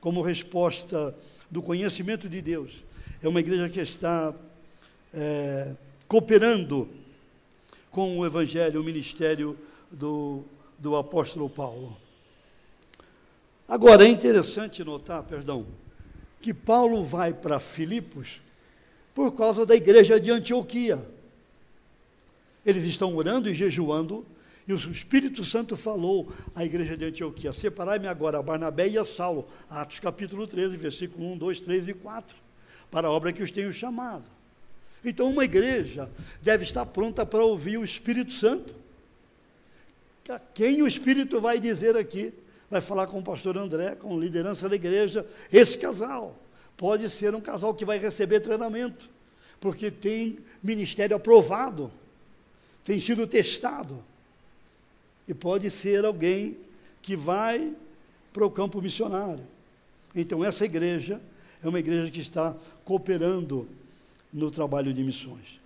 como 0.00 0.22
resposta 0.22 1.14
do 1.50 1.60
conhecimento 1.60 2.30
de 2.30 2.40
Deus, 2.40 2.82
é 3.22 3.28
uma 3.28 3.40
igreja 3.40 3.68
que 3.68 3.80
está 3.80 4.34
é, 5.12 5.74
cooperando 6.08 6.88
com 7.90 8.18
o 8.18 8.24
Evangelho, 8.24 8.80
o 8.80 8.84
ministério 8.84 9.58
do, 9.90 10.44
do 10.78 10.96
apóstolo 10.96 11.50
Paulo. 11.50 11.94
Agora, 13.68 14.06
é 14.06 14.08
interessante 14.08 14.82
notar, 14.82 15.22
perdão, 15.24 15.66
que 16.40 16.54
Paulo 16.54 17.04
vai 17.04 17.32
para 17.32 17.60
Filipos 17.60 18.40
por 19.14 19.32
causa 19.34 19.66
da 19.66 19.74
igreja 19.74 20.18
de 20.18 20.30
Antioquia. 20.30 20.98
Eles 22.64 22.84
estão 22.84 23.14
orando 23.16 23.48
e 23.48 23.54
jejuando, 23.54 24.24
e 24.66 24.72
o 24.72 24.76
Espírito 24.76 25.44
Santo 25.44 25.76
falou 25.76 26.32
à 26.54 26.64
igreja 26.64 26.96
de 26.96 27.04
Antioquia: 27.04 27.52
Separai-me 27.52 28.06
agora 28.06 28.38
a 28.38 28.42
Barnabé 28.42 28.88
e 28.88 28.98
a 28.98 29.04
Saulo. 29.04 29.46
Atos 29.68 29.98
capítulo 29.98 30.46
13, 30.46 30.76
versículo 30.76 31.32
1, 31.32 31.38
2, 31.38 31.60
3 31.60 31.88
e 31.88 31.94
4 31.94 32.36
para 32.90 33.08
a 33.08 33.10
obra 33.10 33.32
que 33.32 33.42
os 33.42 33.50
tenho 33.50 33.72
chamado. 33.72 34.24
Então, 35.04 35.30
uma 35.30 35.44
igreja 35.44 36.08
deve 36.40 36.62
estar 36.62 36.86
pronta 36.86 37.26
para 37.26 37.42
ouvir 37.42 37.78
o 37.78 37.84
Espírito 37.84 38.32
Santo. 38.32 38.74
Quem 40.54 40.82
o 40.82 40.86
Espírito 40.86 41.40
vai 41.40 41.58
dizer 41.58 41.96
aqui? 41.96 42.32
Vai 42.70 42.80
falar 42.80 43.08
com 43.08 43.18
o 43.18 43.24
pastor 43.24 43.56
André, 43.58 43.96
com 43.96 44.16
a 44.16 44.20
liderança 44.20 44.68
da 44.68 44.76
igreja. 44.76 45.26
Esse 45.52 45.76
casal 45.76 46.38
pode 46.82 47.08
ser 47.08 47.32
um 47.32 47.40
casal 47.40 47.72
que 47.72 47.84
vai 47.84 47.96
receber 47.96 48.40
treinamento, 48.40 49.08
porque 49.60 49.88
tem 49.88 50.40
ministério 50.60 51.14
aprovado, 51.14 51.92
tem 52.84 52.98
sido 52.98 53.24
testado. 53.24 54.04
E 55.28 55.32
pode 55.32 55.70
ser 55.70 56.04
alguém 56.04 56.56
que 57.00 57.14
vai 57.14 57.72
para 58.32 58.44
o 58.44 58.50
campo 58.50 58.82
missionário. 58.82 59.46
Então, 60.12 60.44
essa 60.44 60.64
igreja 60.64 61.22
é 61.62 61.68
uma 61.68 61.78
igreja 61.78 62.10
que 62.10 62.18
está 62.18 62.56
cooperando 62.84 63.68
no 64.32 64.50
trabalho 64.50 64.92
de 64.92 65.04
missões. 65.04 65.60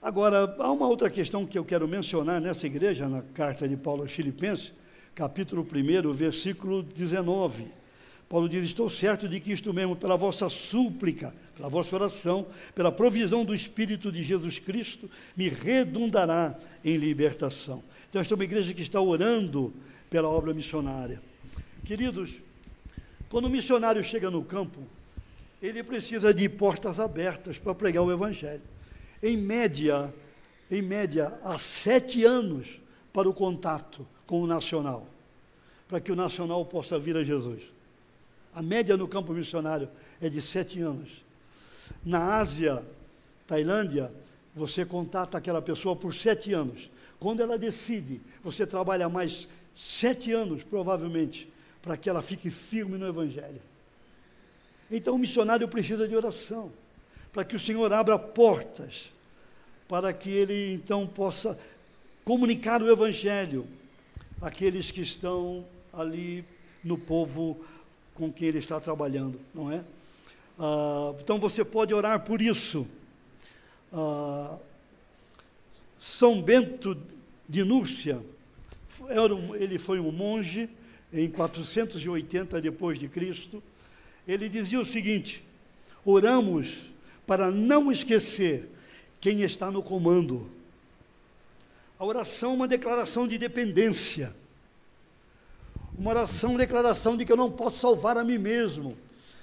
Agora, 0.00 0.56
há 0.58 0.72
uma 0.72 0.88
outra 0.88 1.10
questão 1.10 1.44
que 1.44 1.58
eu 1.58 1.64
quero 1.66 1.86
mencionar 1.86 2.40
nessa 2.40 2.66
igreja, 2.66 3.06
na 3.06 3.20
carta 3.34 3.68
de 3.68 3.76
Paulo 3.76 4.00
aos 4.00 4.12
Filipenses, 4.12 4.72
capítulo 5.14 5.60
1, 5.60 6.10
versículo 6.14 6.82
19. 6.82 7.84
Paulo 8.28 8.48
diz: 8.48 8.64
Estou 8.64 8.90
certo 8.90 9.28
de 9.28 9.40
que 9.40 9.52
isto 9.52 9.72
mesmo, 9.72 9.96
pela 9.96 10.16
vossa 10.16 10.48
súplica, 10.50 11.34
pela 11.54 11.68
vossa 11.68 11.94
oração, 11.94 12.46
pela 12.74 12.90
provisão 12.90 13.44
do 13.44 13.54
Espírito 13.54 14.10
de 14.10 14.22
Jesus 14.22 14.58
Cristo, 14.58 15.10
me 15.36 15.48
redundará 15.48 16.58
em 16.84 16.96
libertação. 16.96 17.82
Então, 18.08 18.20
esta 18.20 18.34
é 18.34 18.36
uma 18.36 18.44
igreja 18.44 18.74
que 18.74 18.82
está 18.82 19.00
orando 19.00 19.72
pela 20.10 20.28
obra 20.28 20.52
missionária. 20.54 21.20
Queridos, 21.84 22.36
quando 23.28 23.46
o 23.46 23.50
missionário 23.50 24.02
chega 24.02 24.30
no 24.30 24.44
campo, 24.44 24.80
ele 25.62 25.82
precisa 25.82 26.32
de 26.32 26.48
portas 26.48 27.00
abertas 27.00 27.58
para 27.58 27.74
pregar 27.74 28.02
o 28.02 28.12
Evangelho 28.12 28.62
em 29.22 29.36
média, 29.36 30.12
em 30.70 30.82
média, 30.82 31.38
há 31.42 31.58
sete 31.58 32.24
anos 32.24 32.80
para 33.12 33.28
o 33.28 33.34
contato 33.34 34.06
com 34.26 34.42
o 34.42 34.46
nacional, 34.46 35.06
para 35.88 36.00
que 36.00 36.12
o 36.12 36.16
nacional 36.16 36.64
possa 36.64 36.98
vir 36.98 37.16
a 37.16 37.24
Jesus. 37.24 37.62
A 38.56 38.62
média 38.62 38.96
no 38.96 39.06
campo 39.06 39.34
missionário 39.34 39.86
é 40.18 40.30
de 40.30 40.40
sete 40.40 40.80
anos. 40.80 41.22
Na 42.02 42.38
Ásia, 42.38 42.82
Tailândia, 43.46 44.10
você 44.54 44.82
contata 44.82 45.36
aquela 45.36 45.60
pessoa 45.60 45.94
por 45.94 46.14
sete 46.14 46.54
anos. 46.54 46.90
Quando 47.20 47.42
ela 47.42 47.58
decide, 47.58 48.18
você 48.42 48.66
trabalha 48.66 49.10
mais 49.10 49.46
sete 49.74 50.32
anos, 50.32 50.62
provavelmente, 50.62 51.52
para 51.82 51.98
que 51.98 52.08
ela 52.08 52.22
fique 52.22 52.50
firme 52.50 52.96
no 52.96 53.06
Evangelho. 53.06 53.60
Então, 54.90 55.16
o 55.16 55.18
missionário 55.18 55.68
precisa 55.68 56.08
de 56.08 56.16
oração 56.16 56.72
para 57.34 57.44
que 57.44 57.56
o 57.56 57.60
Senhor 57.60 57.92
abra 57.92 58.18
portas, 58.18 59.12
para 59.86 60.14
que 60.14 60.30
ele 60.30 60.72
então 60.72 61.06
possa 61.06 61.58
comunicar 62.24 62.82
o 62.82 62.90
Evangelho 62.90 63.66
àqueles 64.40 64.90
que 64.90 65.02
estão 65.02 65.62
ali 65.92 66.42
no 66.82 66.96
povo 66.96 67.62
com 68.16 68.32
quem 68.32 68.48
ele 68.48 68.58
está 68.58 68.80
trabalhando, 68.80 69.38
não 69.54 69.70
é? 69.70 69.84
Ah, 70.58 71.14
então 71.20 71.38
você 71.38 71.64
pode 71.64 71.94
orar 71.94 72.20
por 72.20 72.40
isso. 72.40 72.86
Ah, 73.92 74.56
São 75.98 76.42
Bento 76.42 76.96
de 77.48 77.62
Núrcia, 77.62 78.20
ele 79.60 79.78
foi 79.78 80.00
um 80.00 80.10
monge 80.10 80.68
em 81.12 81.30
480 81.30 82.60
depois 82.60 82.98
de 82.98 83.08
Cristo. 83.08 83.62
Ele 84.26 84.48
dizia 84.48 84.80
o 84.80 84.86
seguinte: 84.86 85.44
oramos 86.04 86.92
para 87.26 87.50
não 87.50 87.92
esquecer 87.92 88.68
quem 89.20 89.42
está 89.42 89.70
no 89.70 89.82
comando. 89.82 90.50
A 91.98 92.04
oração 92.04 92.52
é 92.52 92.54
uma 92.54 92.68
declaração 92.68 93.26
de 93.26 93.38
dependência. 93.38 94.34
Uma 95.98 96.10
oração, 96.10 96.56
declaração 96.56 97.16
de 97.16 97.24
que 97.24 97.32
eu 97.32 97.36
não 97.36 97.50
posso 97.50 97.78
salvar 97.78 98.18
a 98.18 98.24
mim 98.24 98.38
mesmo, 98.38 98.96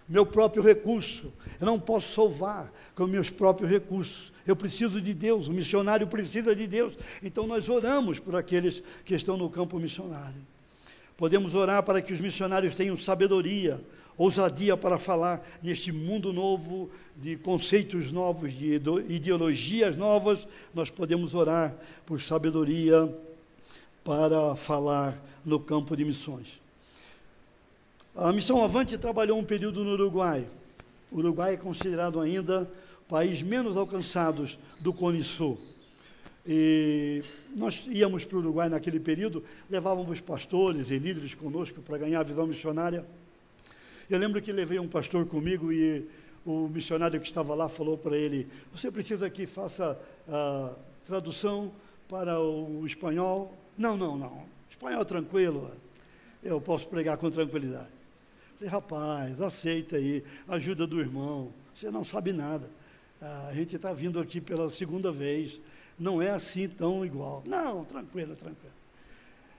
meu 0.08 0.26
próprio 0.26 0.62
recurso. 0.62 1.34
Eu 1.60 1.66
não 1.66 1.80
posso 1.80 2.14
salvar 2.14 2.72
com 2.96 3.08
meus 3.08 3.30
próprios 3.30 3.70
recursos. 3.70 4.32
Eu 4.46 4.56
preciso 4.56 5.02
de 5.02 5.14
Deus, 5.14 5.48
o 5.48 5.54
missionário 5.54 6.06
precisa 6.06 6.56
de 6.56 6.68
Deus. 6.68 6.94
Então 7.24 7.48
nós 7.48 7.70
oramos 7.70 8.20
por 8.20 8.36
aqueles 8.36 8.84
que 9.04 9.16
estão 9.16 9.36
no 9.36 9.50
campo 9.50 9.80
missionário. 9.80 10.42
Podemos 11.18 11.56
orar 11.56 11.82
para 11.84 12.02
que 12.02 12.14
os 12.14 12.20
missionários 12.20 12.76
tenham 12.76 12.98
sabedoria, 12.98 13.80
ousadia 14.18 14.76
para 14.76 14.98
falar 14.98 15.46
neste 15.62 15.92
mundo 15.92 16.34
novo, 16.34 16.90
de 17.16 17.36
conceitos 17.38 18.12
novos, 18.12 18.54
de 18.54 18.80
ideologias 19.10 19.96
novas, 19.96 20.48
nós 20.74 20.90
podemos 20.90 21.34
orar 21.36 21.76
por 22.06 22.22
sabedoria 22.22 23.12
para 24.04 24.56
falar 24.56 25.18
no 25.46 25.60
campo 25.60 25.96
de 25.96 26.04
missões. 26.04 26.62
A 28.16 28.32
Missão 28.32 28.64
Avante 28.64 28.98
trabalhou 28.98 29.40
um 29.40 29.44
período 29.44 29.84
no 29.84 29.92
Uruguai. 29.94 30.48
O 31.12 31.18
Uruguai 31.18 31.54
é 31.54 31.58
considerado 31.58 32.20
ainda 32.20 32.70
o 33.02 33.10
país 33.10 33.42
menos 33.42 33.76
alcançado 33.76 34.48
do 34.80 34.94
Cone 34.94 35.24
Sul. 35.24 35.60
E 36.46 37.24
nós 37.56 37.88
íamos 37.90 38.26
para 38.26 38.36
o 38.36 38.40
Uruguai 38.40 38.68
naquele 38.68 39.00
período, 39.00 39.44
levávamos 39.70 40.20
pastores 40.20 40.92
e 40.92 40.98
líderes 40.98 41.34
conosco 41.34 41.82
para 41.82 41.98
ganhar 41.98 42.20
a 42.20 42.24
visão 42.24 42.46
missionária. 42.46 43.06
Eu 44.10 44.20
lembro 44.20 44.42
que 44.42 44.52
levei 44.52 44.78
um 44.78 44.88
pastor 44.88 45.26
comigo 45.26 45.72
e 45.72 46.06
o 46.46 46.68
missionário 46.68 47.20
que 47.20 47.28
estava 47.28 47.56
lá 47.56 47.70
falou 47.70 47.98
para 47.98 48.18
ele: 48.18 48.48
Você 48.74 48.92
precisa 48.92 49.30
que 49.30 49.48
faça 49.48 49.98
a 50.28 50.72
tradução 51.06 51.72
para 52.10 52.40
o 52.40 52.86
espanhol? 52.86 53.58
Não, 53.78 53.98
não, 53.98 54.18
não. 54.18 54.46
Espanhol 54.70 55.06
tranquilo. 55.06 55.72
Eu 56.42 56.60
posso 56.60 56.88
pregar 56.88 57.18
com 57.18 57.30
tranquilidade. 57.30 57.90
falei, 58.58 58.70
rapaz, 58.72 59.42
aceita 59.42 59.96
aí, 59.96 60.24
ajuda 60.48 60.86
do 60.86 61.00
irmão. 61.00 61.54
Você 61.74 61.90
não 61.90 62.04
sabe 62.04 62.34
nada. 62.34 62.70
A 63.22 63.54
gente 63.54 63.76
está 63.76 63.94
vindo 63.94 64.20
aqui 64.20 64.42
pela 64.42 64.70
segunda 64.70 65.12
vez. 65.12 65.62
Não 65.98 66.22
é 66.22 66.30
assim 66.30 66.68
tão 66.68 67.06
igual. 67.06 67.44
Não, 67.46 67.86
tranquilo, 67.86 68.36
tranquilo. 68.36 68.74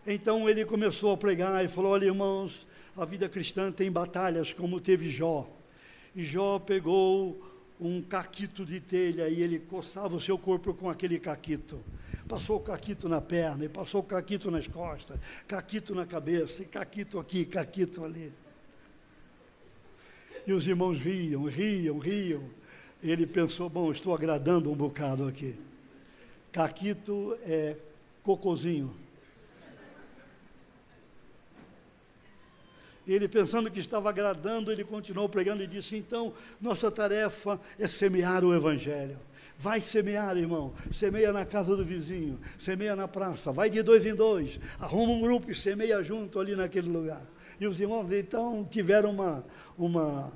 Então 0.07 0.49
ele 0.49 0.65
começou 0.65 1.12
a 1.12 1.17
pregar 1.17 1.65
e 1.65 1.69
falou: 1.69 1.93
Olha, 1.93 2.05
irmãos, 2.05 2.67
a 2.97 3.05
vida 3.05 3.29
cristã 3.29 3.73
tem 3.73 3.91
batalhas 3.91 4.53
como 4.53 4.79
teve 4.79 5.09
Jó. 5.09 5.49
E 6.15 6.23
Jó 6.23 6.59
pegou 6.59 7.43
um 7.81 8.01
caquito 8.03 8.64
de 8.64 8.81
telha 8.81 9.29
e 9.29 9.43
ele 9.43 9.59
coçava 9.59 10.14
o 10.16 10.20
seu 10.20 10.39
corpo 10.39 10.72
com 10.75 10.89
aquele 10.89 11.18
caquito. 11.18 11.83
Passou 12.29 12.57
o 12.57 12.61
caquito 12.61 13.09
na 13.09 13.20
perna, 13.20 13.66
e 13.66 13.68
passou 13.68 14.01
o 14.01 14.05
caquito 14.05 14.51
nas 14.51 14.66
costas, 14.66 15.18
caquito 15.47 15.95
na 15.95 16.07
cabeça, 16.07 16.62
e 16.62 16.64
caquito 16.64 17.18
aqui, 17.18 17.45
caquito 17.45 18.03
ali. 18.03 18.33
E 20.47 20.53
os 20.53 20.66
irmãos 20.66 21.01
riam, 21.01 21.45
riam, 21.45 21.99
riam. 21.99 22.43
E 23.03 23.11
ele 23.11 23.27
pensou: 23.27 23.68
bom, 23.68 23.93
estou 23.93 24.14
agradando 24.14 24.70
um 24.70 24.75
bocado 24.75 25.27
aqui. 25.27 25.55
Caquito 26.51 27.37
é 27.43 27.77
cocozinho. 28.22 29.04
Ele, 33.07 33.29
pensando 33.29 33.71
que 33.71 33.81
estava 33.81 34.09
agradando, 34.09 34.73
ele 34.73 34.83
continuou 34.83 35.29
pregando 35.29 35.63
e 35.63 35.67
disse: 35.67 35.95
Então, 35.97 36.33
nossa 36.61 36.91
tarefa 36.91 37.61
é 37.79 37.87
semear 37.87 38.43
o 38.45 38.55
Evangelho. 38.55 39.19
Vai 39.59 39.81
semear, 39.81 40.37
irmão. 40.37 40.73
Semeia 40.91 41.33
na 41.33 41.45
casa 41.45 41.77
do 41.77 41.85
vizinho, 41.85 42.41
semeia 42.59 42.97
na 42.97 43.07
praça, 43.07 43.53
vai 43.53 43.69
de 43.69 43.83
dois 43.83 44.05
em 44.05 44.15
dois, 44.15 44.59
arruma 44.81 45.13
um 45.13 45.21
grupo 45.21 45.51
e 45.51 45.55
semeia 45.55 46.03
junto 46.03 46.41
ali 46.41 46.57
naquele 46.57 46.89
lugar. 46.89 47.23
E 47.61 47.67
os 47.67 47.79
irmãos 47.79 48.11
então 48.11 48.67
tiveram 48.69 49.11
uma, 49.11 49.45
uma, 49.79 50.33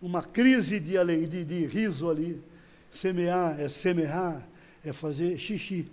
uma 0.00 0.22
crise 0.22 0.80
de, 0.80 0.96
de, 1.26 1.44
de 1.44 1.66
riso 1.66 2.08
ali. 2.08 2.42
Semear 2.90 3.60
é 3.60 3.68
semear, 3.68 4.48
é 4.84 4.92
fazer 4.92 5.36
xixi. 5.36 5.90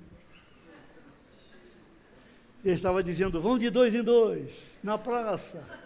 Ele 2.64 2.76
estava 2.76 3.02
dizendo: 3.02 3.42
vão 3.42 3.58
de 3.58 3.72
dois 3.72 3.96
em 3.96 4.04
dois, 4.04 4.52
na 4.84 5.00
praça 5.00 5.81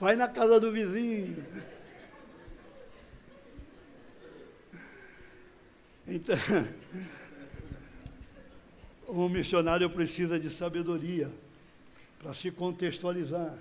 vai 0.00 0.16
na 0.16 0.26
casa 0.26 0.58
do 0.58 0.72
vizinho. 0.72 1.44
Então, 6.08 6.36
o 9.06 9.28
missionário 9.28 9.88
precisa 9.90 10.40
de 10.40 10.48
sabedoria 10.48 11.30
para 12.18 12.32
se 12.32 12.50
contextualizar, 12.50 13.54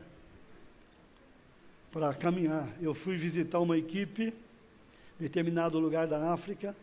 para 1.92 2.14
caminhar. 2.14 2.68
Eu 2.82 2.96
fui 2.96 3.18
visitar 3.18 3.60
uma 3.60 3.78
equipe 3.78 4.34
determinado 5.20 5.78
lugar 5.78 6.08
da 6.08 6.32
África 6.32 6.74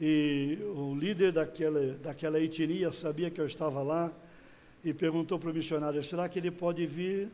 e 0.00 0.58
o 0.74 0.96
líder 0.96 1.30
daquela, 1.30 1.94
daquela 1.98 2.40
etnia 2.40 2.90
sabia 2.90 3.30
que 3.30 3.40
eu 3.40 3.46
estava 3.46 3.82
lá 3.82 4.10
e 4.84 4.92
perguntou 4.92 5.38
para 5.38 5.50
o 5.50 5.54
missionário: 5.54 6.02
será 6.02 6.28
que 6.28 6.40
ele 6.40 6.50
pode 6.50 6.84
vir 6.86 7.30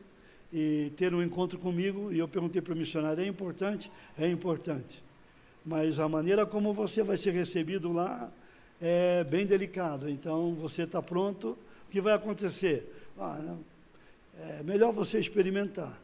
e 0.53 0.93
ter 0.97 1.15
um 1.15 1.23
encontro 1.23 1.59
comigo. 1.59 2.13
E 2.13 2.19
eu 2.19 2.29
perguntei 2.29 2.63
para 2.63 2.73
o 2.73 2.77
missionário: 2.77 3.23
é 3.23 3.27
importante? 3.27 3.91
É 4.19 4.29
importante. 4.29 5.03
Mas 5.65 5.99
a 5.99 6.09
maneira 6.09 6.47
como 6.47 6.73
você 6.73 7.03
vai 7.03 7.17
ser 7.17 7.33
recebido 7.33 7.93
lá 7.93 8.31
é 8.81 9.25
bem 9.25 9.47
delicado. 9.47 10.09
Então, 10.09 10.55
você 10.55 10.83
está 10.83 11.03
pronto? 11.03 11.59
O 11.89 11.91
que 11.91 12.01
vai 12.01 12.15
acontecer? 12.15 12.93
Ah, 13.19 13.57
é 14.39 14.63
melhor 14.63 14.93
você 14.93 15.19
experimentar. 15.19 15.99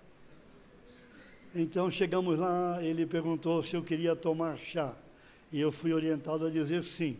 Então, 1.54 1.90
chegamos 1.90 2.38
lá, 2.38 2.82
ele 2.82 3.04
perguntou 3.04 3.62
se 3.62 3.76
eu 3.76 3.82
queria 3.82 4.16
tomar 4.16 4.56
chá. 4.56 4.94
E 5.52 5.60
eu 5.60 5.70
fui 5.70 5.92
orientado 5.92 6.46
a 6.46 6.50
dizer 6.50 6.82
sim. 6.82 7.16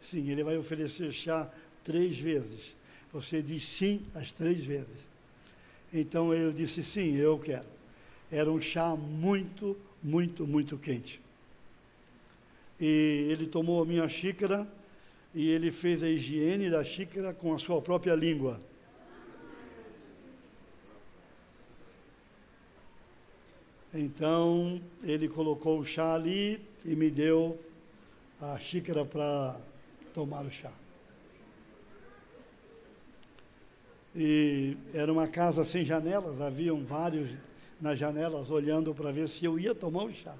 Sim, 0.00 0.30
ele 0.30 0.44
vai 0.44 0.58
oferecer 0.58 1.10
chá 1.10 1.50
três 1.82 2.18
vezes. 2.18 2.76
Você 3.12 3.40
diz 3.40 3.64
sim 3.64 4.02
as 4.14 4.30
três 4.30 4.62
vezes. 4.62 5.08
Então 5.92 6.34
eu 6.34 6.52
disse: 6.52 6.82
sim, 6.82 7.16
eu 7.16 7.38
quero. 7.38 7.66
Era 8.30 8.50
um 8.50 8.60
chá 8.60 8.96
muito, 8.96 9.76
muito, 10.02 10.46
muito 10.46 10.78
quente. 10.78 11.20
e 12.80 13.28
ele 13.30 13.46
tomou 13.46 13.82
a 13.82 13.86
minha 13.86 14.08
xícara 14.08 14.66
e 15.34 15.48
ele 15.48 15.70
fez 15.70 16.02
a 16.02 16.08
higiene 16.08 16.70
da 16.70 16.82
xícara 16.84 17.32
com 17.32 17.54
a 17.54 17.58
sua 17.58 17.80
própria 17.80 18.14
língua. 18.14 18.60
Então, 23.94 24.80
ele 25.02 25.28
colocou 25.28 25.78
o 25.78 25.84
chá 25.84 26.14
ali 26.14 26.60
e 26.84 26.94
me 26.94 27.10
deu 27.10 27.58
a 28.40 28.58
xícara 28.58 29.04
para 29.04 29.58
tomar 30.12 30.44
o 30.44 30.50
chá. 30.50 30.70
E 34.16 34.78
era 34.94 35.12
uma 35.12 35.28
casa 35.28 35.62
sem 35.62 35.84
janelas, 35.84 36.40
haviam 36.40 36.82
vários 36.82 37.36
nas 37.78 37.98
janelas 37.98 38.50
olhando 38.50 38.94
para 38.94 39.12
ver 39.12 39.28
se 39.28 39.44
eu 39.44 39.58
ia 39.58 39.74
tomar 39.74 40.04
o 40.04 40.12
chá. 40.12 40.34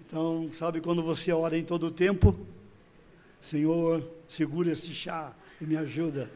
Então, 0.00 0.50
sabe 0.52 0.82
quando 0.82 1.02
você 1.02 1.32
ora 1.32 1.56
em 1.56 1.64
todo 1.64 1.86
o 1.86 1.90
tempo? 1.90 2.38
Senhor, 3.40 4.06
segura 4.28 4.70
esse 4.70 4.92
chá 4.92 5.34
e 5.58 5.64
me 5.64 5.78
ajuda. 5.78 6.30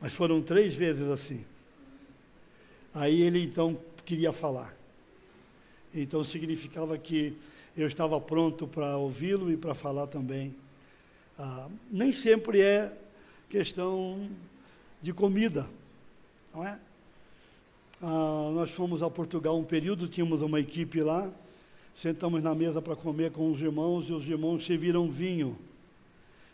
Mas 0.00 0.12
foram 0.12 0.40
três 0.40 0.74
vezes 0.74 1.08
assim. 1.08 1.44
Aí 2.94 3.20
ele 3.20 3.42
então 3.42 3.76
queria 4.04 4.32
falar. 4.32 4.72
Então 5.92 6.22
significava 6.22 6.96
que 6.96 7.36
eu 7.76 7.88
estava 7.88 8.20
pronto 8.20 8.68
para 8.68 8.96
ouvi-lo 8.96 9.50
e 9.50 9.56
para 9.56 9.74
falar 9.74 10.06
também. 10.06 10.54
Ah, 11.36 11.68
nem 11.90 12.12
sempre 12.12 12.60
é 12.60 12.92
questão 13.48 14.28
de 15.00 15.12
comida, 15.12 15.68
não 16.54 16.66
é? 16.66 16.78
Ah, 18.00 18.50
nós 18.54 18.70
fomos 18.70 19.02
a 19.02 19.10
Portugal 19.10 19.58
um 19.58 19.64
período, 19.64 20.06
tínhamos 20.06 20.42
uma 20.42 20.60
equipe 20.60 21.00
lá, 21.00 21.32
sentamos 21.94 22.42
na 22.42 22.54
mesa 22.54 22.80
para 22.80 22.94
comer 22.94 23.32
com 23.32 23.50
os 23.50 23.60
irmãos 23.60 24.08
e 24.08 24.12
os 24.12 24.28
irmãos 24.28 24.64
serviram 24.64 25.10
vinho. 25.10 25.58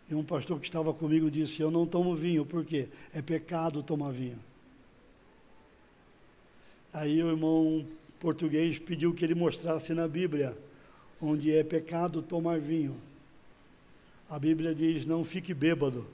E 0.09 0.15
um 0.15 0.25
pastor 0.25 0.59
que 0.59 0.67
estava 0.67 0.93
comigo 0.93 1.31
disse: 1.31 1.63
Eu 1.63 1.71
não 1.71 1.87
tomo 1.87 2.15
vinho, 2.15 2.45
por 2.45 2.65
quê? 2.65 2.89
É 3.13 3.21
pecado 3.21 3.83
tomar 3.83 4.13
vinho. 4.13 4.39
Aí 6.93 7.23
o 7.23 7.31
irmão 7.31 7.85
português 8.21 8.79
pediu 8.79 9.13
que 9.13 9.25
ele 9.25 9.35
mostrasse 9.35 9.93
na 9.93 10.07
Bíblia 10.07 10.57
onde 11.21 11.55
é 11.55 11.63
pecado 11.65 12.23
tomar 12.23 12.59
vinho. 12.61 12.97
A 14.29 14.39
Bíblia 14.39 14.75
diz: 14.75 15.05
Não 15.05 15.25
fique 15.25 15.53
bêbado, 15.53 16.07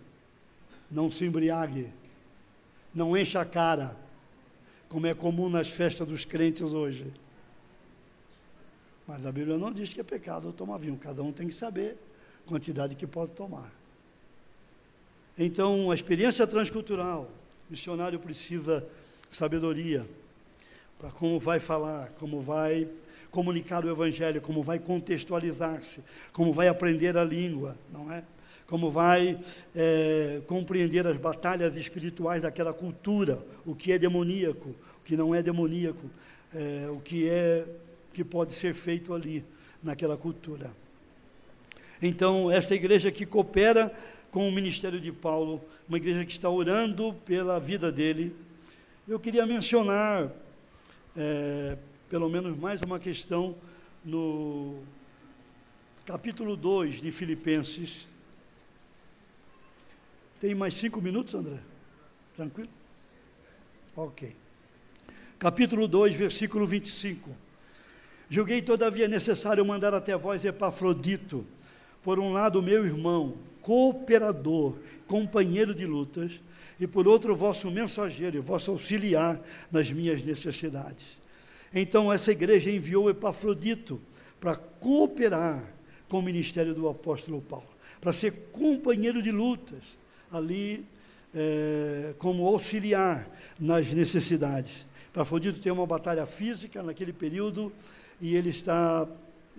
não 0.90 1.10
se 1.10 1.24
embriague, 1.24 1.88
não 2.94 3.16
encha 3.16 3.40
a 3.40 3.44
cara 3.44 3.96
como 4.88 5.06
é 5.06 5.14
comum 5.14 5.48
nas 5.48 5.70
festas 5.70 6.06
dos 6.06 6.24
crentes 6.24 6.72
hoje. 6.72 7.12
Mas 9.06 9.24
a 9.24 9.32
Bíblia 9.32 9.56
não 9.56 9.72
diz 9.72 9.92
que 9.92 10.00
é 10.00 10.04
pecado 10.04 10.52
tomar 10.52 10.78
vinho, 10.78 10.96
cada 10.96 11.22
um 11.22 11.32
tem 11.32 11.46
que 11.46 11.54
saber 11.54 11.96
a 12.44 12.48
quantidade 12.48 12.94
que 12.94 13.06
pode 13.06 13.32
tomar. 13.32 13.72
Então, 15.38 15.90
a 15.90 15.94
experiência 15.94 16.46
transcultural, 16.46 17.30
o 17.68 17.70
missionário 17.70 18.18
precisa 18.18 18.84
sabedoria 19.30 20.06
para 20.98 21.10
como 21.10 21.38
vai 21.38 21.58
falar, 21.58 22.10
como 22.18 22.40
vai 22.40 22.88
comunicar 23.30 23.84
o 23.84 23.90
evangelho, 23.90 24.40
como 24.40 24.62
vai 24.62 24.78
contextualizar-se, 24.78 26.04
como 26.32 26.52
vai 26.52 26.68
aprender 26.68 27.16
a 27.16 27.24
língua, 27.24 27.76
não 27.90 28.12
é? 28.12 28.22
Como 28.70 28.88
vai 28.88 29.36
é, 29.74 30.40
compreender 30.46 31.04
as 31.04 31.16
batalhas 31.16 31.76
espirituais 31.76 32.42
daquela 32.42 32.72
cultura, 32.72 33.44
o 33.66 33.74
que 33.74 33.90
é 33.90 33.98
demoníaco, 33.98 34.68
o 34.68 35.04
que 35.04 35.16
não 35.16 35.34
é 35.34 35.42
demoníaco, 35.42 36.08
é, 36.54 36.88
o 36.88 37.00
que 37.00 37.28
é 37.28 37.66
que 38.14 38.22
pode 38.22 38.52
ser 38.52 38.72
feito 38.72 39.12
ali 39.12 39.44
naquela 39.82 40.16
cultura. 40.16 40.70
Então, 42.00 42.48
essa 42.48 42.72
igreja 42.72 43.10
que 43.10 43.26
coopera 43.26 43.92
com 44.30 44.48
o 44.48 44.52
ministério 44.52 45.00
de 45.00 45.10
Paulo, 45.10 45.60
uma 45.88 45.98
igreja 45.98 46.24
que 46.24 46.30
está 46.30 46.48
orando 46.48 47.12
pela 47.24 47.58
vida 47.58 47.90
dele, 47.90 48.32
eu 49.08 49.18
queria 49.18 49.44
mencionar 49.44 50.30
é, 51.16 51.76
pelo 52.08 52.28
menos 52.28 52.56
mais 52.56 52.82
uma 52.82 53.00
questão 53.00 53.56
no 54.04 54.78
capítulo 56.06 56.56
2 56.56 57.00
de 57.00 57.10
Filipenses, 57.10 58.08
tem 60.40 60.54
mais 60.54 60.74
cinco 60.74 61.02
minutos, 61.02 61.34
André? 61.34 61.58
Tranquilo? 62.34 62.70
Ok. 63.94 64.34
Capítulo 65.38 65.86
2, 65.86 66.14
versículo 66.14 66.66
25. 66.66 67.30
Julguei, 68.30 68.62
todavia, 68.62 69.06
necessário 69.06 69.64
mandar 69.64 69.92
até 69.92 70.16
vós 70.16 70.44
Epafrodito, 70.44 71.46
por 72.02 72.18
um 72.18 72.32
lado, 72.32 72.62
meu 72.62 72.86
irmão, 72.86 73.34
cooperador, 73.60 74.78
companheiro 75.06 75.74
de 75.74 75.84
lutas, 75.84 76.40
e 76.78 76.86
por 76.86 77.06
outro, 77.06 77.36
vosso 77.36 77.70
mensageiro 77.70 78.42
vosso 78.42 78.70
auxiliar 78.70 79.38
nas 79.70 79.90
minhas 79.90 80.24
necessidades. 80.24 81.20
Então, 81.74 82.10
essa 82.10 82.32
igreja 82.32 82.70
enviou 82.70 83.10
Epafrodito 83.10 84.00
para 84.40 84.56
cooperar 84.56 85.62
com 86.08 86.20
o 86.20 86.22
ministério 86.22 86.72
do 86.72 86.88
apóstolo 86.88 87.42
Paulo, 87.42 87.68
para 88.00 88.14
ser 88.14 88.48
companheiro 88.52 89.20
de 89.20 89.30
lutas, 89.30 89.99
ali 90.32 90.84
é, 91.34 92.14
como 92.18 92.46
auxiliar 92.46 93.28
nas 93.58 93.92
necessidades. 93.92 94.86
Pafrodito 95.12 95.60
tem 95.60 95.72
uma 95.72 95.86
batalha 95.86 96.24
física 96.26 96.82
naquele 96.82 97.12
período 97.12 97.72
e 98.20 98.36
ele 98.36 98.50
está 98.50 99.06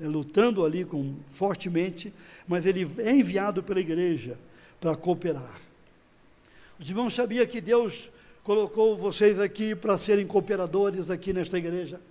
é, 0.01 0.05
lutando 0.05 0.65
ali 0.65 0.85
com, 0.85 1.15
fortemente, 1.27 2.13
mas 2.47 2.65
ele 2.65 2.89
é 2.99 3.11
enviado 3.11 3.61
pela 3.61 3.79
igreja 3.79 4.37
para 4.79 4.95
cooperar. 4.95 5.59
Os 6.79 6.89
irmãos 6.89 7.13
sabiam 7.13 7.45
que 7.45 7.61
Deus 7.61 8.09
colocou 8.43 8.97
vocês 8.97 9.39
aqui 9.39 9.75
para 9.75 9.97
serem 9.97 10.25
cooperadores 10.25 11.11
aqui 11.11 11.31
nesta 11.31 11.57
igreja? 11.57 12.01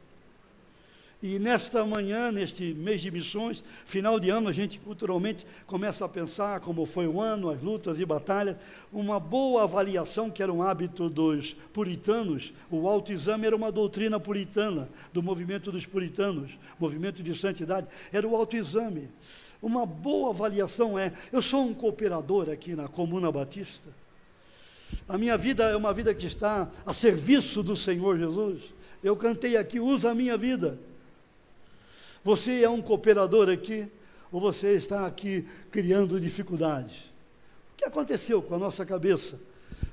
E 1.23 1.39
nesta 1.39 1.85
manhã, 1.85 2.33
neste 2.33 2.73
mês 2.73 3.03
de 3.03 3.11
missões, 3.11 3.63
final 3.85 4.19
de 4.19 4.31
ano, 4.31 4.49
a 4.49 4.53
gente 4.53 4.79
culturalmente 4.79 5.45
começa 5.67 6.03
a 6.03 6.09
pensar 6.09 6.61
como 6.61 6.87
foi 6.87 7.07
o 7.07 7.21
ano, 7.21 7.51
as 7.51 7.61
lutas 7.61 8.01
e 8.01 8.07
batalhas. 8.07 8.57
Uma 8.91 9.21
boa 9.21 9.65
avaliação, 9.65 10.31
que 10.31 10.43
era 10.43 10.51
um 10.51 10.63
hábito 10.63 11.11
dos 11.11 11.53
puritanos, 11.75 12.55
o 12.71 12.89
autoexame 12.89 13.47
era 13.47 13.55
uma 13.55 13.71
doutrina 13.71 14.19
puritana, 14.19 14.89
do 15.13 15.23
movimento 15.23 15.71
dos 15.71 15.85
puritanos, 15.85 16.59
movimento 16.79 17.23
de 17.23 17.39
santidade, 17.39 17.87
era 18.11 18.27
o 18.27 18.35
autoexame. 18.35 19.11
Uma 19.61 19.85
boa 19.85 20.31
avaliação 20.31 20.99
é: 20.99 21.13
eu 21.31 21.43
sou 21.43 21.67
um 21.67 21.75
cooperador 21.75 22.49
aqui 22.49 22.75
na 22.75 22.89
Comuna 22.89 23.31
Batista. 23.31 23.91
A 25.07 25.19
minha 25.19 25.37
vida 25.37 25.65
é 25.65 25.77
uma 25.77 25.93
vida 25.93 26.15
que 26.15 26.27
está 26.27 26.71
a 26.87 26.95
serviço 26.95 27.63
do 27.63 27.77
Senhor 27.77 28.17
Jesus. 28.17 28.73
Eu 29.05 29.15
cantei 29.17 29.59
aqui, 29.59 29.79
usa 29.79 30.13
a 30.13 30.15
minha 30.15 30.39
vida. 30.39 30.79
Você 32.23 32.63
é 32.63 32.69
um 32.69 32.83
cooperador 32.83 33.49
aqui 33.49 33.89
ou 34.31 34.41
você 34.41 34.75
está 34.75 35.07
aqui 35.07 35.47
criando 35.71 36.21
dificuldades? 36.21 37.11
O 37.75 37.77
que 37.77 37.85
aconteceu 37.85 38.43
com 38.43 38.55
a 38.55 38.59
nossa 38.59 38.85
cabeça? 38.85 39.41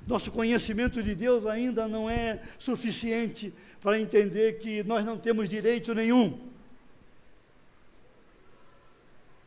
Nosso 0.06 0.32
conhecimento 0.32 1.02
de 1.02 1.16
Deus 1.16 1.46
ainda 1.46 1.88
não 1.88 2.10
é 2.10 2.42
suficiente 2.58 3.54
para 3.82 4.00
entender 4.00 4.58
que 4.58 4.84
nós 4.84 5.06
não 5.06 5.18
temos 5.18 5.50
direito 5.50 5.94
nenhum. 5.94 6.40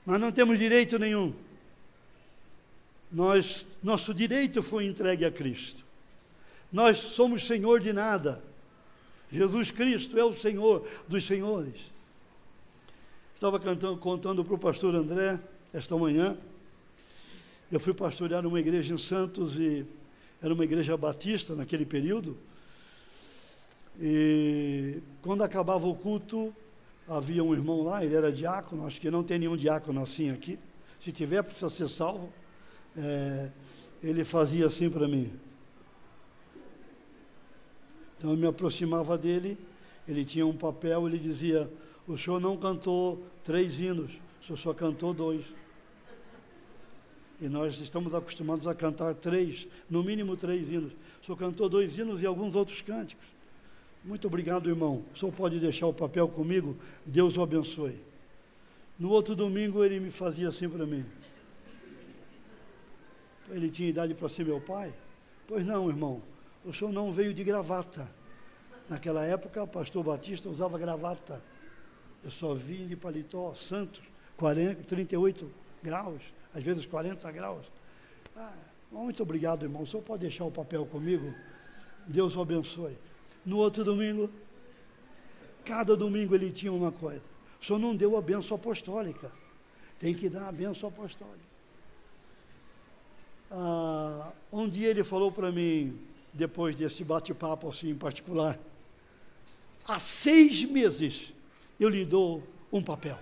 Nós 0.04 0.20
não 0.20 0.32
temos 0.32 0.58
direito 0.58 0.98
nenhum. 0.98 1.34
Nós, 3.12 3.78
nosso 3.82 4.14
direito 4.14 4.62
foi 4.62 4.86
entregue 4.86 5.24
a 5.24 5.30
Cristo. 5.30 5.84
Nós 6.72 6.98
somos 6.98 7.46
senhor 7.46 7.80
de 7.80 7.92
nada. 7.92 8.42
Jesus 9.30 9.70
Cristo 9.70 10.18
é 10.18 10.24
o 10.24 10.34
Senhor 10.34 10.86
dos 11.08 11.24
senhores. 11.24 11.90
Estava 13.40 13.58
cantando, 13.58 13.96
contando 13.96 14.44
para 14.44 14.54
o 14.54 14.58
pastor 14.58 14.94
André 14.94 15.40
esta 15.72 15.96
manhã. 15.96 16.36
Eu 17.72 17.80
fui 17.80 17.94
pastorear 17.94 18.46
uma 18.46 18.60
igreja 18.60 18.92
em 18.92 18.98
Santos 18.98 19.58
e 19.58 19.86
era 20.42 20.52
uma 20.52 20.62
igreja 20.62 20.94
batista 20.94 21.54
naquele 21.54 21.86
período. 21.86 22.36
E 23.98 24.98
quando 25.22 25.42
acabava 25.42 25.86
o 25.86 25.94
culto, 25.94 26.54
havia 27.08 27.42
um 27.42 27.54
irmão 27.54 27.82
lá, 27.82 28.04
ele 28.04 28.14
era 28.14 28.30
diácono, 28.30 28.86
acho 28.86 29.00
que 29.00 29.10
não 29.10 29.24
tem 29.24 29.38
nenhum 29.38 29.56
diácono 29.56 30.02
assim 30.02 30.30
aqui. 30.30 30.58
Se 30.98 31.10
tiver, 31.10 31.42
precisa 31.42 31.70
ser 31.70 31.88
salvo. 31.88 32.30
É, 32.94 33.48
ele 34.02 34.22
fazia 34.22 34.66
assim 34.66 34.90
para 34.90 35.08
mim. 35.08 35.32
Então 38.18 38.32
eu 38.32 38.36
me 38.36 38.46
aproximava 38.46 39.16
dele, 39.16 39.56
ele 40.06 40.26
tinha 40.26 40.46
um 40.46 40.54
papel, 40.54 41.08
ele 41.08 41.18
dizia: 41.18 41.70
O 42.06 42.16
senhor 42.16 42.40
não 42.40 42.56
cantou 42.56 43.24
três 43.44 43.78
hinos, 43.78 44.12
o 44.42 44.46
senhor 44.46 44.58
só 44.58 44.74
cantou 44.74 45.14
dois. 45.14 45.44
E 47.40 47.48
nós 47.48 47.80
estamos 47.80 48.14
acostumados 48.14 48.66
a 48.66 48.74
cantar 48.74 49.14
três, 49.14 49.66
no 49.88 50.02
mínimo 50.02 50.36
três 50.36 50.70
hinos. 50.70 50.92
O 51.22 51.24
senhor 51.24 51.38
cantou 51.38 51.68
dois 51.68 51.96
hinos 51.96 52.22
e 52.22 52.26
alguns 52.26 52.54
outros 52.54 52.82
cânticos. 52.82 53.26
Muito 54.04 54.26
obrigado, 54.26 54.68
irmão. 54.68 55.04
O 55.14 55.18
senhor 55.18 55.32
pode 55.32 55.58
deixar 55.58 55.86
o 55.86 55.92
papel 55.92 56.28
comigo? 56.28 56.76
Deus 57.04 57.36
o 57.36 57.42
abençoe. 57.42 58.00
No 58.98 59.10
outro 59.10 59.34
domingo 59.34 59.82
ele 59.82 59.98
me 59.98 60.10
fazia 60.10 60.48
assim 60.48 60.68
para 60.68 60.84
mim. 60.84 61.04
Ele 63.48 63.70
tinha 63.70 63.88
idade 63.88 64.14
para 64.14 64.28
ser 64.28 64.44
meu 64.44 64.60
pai? 64.60 64.94
Pois 65.46 65.66
não, 65.66 65.88
irmão. 65.88 66.22
O 66.64 66.72
senhor 66.72 66.92
não 66.92 67.12
veio 67.12 67.32
de 67.32 67.42
gravata. 67.42 68.08
Naquela 68.88 69.24
época, 69.24 69.62
o 69.62 69.68
pastor 69.68 70.04
Batista 70.04 70.48
usava 70.48 70.78
gravata. 70.78 71.42
Eu 72.22 72.30
só 72.30 72.54
vim 72.54 72.86
de 72.86 72.96
paletó, 72.96 73.54
Santos, 73.54 74.02
40, 74.36 74.82
38 74.84 75.50
graus, 75.82 76.22
às 76.54 76.62
vezes 76.62 76.84
40 76.86 77.30
graus. 77.32 77.66
Ah, 78.36 78.56
muito 78.90 79.22
obrigado, 79.22 79.64
irmão. 79.64 79.82
O 79.82 79.86
senhor 79.86 80.02
pode 80.02 80.22
deixar 80.22 80.44
o 80.44 80.50
papel 80.50 80.84
comigo? 80.86 81.34
Deus 82.06 82.36
o 82.36 82.40
abençoe. 82.40 82.96
No 83.44 83.58
outro 83.58 83.84
domingo, 83.84 84.30
cada 85.64 85.96
domingo 85.96 86.34
ele 86.34 86.52
tinha 86.52 86.72
uma 86.72 86.92
coisa. 86.92 87.22
O 87.60 87.64
senhor 87.64 87.78
não 87.78 87.94
deu 87.94 88.16
a 88.16 88.22
benção 88.22 88.56
apostólica. 88.56 89.30
Tem 89.98 90.14
que 90.14 90.28
dar 90.28 90.48
a 90.48 90.52
benção 90.52 90.88
apostólica. 90.88 91.50
Ah, 93.50 94.32
um 94.52 94.68
dia 94.68 94.88
ele 94.88 95.04
falou 95.04 95.32
para 95.32 95.50
mim, 95.50 95.98
depois 96.32 96.74
desse 96.74 97.04
bate-papo 97.04 97.68
assim 97.68 97.90
em 97.90 97.96
particular, 97.96 98.58
há 99.84 99.98
seis 99.98 100.64
meses 100.64 101.32
eu 101.80 101.88
lhe 101.88 102.04
dou 102.04 102.46
um 102.70 102.82
papel. 102.82 103.18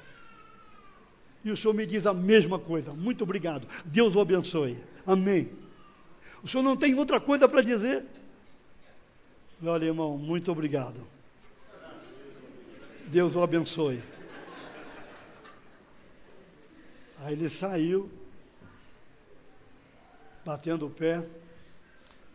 E 1.44 1.50
o 1.50 1.56
senhor 1.56 1.72
me 1.72 1.86
diz 1.86 2.06
a 2.06 2.12
mesma 2.12 2.58
coisa. 2.58 2.92
Muito 2.92 3.22
obrigado. 3.22 3.66
Deus 3.86 4.14
o 4.14 4.20
abençoe. 4.20 4.76
Amém. 5.06 5.50
O 6.42 6.48
senhor 6.48 6.62
não 6.62 6.76
tem 6.76 6.94
outra 6.94 7.20
coisa 7.20 7.48
para 7.48 7.62
dizer? 7.62 8.04
Olha, 9.64 9.86
irmão, 9.86 10.18
muito 10.18 10.52
obrigado. 10.52 11.06
Deus 13.06 13.34
o 13.34 13.42
abençoe. 13.42 14.02
Aí 17.20 17.32
ele 17.32 17.48
saiu, 17.48 18.10
batendo 20.44 20.86
o 20.86 20.90
pé. 20.90 21.24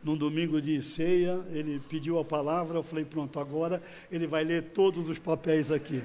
Num 0.03 0.17
domingo 0.17 0.61
de 0.61 0.83
ceia, 0.83 1.41
ele 1.51 1.81
pediu 1.89 2.19
a 2.19 2.25
palavra. 2.25 2.77
Eu 2.77 2.83
falei: 2.83 3.05
pronto, 3.05 3.39
agora 3.39 3.81
ele 4.11 4.27
vai 4.27 4.43
ler 4.43 4.63
todos 4.73 5.07
os 5.07 5.17
papéis 5.17 5.71
aqui. 5.71 6.03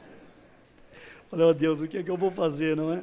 Falei: 1.30 1.46
ó 1.46 1.50
oh, 1.50 1.54
Deus, 1.54 1.80
o 1.80 1.88
que 1.88 1.96
é 1.96 2.02
que 2.02 2.10
eu 2.10 2.16
vou 2.16 2.30
fazer, 2.30 2.76
não 2.76 2.92
é? 2.92 3.02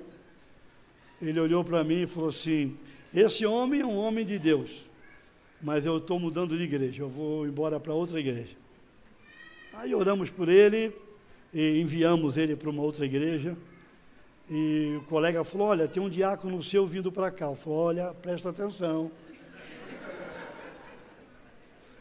Ele 1.19 1.39
olhou 1.39 1.63
para 1.63 1.83
mim 1.83 2.03
e 2.03 2.05
falou 2.05 2.29
assim: 2.29 2.77
esse 3.13 3.45
homem 3.45 3.81
é 3.81 3.85
um 3.85 3.97
homem 3.97 4.23
de 4.23 4.37
Deus, 4.37 4.87
mas 5.61 5.85
eu 5.85 5.97
estou 5.97 6.19
mudando 6.19 6.55
de 6.55 6.63
igreja, 6.63 7.01
eu 7.01 7.09
vou 7.09 7.47
embora 7.47 7.79
para 7.79 7.93
outra 7.93 8.19
igreja. 8.19 8.55
Aí 9.73 9.95
oramos 9.95 10.29
por 10.29 10.47
ele 10.47 10.93
e 11.53 11.81
enviamos 11.81 12.37
ele 12.37 12.55
para 12.55 12.69
uma 12.69 12.83
outra 12.83 13.05
igreja. 13.05 13.57
E 14.49 14.95
o 14.99 15.01
colega 15.05 15.43
falou: 15.43 15.67
Olha, 15.67 15.87
tem 15.87 16.01
um 16.01 16.09
diácono 16.09 16.63
seu 16.63 16.85
vindo 16.85 17.11
para 17.11 17.31
cá. 17.31 17.47
Eu 17.47 17.55
falei: 17.55 17.79
Olha, 17.79 18.13
presta 18.13 18.49
atenção. 18.49 19.11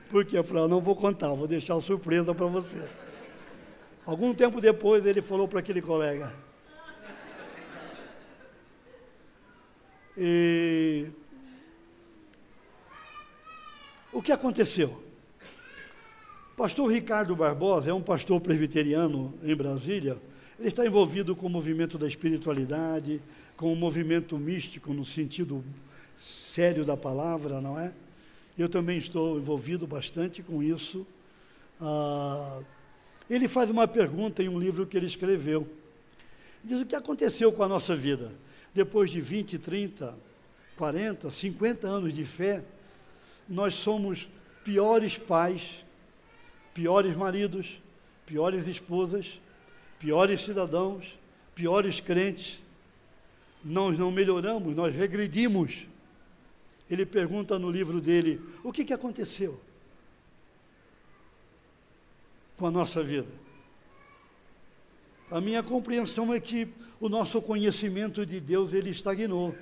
Porque 0.09 0.37
eu 0.37 0.45
falei: 0.45 0.69
Não 0.69 0.81
vou 0.81 0.95
contar, 0.95 1.29
vou 1.35 1.47
deixar 1.47 1.79
surpresa 1.81 2.35
para 2.35 2.47
você. 2.47 2.89
Algum 4.05 4.33
tempo 4.33 4.61
depois 4.61 5.05
ele 5.05 5.21
falou 5.21 5.49
para 5.49 5.61
aquele 5.61 5.83
colega: 5.83 6.33
E 10.17 11.07
o 14.13 14.23
que 14.23 14.33
aconteceu? 14.33 15.05
Pastor 16.57 16.91
Ricardo 16.91 17.37
Barbosa 17.37 17.91
é 17.91 17.95
um 17.95 18.03
pastor 18.03 18.41
presbiteriano 18.41 19.35
em 19.43 19.55
Brasília 19.55 20.17
ele 20.59 20.69
está 20.69 20.87
envolvido 20.87 21.37
com 21.37 21.47
o 21.47 21.51
movimento 21.51 21.99
da 21.99 22.07
espiritualidade, 22.07 23.21
com 23.57 23.71
o 23.73 23.77
movimento 23.77 24.39
místico 24.39 24.95
no 24.95 25.05
sentido 25.05 25.63
sério 26.17 26.83
da 26.83 26.97
palavra, 26.97 27.61
não 27.61 27.79
é? 27.79 27.93
Eu 28.59 28.69
também 28.69 28.97
estou 28.97 29.37
envolvido 29.37 29.87
bastante 29.87 30.43
com 30.43 30.63
isso. 30.63 31.07
Ah, 31.81 32.63
ele 33.29 33.49
faz 33.49 33.71
uma 33.71 33.87
pergunta 33.87 34.43
em 34.43 34.49
um 34.49 34.59
livro 34.59 34.87
que 34.87 34.97
ele 34.97 35.07
escreveu. 35.07 35.69
Diz 36.65 36.81
o 36.81 36.87
que 36.87 36.97
aconteceu 36.97 37.53
com 37.53 37.63
a 37.63 37.69
nossa 37.69 37.95
vida. 37.95 38.33
Depois 38.75 39.11
de 39.11 39.21
20, 39.21 39.59
30, 39.59 40.15
40, 40.77 41.31
50 41.31 41.87
anos 41.87 42.15
de 42.15 42.25
fé, 42.25 42.65
nós 43.49 43.75
somos 43.75 44.29
piores 44.65 45.17
pais, 45.17 45.85
piores 46.75 47.17
maridos, 47.17 47.81
piores 48.25 48.67
esposas, 48.67 49.41
piores 49.99 50.43
cidadãos, 50.43 51.19
piores 51.55 52.01
crentes. 52.01 52.61
Nós 53.65 53.99
não 53.99 54.11
melhoramos, 54.11 54.75
nós 54.75 54.95
regredimos. 54.95 55.87
Ele 56.91 57.05
pergunta 57.05 57.59
no 57.59 57.71
livro 57.71 58.01
dele: 58.01 58.41
o 58.63 58.73
que, 58.73 58.85
que 58.85 58.93
aconteceu 58.93 59.61
com 62.57 62.67
a 62.67 62.71
nossa 62.71 63.03
vida? 63.03 63.29
A 65.31 65.41
minha 65.41 65.63
compreensão 65.63 66.33
é 66.33 66.39
que 66.39 66.69
o 67.01 67.09
nosso 67.09 67.43
conhecimento 67.43 68.25
de 68.25 68.39
Deus 68.41 68.73
ele 68.73 68.91
estagnou. 68.91 69.55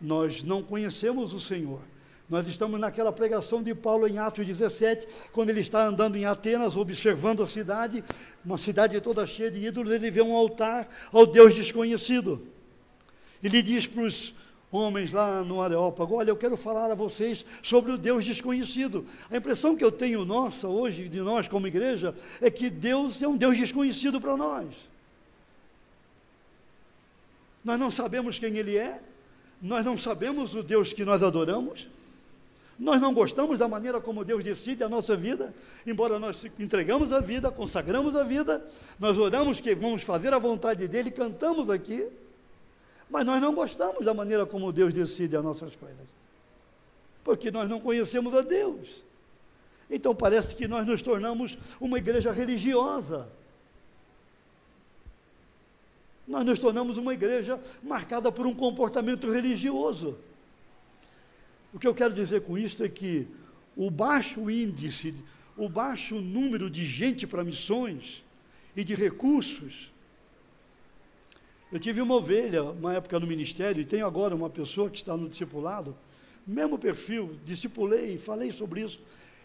Nós 0.00 0.42
não 0.44 0.62
conhecemos 0.62 1.34
o 1.34 1.40
Senhor. 1.40 1.82
Nós 2.28 2.46
estamos 2.46 2.78
naquela 2.78 3.10
pregação 3.10 3.60
de 3.60 3.74
Paulo 3.74 4.06
em 4.06 4.18
Atos 4.18 4.46
17, 4.46 5.04
quando 5.32 5.50
ele 5.50 5.58
está 5.58 5.84
andando 5.84 6.14
em 6.14 6.24
Atenas, 6.24 6.76
observando 6.76 7.42
a 7.42 7.46
cidade, 7.46 8.04
uma 8.44 8.56
cidade 8.56 9.00
toda 9.00 9.26
cheia 9.26 9.50
de 9.50 9.66
ídolos, 9.66 9.92
ele 9.92 10.12
vê 10.12 10.22
um 10.22 10.32
altar 10.32 10.88
ao 11.10 11.26
Deus 11.26 11.56
desconhecido. 11.56 12.46
Ele 13.42 13.60
diz 13.60 13.84
para 13.88 14.02
os 14.02 14.32
homens 14.70 15.12
lá 15.12 15.42
no 15.42 15.60
Areópago: 15.60 16.14
Olha, 16.14 16.30
eu 16.30 16.36
quero 16.36 16.56
falar 16.56 16.90
a 16.90 16.94
vocês 16.94 17.44
sobre 17.62 17.92
o 17.92 17.98
Deus 17.98 18.24
desconhecido. 18.24 19.04
A 19.30 19.36
impressão 19.36 19.76
que 19.76 19.84
eu 19.84 19.92
tenho 19.92 20.24
nossa 20.24 20.68
hoje, 20.68 21.08
de 21.08 21.20
nós 21.20 21.48
como 21.48 21.66
igreja, 21.66 22.14
é 22.40 22.50
que 22.50 22.70
Deus 22.70 23.20
é 23.22 23.28
um 23.28 23.36
Deus 23.36 23.56
desconhecido 23.56 24.20
para 24.20 24.36
nós. 24.36 24.88
Nós 27.64 27.78
não 27.78 27.90
sabemos 27.90 28.38
quem 28.38 28.56
Ele 28.56 28.76
é, 28.76 29.00
nós 29.60 29.84
não 29.84 29.98
sabemos 29.98 30.54
o 30.54 30.62
Deus 30.62 30.92
que 30.92 31.04
nós 31.04 31.22
adoramos. 31.22 31.88
Nós 32.78 32.98
não 32.98 33.12
gostamos 33.12 33.58
da 33.58 33.68
maneira 33.68 34.00
como 34.00 34.24
Deus 34.24 34.42
decide 34.42 34.82
a 34.82 34.88
nossa 34.88 35.14
vida, 35.14 35.54
embora 35.86 36.18
nós 36.18 36.46
entregamos 36.58 37.12
a 37.12 37.20
vida, 37.20 37.50
consagramos 37.50 38.16
a 38.16 38.24
vida, 38.24 38.66
nós 38.98 39.18
oramos 39.18 39.60
que 39.60 39.74
vamos 39.74 40.02
fazer 40.02 40.32
a 40.32 40.38
vontade 40.38 40.88
dEle, 40.88 41.10
cantamos 41.10 41.68
aqui, 41.68 42.08
mas 43.10 43.26
nós 43.26 43.42
não 43.42 43.54
gostamos 43.54 44.04
da 44.04 44.14
maneira 44.14 44.46
como 44.46 44.72
Deus 44.72 44.94
decide 44.94 45.36
as 45.36 45.44
nossas 45.44 45.74
coisas, 45.74 46.06
porque 47.24 47.50
nós 47.50 47.68
não 47.68 47.80
conhecemos 47.80 48.32
a 48.34 48.40
Deus. 48.40 49.02
Então 49.90 50.14
parece 50.14 50.54
que 50.54 50.68
nós 50.68 50.86
nos 50.86 51.02
tornamos 51.02 51.58
uma 51.80 51.98
igreja 51.98 52.30
religiosa. 52.30 53.28
Nós 56.26 56.44
nos 56.44 56.60
tornamos 56.60 56.96
uma 56.96 57.12
igreja 57.12 57.58
marcada 57.82 58.30
por 58.30 58.46
um 58.46 58.54
comportamento 58.54 59.28
religioso. 59.32 60.16
O 61.74 61.78
que 61.78 61.88
eu 61.88 61.94
quero 61.94 62.14
dizer 62.14 62.42
com 62.42 62.56
isso 62.56 62.84
é 62.84 62.88
que 62.88 63.26
o 63.76 63.90
baixo 63.90 64.48
índice, 64.48 65.12
o 65.56 65.68
baixo 65.68 66.20
número 66.20 66.70
de 66.70 66.84
gente 66.84 67.26
para 67.26 67.42
missões 67.42 68.22
e 68.76 68.84
de 68.84 68.94
recursos. 68.94 69.90
Eu 71.72 71.78
tive 71.78 72.00
uma 72.00 72.14
ovelha, 72.14 72.62
uma 72.62 72.94
época 72.94 73.18
no 73.20 73.26
ministério, 73.26 73.80
e 73.80 73.84
tenho 73.84 74.06
agora 74.06 74.34
uma 74.34 74.50
pessoa 74.50 74.90
que 74.90 74.98
está 74.98 75.16
no 75.16 75.28
discipulado, 75.28 75.96
mesmo 76.46 76.78
perfil, 76.78 77.36
discipulei, 77.44 78.18
falei 78.18 78.50
sobre 78.50 78.82
isso. 78.82 79.00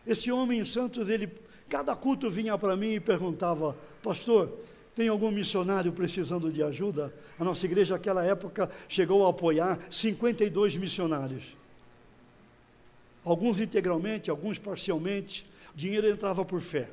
Esse 0.07 0.32
homem 0.32 0.59
em 0.59 0.65
Santos, 0.65 1.09
ele, 1.09 1.30
cada 1.69 1.95
culto 1.95 2.30
vinha 2.30 2.57
para 2.57 2.76
mim 2.76 2.93
e 2.93 2.99
perguntava, 2.99 3.76
pastor, 4.01 4.51
tem 4.95 5.07
algum 5.07 5.30
missionário 5.30 5.91
precisando 5.91 6.51
de 6.51 6.63
ajuda? 6.63 7.13
A 7.38 7.43
nossa 7.43 7.65
igreja, 7.65 7.95
naquela 7.95 8.23
época, 8.23 8.69
chegou 8.88 9.26
a 9.26 9.30
apoiar 9.30 9.80
52 9.89 10.78
missionários 10.78 11.55
alguns 13.26 13.59
integralmente, 13.59 14.30
alguns 14.30 14.59
parcialmente. 14.59 15.45
O 15.73 15.78
dinheiro 15.78 16.07
entrava 16.07 16.45
por 16.45 16.61
fé. 16.61 16.89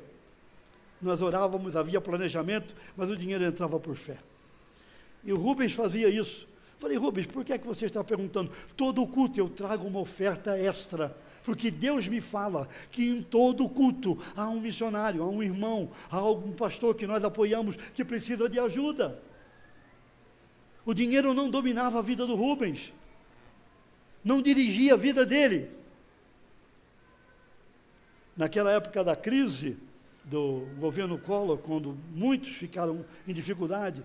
Nós 0.99 1.21
orávamos, 1.21 1.75
havia 1.75 2.01
planejamento, 2.01 2.75
mas 2.97 3.09
o 3.11 3.15
dinheiro 3.15 3.43
entrava 3.45 3.79
por 3.79 3.95
fé. 3.95 4.17
E 5.23 5.31
o 5.31 5.37
Rubens 5.37 5.73
fazia 5.73 6.09
isso. 6.09 6.47
Falei, 6.77 6.97
Rubens, 6.97 7.27
por 7.27 7.45
que 7.45 7.53
é 7.53 7.57
que 7.57 7.65
você 7.65 7.85
está 7.85 8.03
perguntando? 8.03 8.51
Todo 8.75 9.07
culto 9.07 9.39
eu 9.39 9.49
trago 9.49 9.87
uma 9.87 9.99
oferta 9.99 10.57
extra. 10.57 11.15
Porque 11.43 11.69
Deus 11.69 12.07
me 12.07 12.21
fala 12.21 12.67
que 12.89 13.09
em 13.09 13.21
todo 13.21 13.67
culto 13.69 14.17
há 14.35 14.47
um 14.47 14.59
missionário, 14.59 15.23
há 15.23 15.27
um 15.27 15.43
irmão, 15.43 15.89
há 16.09 16.17
algum 16.17 16.51
pastor 16.51 16.95
que 16.95 17.07
nós 17.07 17.23
apoiamos 17.23 17.75
que 17.93 18.03
precisa 18.03 18.49
de 18.49 18.59
ajuda. 18.59 19.21
O 20.85 20.93
dinheiro 20.93 21.33
não 21.33 21.49
dominava 21.49 21.99
a 21.99 22.01
vida 22.01 22.25
do 22.25 22.35
Rubens, 22.35 22.93
não 24.23 24.41
dirigia 24.41 24.93
a 24.93 24.97
vida 24.97 25.25
dele. 25.25 25.69
naquela 28.35 28.71
época 28.71 29.03
da 29.03 29.15
crise 29.15 29.77
do 30.23 30.65
governo 30.79 31.17
Collor, 31.17 31.57
quando 31.57 31.97
muitos 32.11 32.49
ficaram 32.49 33.05
em 33.27 33.33
dificuldade, 33.33 34.03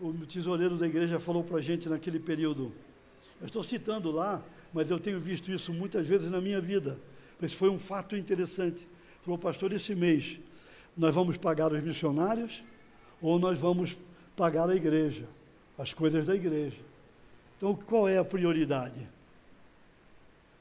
o 0.00 0.26
tesoureiro 0.26 0.76
da 0.76 0.86
igreja 0.86 1.20
falou 1.20 1.44
para 1.44 1.58
a 1.58 1.62
gente 1.62 1.88
naquele 1.88 2.18
período. 2.18 2.72
Eu 3.40 3.46
estou 3.46 3.62
citando 3.62 4.10
lá, 4.10 4.42
mas 4.72 4.90
eu 4.90 4.98
tenho 4.98 5.20
visto 5.20 5.50
isso 5.50 5.72
muitas 5.72 6.06
vezes 6.06 6.30
na 6.30 6.40
minha 6.40 6.60
vida. 6.60 6.98
Esse 7.40 7.54
foi 7.54 7.68
um 7.68 7.78
fato 7.78 8.16
interessante. 8.16 8.88
Falou, 9.22 9.38
pastor, 9.38 9.72
esse 9.72 9.94
mês 9.94 10.40
nós 10.96 11.14
vamos 11.14 11.36
pagar 11.36 11.72
os 11.72 11.82
missionários 11.82 12.62
ou 13.20 13.38
nós 13.38 13.58
vamos 13.58 13.96
pagar 14.34 14.68
a 14.68 14.74
igreja, 14.74 15.26
as 15.78 15.92
coisas 15.92 16.26
da 16.26 16.34
igreja. 16.34 16.80
Então, 17.56 17.74
qual 17.74 18.08
é 18.08 18.16
a 18.16 18.24
prioridade? 18.24 19.06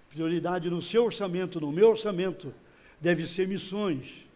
Prioridade 0.09 0.69
no 0.69 0.81
seu 0.81 1.05
orçamento, 1.05 1.61
no 1.61 1.71
meu 1.71 1.89
orçamento, 1.89 2.53
deve 2.99 3.25
ser 3.25 3.47
missões. 3.47 4.27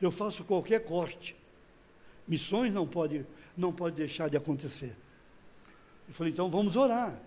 Eu 0.00 0.10
faço 0.10 0.44
qualquer 0.44 0.84
corte. 0.84 1.36
Missões 2.26 2.72
não 2.72 2.86
pode, 2.86 3.24
não 3.56 3.72
pode 3.72 3.96
deixar 3.96 4.28
de 4.28 4.36
acontecer. 4.36 4.96
Eu 6.08 6.14
falei, 6.14 6.32
então 6.32 6.50
vamos 6.50 6.76
orar. 6.76 7.18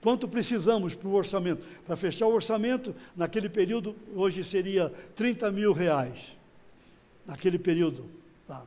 Quanto 0.00 0.28
precisamos 0.28 0.94
para 0.94 1.08
o 1.08 1.14
orçamento? 1.14 1.66
Para 1.84 1.96
fechar 1.96 2.26
o 2.26 2.32
orçamento, 2.32 2.94
naquele 3.16 3.48
período, 3.48 3.96
hoje 4.14 4.44
seria 4.44 4.90
30 5.14 5.50
mil 5.50 5.72
reais. 5.72 6.36
Naquele 7.26 7.58
período. 7.58 8.06
Tá. 8.46 8.64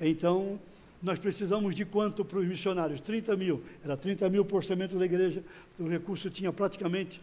Então, 0.00 0.58
nós 1.02 1.18
precisamos 1.18 1.74
de 1.74 1.84
quanto 1.84 2.24
para 2.24 2.38
os 2.38 2.46
missionários? 2.46 3.00
30 3.00 3.36
mil. 3.36 3.62
Era 3.84 3.96
30 3.96 4.28
mil 4.28 4.44
por 4.44 4.56
orçamento 4.56 4.98
da 4.98 5.04
igreja. 5.04 5.42
O 5.78 5.88
recurso 5.88 6.28
tinha 6.28 6.52
praticamente 6.52 7.20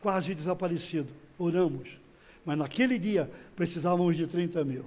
quase 0.00 0.34
desaparecido. 0.34 1.12
Oramos. 1.38 1.98
Mas 2.44 2.58
naquele 2.58 2.98
dia 2.98 3.30
precisávamos 3.54 4.16
de 4.16 4.26
30 4.26 4.64
mil. 4.64 4.84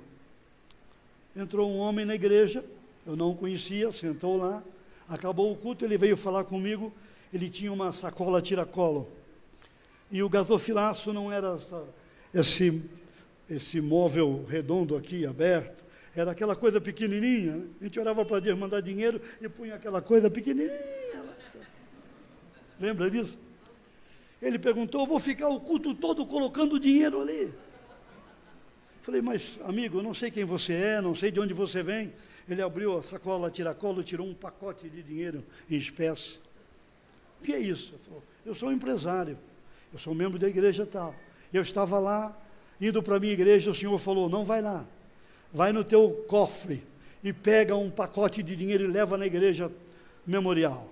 Entrou 1.36 1.70
um 1.70 1.78
homem 1.78 2.06
na 2.06 2.16
igreja, 2.16 2.64
eu 3.08 3.16
não 3.16 3.32
o 3.32 3.36
conhecia, 3.36 3.92
sentou 3.92 4.38
lá. 4.38 4.64
Acabou 5.10 5.52
o 5.52 5.56
culto, 5.56 5.84
ele 5.84 5.98
veio 5.98 6.16
falar 6.16 6.44
comigo. 6.44 6.94
Ele 7.34 7.50
tinha 7.50 7.74
uma 7.74 7.92
sacola 7.92 8.42
tiracolo. 8.42 9.10
E 10.12 10.22
o 10.22 10.30
gasofilaço 10.30 11.12
não 11.12 11.32
era 11.32 11.56
essa, 11.56 11.84
esse, 12.34 12.84
esse 13.50 13.82
móvel 13.82 14.46
redondo 14.48 14.96
aqui, 14.96 15.26
aberto 15.26 15.88
era 16.20 16.32
aquela 16.32 16.56
coisa 16.56 16.82
pequenininha. 16.82 17.56
Né? 17.56 17.68
A 17.80 17.84
gente 17.84 18.00
orava 18.00 18.26
para 18.26 18.40
Deus 18.40 18.58
mandar 18.58 18.82
dinheiro 18.82 19.22
e 19.40 19.48
punha 19.48 19.76
aquela 19.76 20.02
coisa 20.02 20.30
pequenininha. 20.30 21.24
Lembra 22.80 23.10
disso? 23.10 23.38
Ele 24.42 24.58
perguntou: 24.58 25.06
vou 25.06 25.20
ficar 25.20 25.48
o 25.50 25.60
culto 25.60 25.94
todo 25.94 26.26
colocando 26.26 26.80
dinheiro 26.80 27.22
ali. 27.22 27.54
Falei, 29.02 29.22
mas 29.22 29.60
amigo, 29.64 30.00
eu 30.00 30.04
não 30.04 30.14
sei 30.14 30.30
quem 30.30 30.44
você 30.44 30.74
é, 30.74 31.02
não 31.02 31.16
sei 31.16 31.32
de 31.32 31.40
onde 31.40 31.54
você 31.54 31.82
vem. 31.82 32.12
Ele 32.50 32.62
abriu 32.62 32.98
a 32.98 33.02
sacola, 33.02 33.52
tiracolo, 33.52 34.04
tirou 34.04 34.26
um 34.26 34.34
pacote 34.34 34.90
de 34.90 35.04
dinheiro 35.04 35.44
em 35.70 35.76
espécie. 35.76 36.40
O 37.40 37.44
que 37.44 37.54
é 37.54 37.60
isso? 37.60 37.94
Falou, 38.06 38.24
eu 38.46 38.56
sou 38.56 38.70
um 38.70 38.72
empresário, 38.72 39.38
eu 39.92 40.00
sou 40.00 40.16
membro 40.16 40.40
da 40.40 40.48
igreja 40.48 40.86
tal. 40.86 41.14
Eu 41.54 41.62
estava 41.62 42.00
lá, 42.00 42.38
indo 42.80 43.04
para 43.04 43.18
a 43.18 43.20
minha 43.20 43.34
igreja, 43.34 43.72
o 43.72 43.76
senhor 43.76 43.98
falou, 44.00 44.30
não 44.30 44.46
vai 44.46 44.62
lá 44.62 44.86
vai 45.52 45.72
no 45.72 45.84
teu 45.84 46.26
cofre 46.28 46.84
e 47.24 47.34
pega 47.34 47.76
um 47.76 47.90
pacote 47.90 48.44
de 48.44 48.56
dinheiro 48.56 48.84
e 48.84 48.88
leva 48.88 49.18
na 49.18 49.26
igreja 49.26 49.72
memorial. 50.26 50.90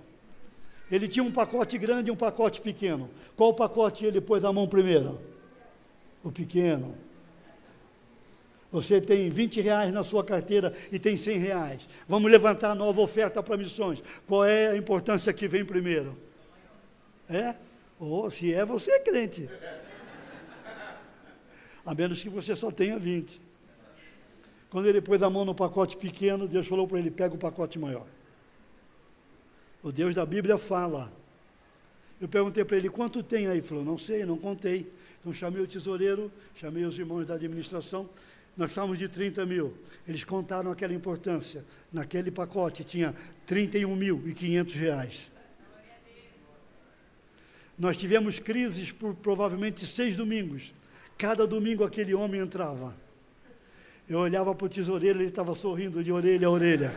Ele 0.90 1.08
tinha 1.08 1.24
um 1.24 1.32
pacote 1.32 1.76
grande 1.78 2.10
e 2.10 2.12
um 2.12 2.16
pacote 2.16 2.60
pequeno. 2.60 3.10
Qual 3.36 3.54
pacote 3.54 4.04
ele 4.04 4.20
pôs 4.20 4.42
na 4.42 4.52
mão 4.52 4.68
primeiro? 4.68 5.20
O 6.22 6.30
pequeno. 6.30 6.94
Você 8.70 9.00
tem 9.00 9.30
20 9.30 9.60
reais 9.60 9.92
na 9.92 10.02
sua 10.02 10.24
carteira 10.24 10.72
e 10.90 10.98
tem 10.98 11.16
100 11.16 11.38
reais. 11.38 11.88
Vamos 12.08 12.30
levantar 12.30 12.74
nova 12.74 13.00
oferta 13.00 13.42
para 13.42 13.56
missões. 13.56 14.02
Qual 14.26 14.44
é 14.44 14.68
a 14.68 14.76
importância 14.76 15.32
que 15.32 15.46
vem 15.46 15.64
primeiro? 15.64 16.16
É? 17.28 17.54
Ou 17.98 18.26
oh, 18.26 18.30
se 18.30 18.52
é, 18.52 18.64
você 18.64 18.90
é 18.90 19.00
crente. 19.00 19.48
A 21.84 21.94
menos 21.94 22.22
que 22.22 22.28
você 22.28 22.54
só 22.56 22.70
tenha 22.70 22.98
20. 22.98 23.40
Quando 24.68 24.86
ele 24.88 25.00
pôs 25.00 25.22
a 25.22 25.30
mão 25.30 25.44
no 25.44 25.54
pacote 25.54 25.96
pequeno, 25.96 26.48
Deus 26.48 26.66
falou 26.66 26.86
para 26.86 26.98
ele: 26.98 27.10
pega 27.10 27.34
o 27.34 27.38
pacote 27.38 27.78
maior. 27.78 28.06
O 29.82 29.92
Deus 29.92 30.14
da 30.14 30.26
Bíblia 30.26 30.58
fala. 30.58 31.12
Eu 32.20 32.28
perguntei 32.28 32.64
para 32.64 32.76
ele: 32.76 32.90
quanto 32.90 33.22
tem 33.22 33.46
aí? 33.46 33.58
Ele 33.58 33.66
falou: 33.66 33.84
não 33.84 33.96
sei, 33.96 34.24
não 34.26 34.36
contei. 34.36 34.92
Então 35.20 35.32
chamei 35.32 35.62
o 35.62 35.66
tesoureiro, 35.66 36.30
chamei 36.54 36.84
os 36.84 36.98
irmãos 36.98 37.24
da 37.24 37.34
administração. 37.34 38.08
Nós 38.56 38.70
estávamos 38.70 38.98
de 38.98 39.08
30 39.08 39.44
mil. 39.44 39.76
Eles 40.08 40.24
contaram 40.24 40.70
aquela 40.70 40.94
importância. 40.94 41.64
Naquele 41.92 42.30
pacote 42.30 42.82
tinha 42.82 43.14
31 43.44 43.94
mil 43.94 44.22
e 44.26 44.32
500 44.32 44.74
reais. 44.74 45.30
Nós 47.78 47.98
tivemos 47.98 48.38
crises 48.38 48.90
por 48.90 49.14
provavelmente 49.14 49.86
seis 49.86 50.16
domingos. 50.16 50.72
Cada 51.18 51.46
domingo 51.46 51.84
aquele 51.84 52.14
homem 52.14 52.40
entrava. 52.40 52.96
Eu 54.08 54.20
olhava 54.20 54.54
para 54.54 54.66
o 54.66 54.68
tesoureiro, 54.68 55.18
ele 55.18 55.28
estava 55.28 55.54
sorrindo 55.54 56.02
de 56.02 56.10
orelha 56.10 56.46
a 56.46 56.50
orelha. 56.50 56.94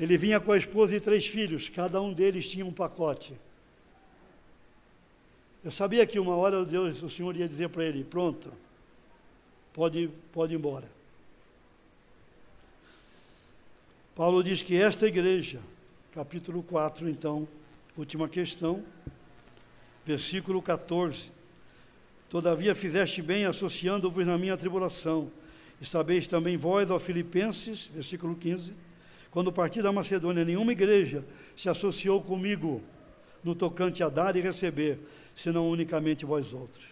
Ele 0.00 0.16
vinha 0.16 0.40
com 0.40 0.50
a 0.50 0.58
esposa 0.58 0.96
e 0.96 1.00
três 1.00 1.26
filhos, 1.26 1.68
cada 1.68 2.00
um 2.00 2.12
deles 2.12 2.50
tinha 2.50 2.66
um 2.66 2.72
pacote. 2.72 3.38
Eu 5.64 5.70
sabia 5.70 6.06
que 6.06 6.18
uma 6.18 6.34
hora 6.34 6.64
Deus, 6.64 7.02
o 7.02 7.10
Senhor 7.10 7.36
ia 7.36 7.48
dizer 7.48 7.68
para 7.68 7.84
ele: 7.84 8.04
pronto, 8.04 8.52
pode, 9.72 10.10
pode 10.32 10.54
ir 10.54 10.56
embora. 10.56 10.90
Paulo 14.14 14.42
diz 14.42 14.62
que 14.62 14.76
esta 14.76 15.06
igreja, 15.06 15.60
capítulo 16.12 16.62
4, 16.62 17.08
então, 17.08 17.48
última 17.96 18.28
questão, 18.28 18.84
versículo 20.04 20.60
14 20.60 21.32
Todavia 22.32 22.74
fizeste 22.74 23.20
bem 23.20 23.44
associando-vos 23.44 24.26
na 24.26 24.38
minha 24.38 24.56
tribulação. 24.56 25.30
E 25.78 25.84
sabeis 25.84 26.26
também 26.26 26.56
vós, 26.56 26.90
ó 26.90 26.98
Filipenses, 26.98 27.90
versículo 27.92 28.34
15, 28.34 28.72
quando 29.30 29.52
parti 29.52 29.82
da 29.82 29.92
Macedônia, 29.92 30.42
nenhuma 30.42 30.72
igreja 30.72 31.26
se 31.54 31.68
associou 31.68 32.22
comigo 32.22 32.82
no 33.42 33.54
tocante 33.54 34.02
a 34.02 34.08
dar 34.08 34.36
e 34.36 34.40
receber, 34.40 34.98
senão 35.34 35.68
unicamente 35.70 36.24
vós 36.24 36.52
outros. 36.52 36.86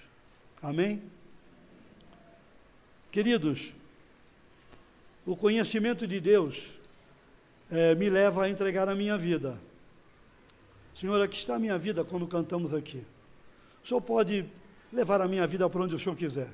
Amém? 0.63 1.03
Queridos, 3.11 3.73
o 5.27 5.37
conhecimento 5.37 6.07
de 6.07 6.21
Deus 6.21 6.73
é, 7.71 7.95
me 7.95 8.11
leva 8.11 8.45
a 8.45 8.49
entregar 8.51 8.89
a 8.89 8.95
minha 8.95 9.17
vida. 9.17 9.61
Senhor, 10.95 11.21
aqui 11.21 11.37
está 11.37 11.57
a 11.57 11.59
minha 11.59 11.79
vida 11.79 12.05
quando 12.05 12.27
cantamos 12.27 12.75
aqui. 12.75 13.05
O 13.83 13.89
Senhor 13.89 14.01
pode 14.01 14.45
levar 14.93 15.21
a 15.21 15.29
minha 15.29 15.47
vida 15.47 15.69
para 15.71 15.83
onde 15.83 15.95
o 15.95 15.99
Senhor 15.99 16.17
quiser. 16.17 16.51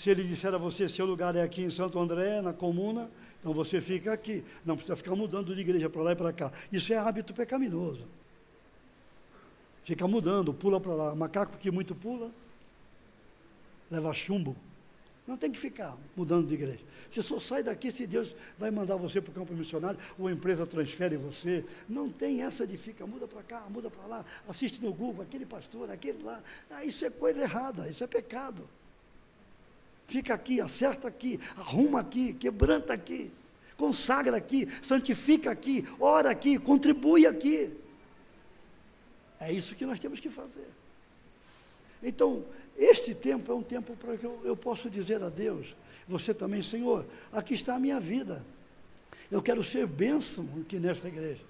Se 0.00 0.08
ele 0.08 0.24
disser 0.24 0.54
a 0.54 0.56
você, 0.56 0.88
seu 0.88 1.04
lugar 1.04 1.36
é 1.36 1.42
aqui 1.42 1.60
em 1.60 1.68
Santo 1.68 1.98
André, 1.98 2.40
na 2.40 2.54
comuna, 2.54 3.10
então 3.38 3.52
você 3.52 3.82
fica 3.82 4.10
aqui. 4.10 4.42
Não 4.64 4.74
precisa 4.74 4.96
ficar 4.96 5.14
mudando 5.14 5.54
de 5.54 5.60
igreja 5.60 5.90
para 5.90 6.00
lá 6.00 6.12
e 6.12 6.16
para 6.16 6.32
cá. 6.32 6.50
Isso 6.72 6.90
é 6.90 6.96
hábito 6.96 7.34
pecaminoso. 7.34 8.08
Fica 9.84 10.08
mudando, 10.08 10.54
pula 10.54 10.80
para 10.80 10.94
lá. 10.94 11.14
Macaco 11.14 11.58
que 11.58 11.70
muito 11.70 11.94
pula, 11.94 12.30
leva 13.90 14.14
chumbo. 14.14 14.56
Não 15.26 15.36
tem 15.36 15.52
que 15.52 15.58
ficar 15.58 15.94
mudando 16.16 16.46
de 16.46 16.54
igreja. 16.54 16.80
Você 17.10 17.20
só 17.20 17.38
sai 17.38 17.62
daqui 17.62 17.92
se 17.92 18.06
Deus 18.06 18.34
vai 18.58 18.70
mandar 18.70 18.96
você 18.96 19.20
para 19.20 19.32
o 19.32 19.34
campo 19.34 19.52
missionário, 19.52 20.00
ou 20.18 20.28
a 20.28 20.32
empresa 20.32 20.66
transfere 20.66 21.18
você. 21.18 21.62
Não 21.86 22.08
tem 22.08 22.40
essa 22.40 22.66
de 22.66 22.78
fica, 22.78 23.06
muda 23.06 23.28
para 23.28 23.42
cá, 23.42 23.66
muda 23.68 23.90
para 23.90 24.06
lá, 24.06 24.24
assiste 24.48 24.82
no 24.82 24.94
Google, 24.94 25.22
aquele 25.22 25.44
pastor, 25.44 25.90
aquele 25.90 26.22
lá. 26.22 26.42
Ah, 26.70 26.86
isso 26.86 27.04
é 27.04 27.10
coisa 27.10 27.42
errada, 27.42 27.86
isso 27.86 28.02
é 28.02 28.06
pecado. 28.06 28.66
Fica 30.10 30.34
aqui, 30.34 30.60
acerta 30.60 31.06
aqui, 31.06 31.38
arruma 31.56 32.00
aqui, 32.00 32.32
quebranta 32.32 32.92
aqui, 32.92 33.30
consagra 33.76 34.36
aqui, 34.36 34.66
santifica 34.82 35.52
aqui, 35.52 35.86
ora 36.00 36.28
aqui, 36.32 36.58
contribui 36.58 37.28
aqui. 37.28 37.72
É 39.38 39.52
isso 39.52 39.76
que 39.76 39.86
nós 39.86 40.00
temos 40.00 40.18
que 40.18 40.28
fazer. 40.28 40.66
Então, 42.02 42.44
este 42.76 43.14
tempo 43.14 43.52
é 43.52 43.54
um 43.54 43.62
tempo 43.62 43.94
para 43.94 44.16
que 44.16 44.24
eu, 44.24 44.40
eu 44.42 44.56
possa 44.56 44.90
dizer 44.90 45.22
a 45.22 45.28
Deus, 45.28 45.76
você 46.08 46.34
também, 46.34 46.60
Senhor, 46.60 47.06
aqui 47.32 47.54
está 47.54 47.76
a 47.76 47.78
minha 47.78 48.00
vida. 48.00 48.44
Eu 49.30 49.40
quero 49.40 49.62
ser 49.62 49.86
bênção 49.86 50.48
aqui 50.60 50.80
nesta 50.80 51.06
igreja. 51.06 51.44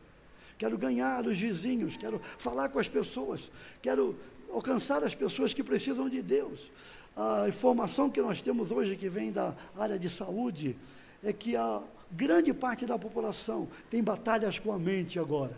Quero 0.59 0.77
ganhar 0.77 1.27
os 1.27 1.39
vizinhos, 1.39 1.97
quero 1.97 2.21
falar 2.37 2.69
com 2.69 2.79
as 2.79 2.89
pessoas, 2.89 3.51
quero 3.81 4.15
alcançar 4.53 5.03
as 5.03 5.15
pessoas 5.15 5.55
que 5.55 5.63
precisam 5.63 6.11
de 6.11 6.21
Deus. 6.21 6.71
A 7.17 7.47
informação 7.49 8.09
que 8.09 8.23
nós 8.23 8.41
temos 8.41 8.71
hoje, 8.71 8.97
que 8.97 9.09
vem 9.09 9.33
da 9.33 9.55
área 9.77 9.99
de 9.99 10.09
saúde, 10.09 10.77
é 11.23 11.33
que 11.33 11.57
a 11.57 11.83
grande 12.11 12.53
parte 12.53 12.87
da 12.87 12.99
população 12.99 13.69
tem 13.89 14.03
batalhas 14.03 14.59
com 14.59 14.73
a 14.73 14.79
mente 14.79 15.19
agora. 15.19 15.57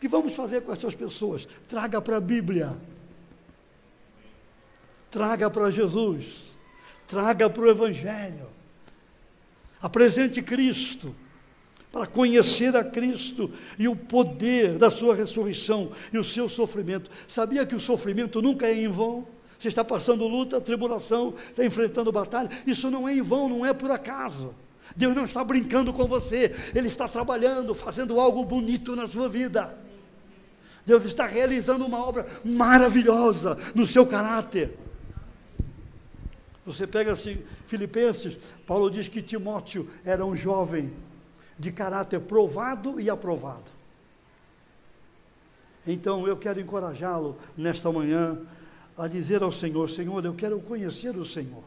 que 0.00 0.08
vamos 0.08 0.34
fazer 0.34 0.62
com 0.62 0.72
essas 0.72 0.94
pessoas? 0.94 1.46
Traga 1.68 2.00
para 2.00 2.16
a 2.16 2.20
Bíblia. 2.20 2.76
Traga 5.10 5.48
para 5.48 5.70
Jesus. 5.70 6.56
Traga 7.06 7.48
para 7.48 7.62
o 7.62 7.70
Evangelho. 7.70 8.48
Apresente 9.80 10.42
Cristo 10.42 11.14
para 11.92 12.06
conhecer 12.06 12.74
a 12.74 12.82
Cristo 12.82 13.52
e 13.78 13.86
o 13.86 13.94
poder 13.94 14.78
da 14.78 14.90
sua 14.90 15.14
ressurreição 15.14 15.92
e 16.10 16.18
o 16.18 16.24
seu 16.24 16.48
sofrimento. 16.48 17.10
Sabia 17.28 17.66
que 17.66 17.74
o 17.74 17.80
sofrimento 17.80 18.40
nunca 18.40 18.66
é 18.66 18.74
em 18.74 18.88
vão? 18.88 19.28
Você 19.62 19.68
está 19.68 19.84
passando 19.84 20.26
luta, 20.26 20.60
tribulação, 20.60 21.32
está 21.48 21.64
enfrentando 21.64 22.10
batalha. 22.10 22.50
Isso 22.66 22.90
não 22.90 23.08
é 23.08 23.14
em 23.14 23.22
vão, 23.22 23.48
não 23.48 23.64
é 23.64 23.72
por 23.72 23.92
acaso. 23.92 24.52
Deus 24.96 25.14
não 25.14 25.24
está 25.24 25.44
brincando 25.44 25.92
com 25.92 26.04
você, 26.04 26.52
Ele 26.74 26.88
está 26.88 27.06
trabalhando, 27.06 27.72
fazendo 27.72 28.18
algo 28.18 28.44
bonito 28.44 28.96
na 28.96 29.06
sua 29.06 29.28
vida. 29.28 29.78
Deus 30.84 31.04
está 31.04 31.28
realizando 31.28 31.86
uma 31.86 32.04
obra 32.04 32.26
maravilhosa 32.44 33.56
no 33.72 33.86
seu 33.86 34.04
caráter. 34.04 34.76
Você 36.66 36.84
pega 36.84 37.12
assim, 37.12 37.38
Filipenses, 37.64 38.36
Paulo 38.66 38.90
diz 38.90 39.06
que 39.06 39.22
Timóteo 39.22 39.88
era 40.04 40.26
um 40.26 40.34
jovem 40.34 40.92
de 41.56 41.70
caráter 41.70 42.18
provado 42.18 43.00
e 43.00 43.08
aprovado. 43.08 43.70
Então 45.86 46.26
eu 46.26 46.36
quero 46.36 46.58
encorajá-lo 46.58 47.38
nesta 47.56 47.92
manhã 47.92 48.40
a 48.96 49.06
dizer 49.08 49.42
ao 49.42 49.52
Senhor: 49.52 49.88
Senhor, 49.90 50.24
eu 50.24 50.34
quero 50.34 50.60
conhecer 50.60 51.16
o 51.16 51.24
Senhor, 51.24 51.64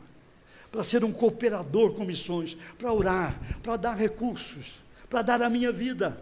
para 0.71 0.83
ser 0.83 1.03
um 1.03 1.11
cooperador 1.11 1.93
com 1.93 2.05
missões, 2.05 2.55
para 2.77 2.91
orar, 2.91 3.39
para 3.61 3.77
dar 3.77 3.95
recursos, 3.95 4.83
para 5.09 5.21
dar 5.21 5.41
a 5.41 5.49
minha 5.49 5.71
vida, 5.71 6.21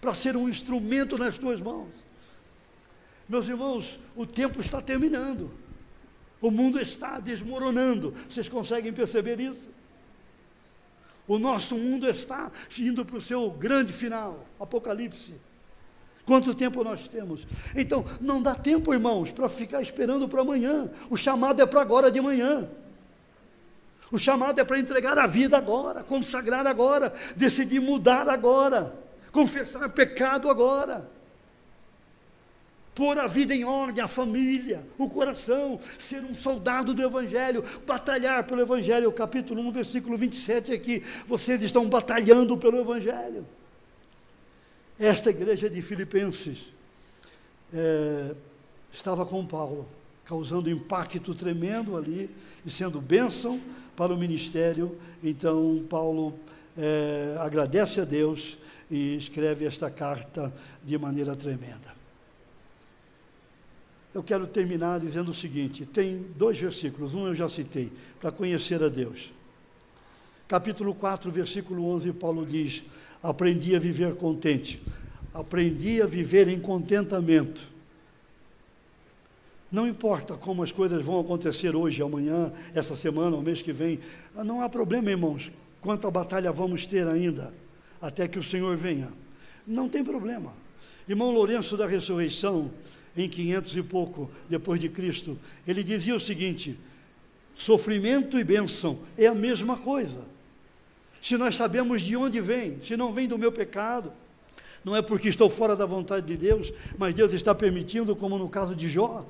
para 0.00 0.14
ser 0.14 0.36
um 0.36 0.48
instrumento 0.48 1.18
nas 1.18 1.36
tuas 1.38 1.60
mãos. 1.60 1.88
Meus 3.28 3.46
irmãos, 3.46 3.98
o 4.16 4.26
tempo 4.26 4.60
está 4.60 4.82
terminando, 4.82 5.52
o 6.40 6.50
mundo 6.50 6.80
está 6.80 7.20
desmoronando, 7.20 8.12
vocês 8.28 8.48
conseguem 8.48 8.92
perceber 8.92 9.38
isso? 9.38 9.68
O 11.28 11.38
nosso 11.38 11.76
mundo 11.76 12.08
está 12.08 12.50
indo 12.76 13.04
para 13.04 13.16
o 13.16 13.20
seu 13.20 13.50
grande 13.50 13.92
final, 13.92 14.44
Apocalipse. 14.58 15.34
Quanto 16.30 16.54
tempo 16.54 16.84
nós 16.84 17.08
temos? 17.08 17.44
Então, 17.74 18.04
não 18.20 18.40
dá 18.40 18.54
tempo, 18.54 18.94
irmãos, 18.94 19.32
para 19.32 19.48
ficar 19.48 19.82
esperando 19.82 20.28
para 20.28 20.42
amanhã. 20.42 20.88
O 21.10 21.16
chamado 21.16 21.60
é 21.60 21.66
para 21.66 21.80
agora 21.80 22.08
de 22.08 22.20
manhã. 22.20 22.68
O 24.12 24.16
chamado 24.16 24.56
é 24.60 24.62
para 24.62 24.78
entregar 24.78 25.18
a 25.18 25.26
vida 25.26 25.58
agora, 25.58 26.04
consagrar 26.04 26.68
agora, 26.68 27.12
decidir 27.34 27.80
mudar 27.80 28.28
agora, 28.28 28.94
confessar 29.32 29.88
pecado 29.88 30.48
agora 30.48 31.10
pôr 32.92 33.18
a 33.18 33.26
vida 33.26 33.54
em 33.54 33.64
ordem, 33.64 34.04
a 34.04 34.08
família, 34.08 34.86
o 34.98 35.08
coração, 35.08 35.80
ser 35.98 36.22
um 36.22 36.34
soldado 36.34 36.92
do 36.92 37.02
Evangelho, 37.02 37.64
batalhar 37.86 38.44
pelo 38.44 38.60
Evangelho. 38.60 39.10
Capítulo 39.10 39.62
1, 39.62 39.72
versículo 39.72 40.18
27 40.18 40.72
aqui, 40.72 41.02
vocês 41.26 41.62
estão 41.62 41.88
batalhando 41.88 42.58
pelo 42.58 42.78
Evangelho. 42.78 43.46
Esta 45.00 45.30
igreja 45.30 45.70
de 45.70 45.80
Filipenses 45.80 46.74
é, 47.72 48.34
estava 48.92 49.24
com 49.24 49.46
Paulo, 49.46 49.88
causando 50.26 50.68
impacto 50.68 51.34
tremendo 51.34 51.96
ali 51.96 52.28
e 52.66 52.70
sendo 52.70 53.00
bênção 53.00 53.58
para 53.96 54.12
o 54.12 54.16
ministério. 54.18 54.98
Então, 55.24 55.82
Paulo 55.88 56.38
é, 56.76 57.34
agradece 57.38 57.98
a 58.02 58.04
Deus 58.04 58.58
e 58.90 59.16
escreve 59.16 59.64
esta 59.64 59.90
carta 59.90 60.54
de 60.84 60.98
maneira 60.98 61.34
tremenda. 61.34 61.94
Eu 64.12 64.22
quero 64.22 64.46
terminar 64.46 65.00
dizendo 65.00 65.30
o 65.30 65.34
seguinte: 65.34 65.86
tem 65.86 66.26
dois 66.36 66.58
versículos, 66.58 67.14
um 67.14 67.26
eu 67.26 67.34
já 67.34 67.48
citei, 67.48 67.90
para 68.20 68.30
conhecer 68.30 68.82
a 68.82 68.90
Deus. 68.90 69.32
Capítulo 70.46 70.94
4, 70.94 71.30
versículo 71.30 71.86
11, 71.86 72.12
Paulo 72.12 72.44
diz: 72.44 72.82
Aprendi 73.22 73.76
a 73.76 73.78
viver 73.78 74.14
contente 74.14 74.80
aprendi 75.32 76.02
a 76.02 76.06
viver 76.06 76.48
em 76.48 76.58
contentamento. 76.58 77.68
Não 79.70 79.86
importa 79.86 80.34
como 80.34 80.62
as 80.62 80.72
coisas 80.72 81.04
vão 81.04 81.20
acontecer 81.20 81.76
hoje, 81.76 82.02
amanhã, 82.02 82.52
essa 82.74 82.96
semana, 82.96 83.36
o 83.36 83.42
mês 83.42 83.62
que 83.62 83.72
vem, 83.72 84.00
não 84.34 84.60
há 84.60 84.68
problema, 84.68 85.10
irmãos, 85.10 85.52
quanta 85.80 86.10
batalha 86.10 86.50
vamos 86.50 86.86
ter 86.86 87.06
ainda, 87.06 87.54
até 88.02 88.26
que 88.26 88.38
o 88.38 88.42
Senhor 88.42 88.76
venha. 88.76 89.12
Não 89.64 89.88
tem 89.88 90.02
problema. 90.02 90.52
Irmão 91.08 91.30
Lourenço 91.30 91.76
da 91.76 91.86
Ressurreição, 91.86 92.70
em 93.16 93.28
500 93.28 93.76
e 93.76 93.82
pouco 93.82 94.30
depois 94.48 94.80
de 94.80 94.88
Cristo, 94.88 95.38
ele 95.66 95.84
dizia 95.84 96.16
o 96.16 96.20
seguinte: 96.20 96.76
sofrimento 97.54 98.38
e 98.38 98.44
bênção 98.44 98.98
é 99.16 99.26
a 99.26 99.34
mesma 99.34 99.76
coisa. 99.76 100.24
Se 101.20 101.36
nós 101.36 101.56
sabemos 101.56 102.02
de 102.02 102.16
onde 102.16 102.40
vem, 102.40 102.80
se 102.80 102.96
não 102.96 103.12
vem 103.12 103.28
do 103.28 103.36
meu 103.36 103.52
pecado, 103.52 104.12
não 104.84 104.96
é 104.96 105.02
porque 105.02 105.28
estou 105.28 105.50
fora 105.50 105.76
da 105.76 105.84
vontade 105.84 106.26
de 106.26 106.36
Deus, 106.36 106.72
mas 106.96 107.14
Deus 107.14 107.32
está 107.32 107.54
permitindo, 107.54 108.16
como 108.16 108.38
no 108.38 108.48
caso 108.48 108.74
de 108.74 108.88
Jó, 108.88 109.26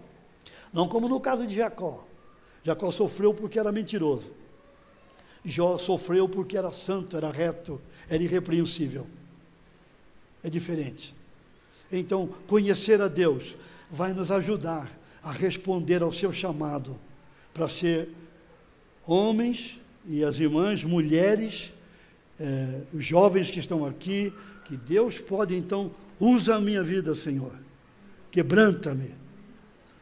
não 0.72 0.86
como 0.88 1.08
no 1.08 1.20
caso 1.20 1.46
de 1.46 1.54
Jacó. 1.56 2.06
Jacó 2.62 2.92
sofreu 2.92 3.34
porque 3.34 3.58
era 3.58 3.72
mentiroso. 3.72 4.30
Jó 5.44 5.78
sofreu 5.78 6.28
porque 6.28 6.56
era 6.56 6.70
santo, 6.70 7.16
era 7.16 7.30
reto, 7.30 7.80
era 8.08 8.22
irrepreensível. 8.22 9.06
É 10.42 10.50
diferente. 10.50 11.14
Então, 11.90 12.28
conhecer 12.46 13.00
a 13.02 13.08
Deus 13.08 13.56
vai 13.90 14.12
nos 14.12 14.30
ajudar 14.30 14.90
a 15.22 15.32
responder 15.32 16.02
ao 16.02 16.12
seu 16.12 16.32
chamado 16.32 16.96
para 17.52 17.68
ser 17.68 18.08
homens 19.04 19.80
e 20.06 20.22
as 20.22 20.38
irmãs, 20.38 20.84
mulheres, 20.84 21.74
eh, 22.40 22.80
os 22.94 23.04
jovens 23.04 23.50
que 23.50 23.60
estão 23.60 23.84
aqui, 23.84 24.32
que 24.64 24.74
Deus 24.74 25.18
pode 25.18 25.54
então, 25.54 25.90
usa 26.18 26.56
a 26.56 26.60
minha 26.60 26.82
vida, 26.82 27.14
Senhor, 27.14 27.52
quebranta-me 28.30 29.14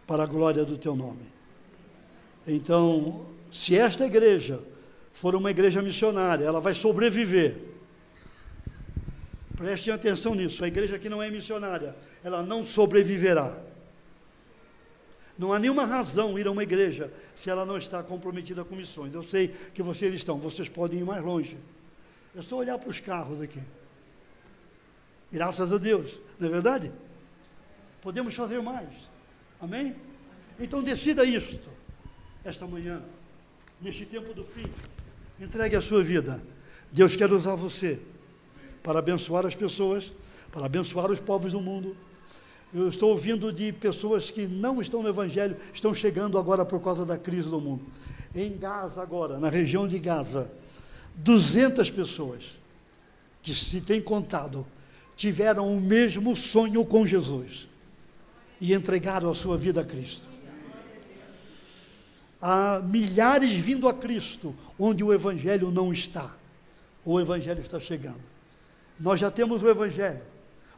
para 0.06 0.22
a 0.22 0.26
glória 0.26 0.64
do 0.64 0.78
teu 0.78 0.94
nome. 0.94 1.26
Então, 2.46 3.26
se 3.50 3.76
esta 3.76 4.06
igreja 4.06 4.60
for 5.12 5.34
uma 5.34 5.50
igreja 5.50 5.82
missionária, 5.82 6.44
ela 6.44 6.60
vai 6.60 6.74
sobreviver. 6.74 7.60
Prestem 9.56 9.92
atenção 9.92 10.34
nisso. 10.34 10.62
A 10.62 10.68
igreja 10.68 10.96
que 10.98 11.08
não 11.08 11.20
é 11.20 11.28
missionária, 11.28 11.96
ela 12.22 12.42
não 12.42 12.64
sobreviverá. 12.64 13.58
Não 15.36 15.52
há 15.52 15.58
nenhuma 15.58 15.84
razão 15.84 16.38
ir 16.38 16.46
a 16.46 16.50
uma 16.52 16.62
igreja 16.62 17.12
se 17.34 17.50
ela 17.50 17.66
não 17.66 17.76
está 17.76 18.02
comprometida 18.02 18.64
com 18.64 18.76
missões. 18.76 19.12
Eu 19.12 19.24
sei 19.24 19.48
que 19.48 19.82
vocês 19.82 20.14
estão, 20.14 20.38
vocês 20.38 20.68
podem 20.68 21.00
ir 21.00 21.04
mais 21.04 21.22
longe. 21.22 21.56
É 22.38 22.42
só 22.42 22.56
olhar 22.56 22.78
para 22.78 22.88
os 22.88 23.00
carros 23.00 23.40
aqui. 23.40 23.60
Graças 25.32 25.72
a 25.72 25.76
Deus, 25.76 26.20
não 26.38 26.46
é 26.46 26.50
verdade? 26.52 26.92
Podemos 28.00 28.32
fazer 28.36 28.62
mais. 28.62 28.88
Amém? 29.60 29.96
Então 30.56 30.80
decida 30.80 31.24
isto, 31.24 31.58
esta 32.44 32.64
manhã, 32.64 33.02
neste 33.80 34.06
tempo 34.06 34.32
do 34.32 34.44
fim. 34.44 34.66
Entregue 35.40 35.74
a 35.74 35.80
sua 35.80 36.04
vida. 36.04 36.40
Deus 36.92 37.16
quer 37.16 37.28
usar 37.32 37.56
você 37.56 38.00
para 38.84 39.00
abençoar 39.00 39.44
as 39.44 39.56
pessoas, 39.56 40.12
para 40.52 40.64
abençoar 40.64 41.10
os 41.10 41.18
povos 41.18 41.50
do 41.50 41.60
mundo. 41.60 41.96
Eu 42.72 42.88
estou 42.88 43.10
ouvindo 43.10 43.52
de 43.52 43.72
pessoas 43.72 44.30
que 44.30 44.46
não 44.46 44.80
estão 44.80 45.02
no 45.02 45.08
Evangelho, 45.08 45.56
estão 45.74 45.92
chegando 45.92 46.38
agora 46.38 46.64
por 46.64 46.80
causa 46.80 47.04
da 47.04 47.18
crise 47.18 47.48
do 47.48 47.60
mundo. 47.60 47.84
Em 48.32 48.56
Gaza, 48.56 49.02
agora, 49.02 49.40
na 49.40 49.48
região 49.48 49.88
de 49.88 49.98
Gaza, 49.98 50.48
200 51.18 51.90
pessoas 51.90 52.58
que 53.42 53.54
se 53.54 53.80
tem 53.80 54.00
contado 54.00 54.66
tiveram 55.16 55.72
o 55.72 55.80
mesmo 55.80 56.36
sonho 56.36 56.84
com 56.84 57.06
Jesus 57.06 57.68
e 58.60 58.72
entregaram 58.72 59.30
a 59.30 59.34
sua 59.34 59.56
vida 59.56 59.80
a 59.80 59.84
Cristo. 59.84 60.28
Há 62.40 62.80
milhares 62.80 63.52
vindo 63.52 63.88
a 63.88 63.94
Cristo 63.94 64.54
onde 64.78 65.02
o 65.02 65.12
Evangelho 65.12 65.72
não 65.72 65.92
está. 65.92 66.36
O 67.04 67.18
Evangelho 67.18 67.60
está 67.60 67.80
chegando. 67.80 68.22
Nós 68.98 69.18
já 69.18 69.30
temos 69.30 69.62
o 69.62 69.68
Evangelho. 69.68 70.22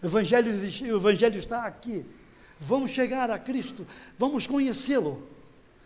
O 0.02 0.06
Evangelho, 0.06 0.48
existe, 0.48 0.90
o 0.90 0.96
Evangelho 0.96 1.38
está 1.38 1.66
aqui. 1.66 2.06
Vamos 2.58 2.90
chegar 2.90 3.30
a 3.30 3.38
Cristo, 3.38 3.86
vamos 4.18 4.46
conhecê-lo. 4.46 5.26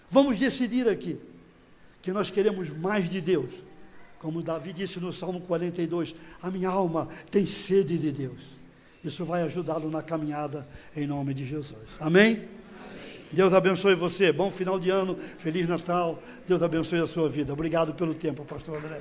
Vamos 0.08 0.38
decidir 0.38 0.88
aqui 0.88 1.20
que 2.02 2.12
nós 2.12 2.30
queremos 2.30 2.70
mais 2.70 3.08
de 3.08 3.20
Deus 3.20 3.63
como 4.24 4.42
Davi 4.42 4.72
disse 4.72 4.98
no 4.98 5.12
Salmo 5.12 5.38
42, 5.42 6.14
a 6.40 6.50
minha 6.50 6.70
alma 6.70 7.10
tem 7.30 7.44
sede 7.44 7.98
de 7.98 8.10
Deus. 8.10 8.56
Isso 9.04 9.22
vai 9.26 9.42
ajudá-lo 9.42 9.90
na 9.90 10.02
caminhada 10.02 10.66
em 10.96 11.06
nome 11.06 11.34
de 11.34 11.44
Jesus. 11.44 11.76
Amém? 12.00 12.32
Amém? 12.32 12.48
Deus 13.30 13.52
abençoe 13.52 13.94
você. 13.94 14.32
Bom 14.32 14.50
final 14.50 14.80
de 14.80 14.88
ano. 14.88 15.14
Feliz 15.14 15.68
Natal. 15.68 16.22
Deus 16.46 16.62
abençoe 16.62 17.00
a 17.00 17.06
sua 17.06 17.28
vida. 17.28 17.52
Obrigado 17.52 17.92
pelo 17.92 18.14
tempo, 18.14 18.46
pastor 18.46 18.78
André. 18.78 18.96